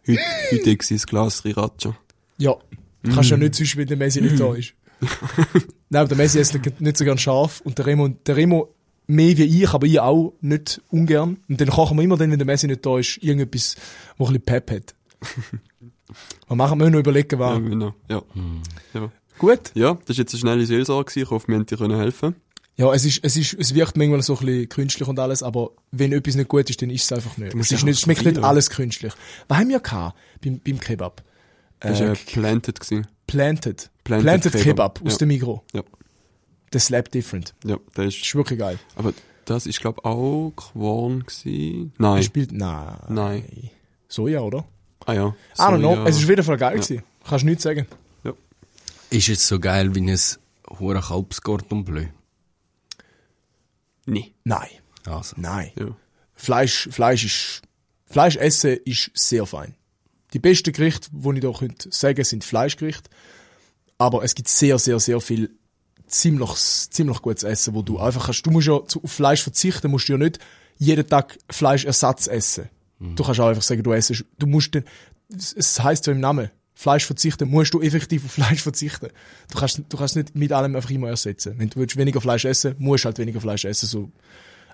Heute, 0.06 0.20
heute 0.50 0.66
war 0.66 0.90
ein 0.90 0.98
Glas 0.98 1.36
Sriracha. 1.38 1.96
Ja. 2.36 2.54
Kannst 3.14 3.30
ja 3.30 3.38
nicht 3.38 3.54
sonst, 3.54 3.78
wenn 3.78 3.86
der 3.86 3.96
Messi 3.96 4.20
nicht 4.20 4.38
da 4.38 4.54
ist. 4.54 4.74
Nein, 5.88 6.00
aber 6.00 6.08
der 6.08 6.18
Messi 6.18 6.36
nicht 6.36 6.80
nicht 6.82 6.96
so 6.98 7.04
gern 7.06 7.16
scharf. 7.16 7.62
Und 7.62 7.78
der 7.78 7.86
Remo, 7.86 8.08
der 8.08 8.36
Remo 8.36 8.74
mehr 9.12 9.36
wie 9.36 9.62
ich, 9.62 9.68
aber 9.70 9.86
ich 9.86 10.00
auch 10.00 10.32
nicht 10.40 10.80
ungern. 10.90 11.38
Und 11.48 11.60
dann 11.60 11.68
kochen 11.68 11.96
wir 11.96 12.04
immer 12.04 12.16
dann, 12.16 12.30
wenn 12.30 12.38
der 12.38 12.46
Messi 12.46 12.66
nicht 12.66 12.84
da 12.84 12.98
ist, 12.98 13.18
irgendetwas, 13.18 13.76
wo 14.16 14.24
ein 14.26 14.32
bisschen 14.32 14.44
Pep 14.44 14.70
hat. 14.70 14.94
wir 16.48 16.56
machen, 16.56 16.78
wir 16.78 16.84
müssen 16.84 16.92
noch 16.92 17.00
überlegen, 17.00 17.38
Ja, 17.38 17.54
was. 17.54 17.58
genau. 17.58 17.94
Ja. 18.08 18.22
Ja. 18.94 19.12
Gut. 19.38 19.72
ja, 19.74 19.94
das 20.06 20.16
war 20.16 20.22
jetzt 20.22 20.34
eine 20.34 20.40
schnelle 20.40 20.66
Seelsorge. 20.66 21.20
Ich 21.20 21.30
hoffe, 21.30 21.48
wir 21.48 21.56
haben 21.56 21.66
dir 21.66 21.76
können 21.76 21.98
helfen 21.98 22.36
Ja, 22.76 22.92
es 22.92 23.04
ist, 23.04 23.20
es 23.22 23.36
ist, 23.36 23.54
es 23.54 23.74
wirkt 23.74 23.96
manchmal 23.96 24.22
so 24.22 24.36
ein 24.38 24.46
bisschen 24.46 24.68
künstlich 24.68 25.08
und 25.08 25.18
alles, 25.18 25.42
aber 25.42 25.70
wenn 25.90 26.12
etwas 26.12 26.36
nicht 26.36 26.48
gut 26.48 26.68
ist, 26.70 26.80
dann 26.80 26.90
ist 26.90 27.04
es 27.04 27.12
einfach 27.12 27.36
nicht. 27.36 27.54
Es, 27.54 27.72
ist 27.72 27.84
nicht, 27.84 27.94
es 27.94 28.00
schmeckt 28.00 28.24
nicht 28.24 28.38
alles 28.38 28.70
künstlich. 28.70 29.12
Was 29.48 29.58
haben 29.58 29.68
wir 29.68 29.80
gehabt 29.80 30.16
beim, 30.42 30.60
beim 30.64 30.80
Kebab? 30.80 31.22
Das 31.80 32.00
war 32.00 32.12
äh, 32.12 32.14
planted. 32.14 32.80
Gewesen. 32.80 33.06
Planted. 33.26 33.90
Planted 34.04 34.24
Planted, 34.24 34.52
Kebab, 34.52 34.94
Kebab, 34.94 35.06
aus 35.06 35.12
ja. 35.12 35.18
dem 35.18 35.28
Migro. 35.28 35.64
Ja. 35.72 35.82
Das 36.72 36.86
slap 36.86 37.10
different. 37.12 37.54
Ja, 37.64 37.76
der 37.96 38.04
Das 38.06 38.14
ist, 38.16 38.22
ist 38.24 38.34
wirklich 38.34 38.58
geil. 38.58 38.78
aber 38.96 39.12
das 39.44 39.66
ist, 39.66 39.80
glaube 39.80 40.04
auch 40.04 40.52
Quorn 40.56 41.20
gewesen. 41.24 41.92
Er 41.98 42.02
Nein. 42.02 42.22
spielt, 42.22 42.52
nein. 42.52 42.96
Nein. 43.08 43.70
Soja, 44.08 44.40
oder? 44.40 44.64
Ah 45.06 45.12
ja. 45.14 45.26
I 45.56 45.60
don't 45.60 45.78
know. 45.78 46.04
Es 46.06 46.16
ist 46.18 46.28
wieder 46.28 46.42
voll 46.44 46.56
geil 46.56 46.74
gewesen. 46.74 47.02
Kannst 47.28 47.42
du 47.42 47.46
nichts 47.48 47.62
sagen. 47.64 47.86
Ja. 48.24 48.32
Ist 49.10 49.28
es 49.28 49.46
so 49.48 49.58
geil 49.58 49.94
wie 49.94 50.00
ein 50.10 50.18
hure 50.78 51.00
Kalbsgordon 51.00 51.84
Bleu? 51.84 52.06
Nee. 54.06 54.34
Nein. 54.44 54.68
Also. 55.06 55.34
Nein. 55.38 55.72
Ja. 55.78 55.88
Fleisch, 56.34 56.88
Fleisch 56.90 57.24
ist, 57.24 57.62
Fleisch 58.06 58.36
essen 58.36 58.78
ist 58.84 59.10
sehr 59.14 59.46
fein. 59.46 59.74
Die 60.32 60.38
besten 60.38 60.72
Gerichte, 60.72 61.08
die 61.12 61.34
ich 61.34 61.40
da 61.40 61.52
könnte 61.52 61.88
sagen, 61.92 62.24
sind 62.24 62.44
Fleischgerichte. 62.44 63.10
Aber 63.98 64.24
es 64.24 64.34
gibt 64.34 64.48
sehr, 64.48 64.78
sehr, 64.78 64.98
sehr 64.98 65.20
viel 65.20 65.50
ziemlich, 66.12 66.50
ziemlich 66.54 67.20
gutes 67.22 67.42
Essen, 67.42 67.74
wo 67.74 67.82
du 67.82 67.98
einfach 67.98 68.26
kannst, 68.26 68.46
du 68.46 68.50
musst 68.50 68.66
ja 68.68 68.74
auf 68.74 68.92
Fleisch 69.06 69.42
verzichten, 69.42 69.90
musst 69.90 70.08
du 70.08 70.12
ja 70.12 70.18
nicht 70.18 70.38
jeden 70.78 71.06
Tag 71.06 71.38
Fleischersatz 71.50 72.26
essen. 72.26 72.68
Du 73.16 73.24
kannst 73.24 73.40
auch 73.40 73.48
einfach 73.48 73.62
sagen, 73.62 73.82
du 73.82 73.92
essst, 73.92 74.24
du 74.38 74.46
musst 74.46 74.74
den, 74.74 74.84
es- 75.36 75.80
heißt 75.82 76.06
ja 76.06 76.12
im 76.12 76.20
Namen, 76.20 76.50
Fleisch 76.74 77.04
verzichten, 77.04 77.48
musst 77.50 77.74
du 77.74 77.80
effektiv 77.82 78.24
auf 78.24 78.30
Fleisch 78.32 78.62
verzichten. 78.68 79.08
Du 79.50 79.58
kannst, 79.58 79.82
du 79.88 79.96
kannst 79.96 80.14
nicht 80.16 80.34
mit 80.36 80.52
allem 80.52 80.74
einfach 80.76 80.90
immer 80.90 81.08
ersetzen. 81.08 81.54
Wenn 81.58 81.68
du 81.68 81.80
willst 81.80 81.96
weniger 81.96 82.20
Fleisch 82.20 82.44
essen, 82.44 82.74
musst 82.78 83.04
du 83.04 83.06
halt 83.06 83.18
weniger 83.18 83.40
Fleisch 83.40 83.64
essen, 83.64 83.86
so. 83.88 84.10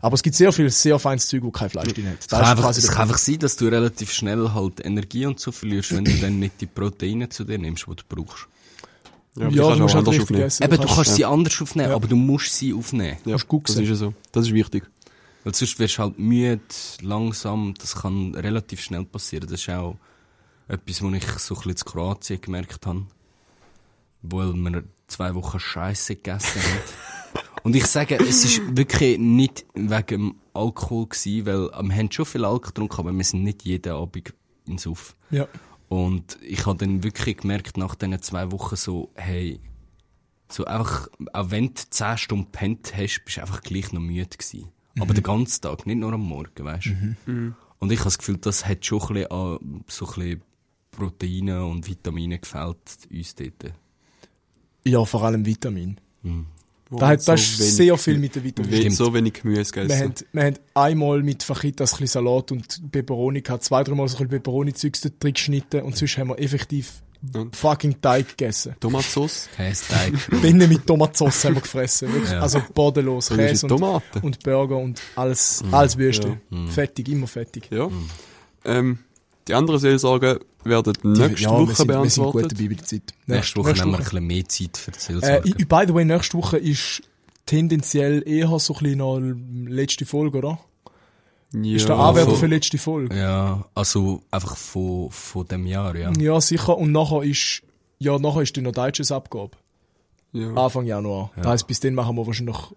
Aber 0.00 0.14
es 0.14 0.22
gibt 0.22 0.36
sehr 0.36 0.52
viel, 0.52 0.70
sehr 0.70 0.98
feines 0.98 1.26
Zeug, 1.26 1.42
wo 1.42 1.50
kein 1.50 1.70
Fleisch 1.70 1.92
drin 1.92 2.06
hat. 2.08 2.18
Es 2.20 2.26
Da 2.28 2.36
kann, 2.38 2.44
ist 2.44 2.50
einfach, 2.64 2.70
es 2.76 2.88
kann 2.88 3.02
einfach 3.02 3.18
sein, 3.18 3.38
dass 3.40 3.56
du 3.56 3.66
relativ 3.66 4.12
schnell 4.12 4.50
halt 4.54 4.84
Energie 4.84 5.26
und 5.26 5.40
so 5.40 5.50
verlierst, 5.50 5.94
wenn 5.96 6.04
du 6.04 6.12
dann 6.18 6.38
nicht 6.38 6.60
die 6.60 6.66
Proteine 6.66 7.28
zu 7.30 7.42
dir 7.44 7.58
nimmst, 7.58 7.86
die 7.88 7.96
du 7.96 8.02
brauchst. 8.08 8.46
Ja, 9.38 9.46
aber 9.46 9.54
Ja, 9.56 9.62
kannst 9.62 9.78
du 9.78 9.82
musst 9.82 9.94
halt 9.94 10.06
anders 10.08 10.22
aufnehmen. 10.22 10.42
essen. 10.44 10.62
Eben, 10.64 10.76
du 10.80 10.88
kannst 10.94 11.14
sie 11.14 11.24
anders 11.24 11.62
aufnehmen, 11.62 11.88
Ja. 11.90 11.94
aber 11.96 12.08
du 12.08 12.16
musst 12.16 12.54
sie 12.54 12.74
aufnehmen. 12.74 13.16
Ja, 13.24 13.36
das 13.36 13.76
ist 13.76 13.88
ja 13.88 13.94
so. 13.94 14.14
Das 14.32 14.46
ist 14.46 14.52
wichtig. 14.54 14.84
Weil 15.44 15.54
sonst 15.54 15.78
wirst 15.78 15.98
du 15.98 16.02
halt 16.02 16.18
müde, 16.18 16.60
langsam, 17.02 17.74
das 17.78 17.94
kann 17.96 18.34
relativ 18.34 18.80
schnell 18.80 19.04
passieren. 19.04 19.48
Das 19.48 19.60
ist 19.60 19.68
auch 19.70 19.96
etwas, 20.66 21.02
was 21.02 21.12
ich 21.14 21.24
so 21.38 21.54
ein 21.54 21.62
bisschen 21.62 21.70
in 21.70 21.76
Kroatien 21.92 22.40
gemerkt 22.40 22.86
habe. 22.86 23.06
Weil 24.22 24.52
wir 24.54 24.82
zwei 25.06 25.34
Wochen 25.34 25.58
Scheiße 25.60 26.16
gegessen 26.16 26.60
haben. 26.60 27.42
Und 27.62 27.76
ich 27.76 27.86
sage, 27.86 28.16
es 28.16 28.44
ist 28.44 28.76
wirklich 28.76 29.18
nicht 29.18 29.64
wegen 29.74 30.06
dem 30.06 30.34
Alkohol 30.54 31.06
gewesen, 31.06 31.46
weil 31.46 31.68
wir 31.88 31.96
haben 31.96 32.10
schon 32.10 32.24
viel 32.24 32.44
Alkohol 32.44 32.60
getrunken, 32.68 32.98
aber 33.00 33.12
wir 33.12 33.24
sind 33.24 33.42
nicht 33.44 33.64
jeden 33.64 33.92
Abend 33.92 34.32
ins 34.66 34.86
Uff. 34.86 35.14
Ja. 35.30 35.46
Und 35.88 36.38
ich 36.42 36.66
habe 36.66 36.78
dann 36.78 37.02
wirklich 37.02 37.38
gemerkt, 37.38 37.76
nach 37.76 37.94
diesen 37.94 38.20
zwei 38.20 38.52
Wochen 38.52 38.76
so, 38.76 39.10
hey, 39.14 39.60
so 40.50 40.64
einfach, 40.64 41.08
auch 41.32 41.50
wenn 41.50 41.68
du 41.68 41.82
zehn 41.90 42.18
Stunden 42.18 42.50
pennt 42.50 42.94
hast, 42.96 43.22
bist 43.24 43.36
du 43.38 43.40
einfach 43.40 43.62
gleich 43.62 43.92
noch 43.92 44.00
müde 44.00 44.28
gewesen. 44.28 44.68
Aber 45.00 45.14
den 45.14 45.22
ganzen 45.22 45.62
Tag, 45.62 45.86
nicht 45.86 45.98
nur 45.98 46.12
am 46.12 46.22
Morgen, 46.22 46.64
weißt 46.64 46.86
du. 46.86 46.92
Und 47.78 47.92
ich 47.92 48.00
habe 48.00 48.06
das 48.08 48.18
Gefühl, 48.18 48.38
das 48.38 48.66
hat 48.66 48.84
schon 48.84 49.00
ein 49.00 49.08
bisschen 49.08 49.30
an 49.30 49.84
so 49.86 50.06
ein 50.06 50.14
bisschen 50.14 50.42
Proteine 50.90 51.64
und 51.64 51.86
Vitamine 51.86 52.38
gefällt 52.38 53.08
uns 53.10 53.34
dort. 53.34 53.72
Ja, 54.84 55.04
vor 55.04 55.22
allem 55.22 55.46
Vitamin. 55.46 56.00
Wo 56.22 56.44
Da 56.90 57.08
hat, 57.08 57.22
so 57.22 57.32
ist 57.34 57.58
wenig- 57.60 57.74
sehr 57.74 57.98
viel 57.98 58.18
mit 58.18 58.34
den 58.34 58.44
Vitaminen. 58.44 58.84
we- 58.84 58.90
So 58.90 59.12
wenig 59.12 59.34
Gemüse 59.34 59.74
Wir 59.74 59.82
gegessen. 59.82 60.02
haben, 60.04 60.14
wir 60.32 60.42
haben 60.44 60.56
einmal 60.74 61.22
mit 61.22 61.42
Fajitas 61.42 61.92
ein 61.94 61.98
bisschen 62.00 62.24
Salat 62.24 62.50
und 62.52 62.90
Peperoni 62.90 63.42
gehabt, 63.42 63.64
zwei, 63.64 63.84
dreimal 63.84 64.08
so 64.08 64.16
ein 64.16 64.28
bisschen 64.28 64.30
Peperoni-Zeugs 64.42 65.00
drin 65.20 65.32
geschnitten 65.34 65.82
und 65.82 65.96
sonst 65.96 66.16
haben 66.16 66.28
wir 66.28 66.38
effektiv 66.38 67.02
Und? 67.34 67.54
fucking 67.54 68.00
Teig 68.00 68.28
gegessen. 68.36 68.74
Tomatsauce? 68.80 69.48
Kästeig. 69.56 70.14
Binnen 70.40 70.68
mit 70.68 70.86
Tomatsauce 70.86 71.44
haben 71.44 71.56
wir 71.56 71.62
gefressen. 71.62 72.08
Ja. 72.30 72.40
Also 72.40 72.62
bodenlos. 72.72 73.28
Käse 73.28 73.66
und, 73.66 73.70
Tomaten. 73.70 74.20
und 74.20 74.42
Burger 74.42 74.78
und 74.78 75.00
alles, 75.16 75.62
alles 75.70 75.98
Wüste. 75.98 76.40
Fettig, 76.70 77.08
immer 77.10 77.26
fettig. 77.26 77.68
Ja. 77.70 77.90
Ähm, 78.64 78.98
die 79.46 79.54
anderen 79.54 79.80
Seelsorgen 79.80 80.38
werden 80.68 80.94
nächste 81.02 81.42
ja, 81.42 81.50
Woche 81.50 81.68
wir 81.68 81.74
sind, 81.74 81.88
wir 81.88 82.10
sind 82.10 82.24
gut 82.24 82.32
beantwortet. 82.34 82.52
dabei 82.58 82.68
bei 82.68 82.74
der 82.74 82.84
Zeit. 82.84 83.02
Nächste 83.26 83.56
Woche 83.60 83.72
nehmen 83.72 83.90
wir 83.92 83.98
ein 83.98 84.04
bisschen 84.04 84.26
mehr 84.26 84.48
Zeit 84.48 84.76
für 84.76 84.90
die 84.90 84.96
Äh, 84.98 85.00
Seelsorge. 85.00 85.48
i- 85.48 85.64
by 85.64 85.84
the 85.86 85.94
way, 85.94 86.04
nächste 86.04 86.36
Woche 86.38 86.58
ist 86.58 87.02
tendenziell 87.46 88.22
eher 88.28 88.58
so 88.58 88.74
ein 88.74 88.82
bisschen 88.82 88.98
noch 88.98 89.18
letzte 89.70 90.06
Folge, 90.06 90.38
oder? 90.38 90.58
Ja, 91.54 91.76
Ist 91.76 91.88
der 91.88 91.96
Anwärter 91.96 92.30
voll. 92.32 92.38
für 92.40 92.46
letzte 92.46 92.76
Folge. 92.78 93.16
ja, 93.16 93.64
also 93.74 94.22
einfach 94.30 94.54
von, 94.56 95.10
von 95.10 95.46
dem 95.46 95.66
Jahr, 95.66 95.96
ja. 95.96 96.12
Ja, 96.18 96.40
sicher. 96.42 96.76
Und 96.76 96.92
nachher 96.92 97.22
ist, 97.22 97.62
ja, 97.98 98.18
nachher 98.18 98.42
ist 98.42 98.54
dann 98.56 98.64
noch 98.64 98.72
deutsches 98.72 99.10
Abgabe. 99.10 99.52
ja. 100.34 100.52
Anfang 100.54 100.84
Januar. 100.84 101.30
Das 101.36 101.46
heisst, 101.46 101.66
bis 101.66 101.80
dann 101.80 101.94
machen 101.94 102.16
wir 102.16 102.26
wahrscheinlich 102.26 102.54
noch, 102.54 102.72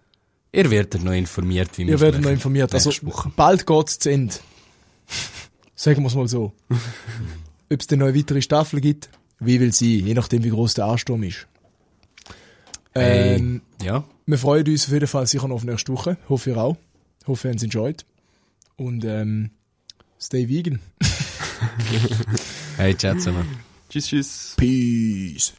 Ihr 0.54 0.70
werdet 0.70 1.04
noch 1.04 1.12
informiert, 1.14 1.78
wie 1.78 1.86
wir 1.88 1.94
ihr 1.94 2.00
werdet 2.00 2.22
noch 2.22 2.30
informiert. 2.32 2.74
Also, 2.74 2.90
Nächste 2.90 3.06
Woche. 3.08 3.32
bald 3.36 3.66
geht's 3.68 4.00
zu 4.00 4.10
Ende. 4.12 4.36
Sagen 5.76 6.02
wir 6.04 6.08
es 6.08 6.16
mal 6.16 6.28
so. 6.30 6.54
Ob 7.72 7.80
es 7.80 7.88
dann 7.88 8.00
noch 8.00 8.08
eine 8.08 8.18
weitere 8.18 8.42
Staffel 8.42 8.82
gibt, 8.82 9.10
wie 9.40 9.60
will 9.60 9.72
sie, 9.74 10.00
je 10.00 10.14
nachdem 10.14 10.44
wie 10.44 10.50
groß 10.50 10.74
der 10.74 10.86
Ansturm 10.86 11.24
ist. 11.24 11.48
Hey, 12.94 13.36
Ähm, 13.38 13.62
ja, 13.82 14.04
wir 14.26 14.38
freuen 14.38 14.68
uns 14.68 14.86
auf 14.86 14.92
jeden 14.92 15.08
Fall 15.08 15.26
sicher 15.26 15.48
noch 15.48 15.56
auf 15.56 15.64
nächste 15.64 15.94
Woche. 15.94 16.18
Hoffe 16.28 16.50
ihr 16.52 16.58
auch. 16.58 16.78
Hoffe, 17.26 17.48
ihr 17.48 17.52
habt 17.52 17.60
es 17.60 17.64
enjoyed. 17.64 18.06
Und 18.76 19.06
ähm, 19.06 19.52
stay 20.20 20.50
vegan. 20.50 20.80
hey, 22.78 22.98
ciao 22.98 23.16
zusammen. 23.16 23.48
Tschüss, 23.90 24.08
tschüss. 24.08 24.54
Peace. 24.58 25.54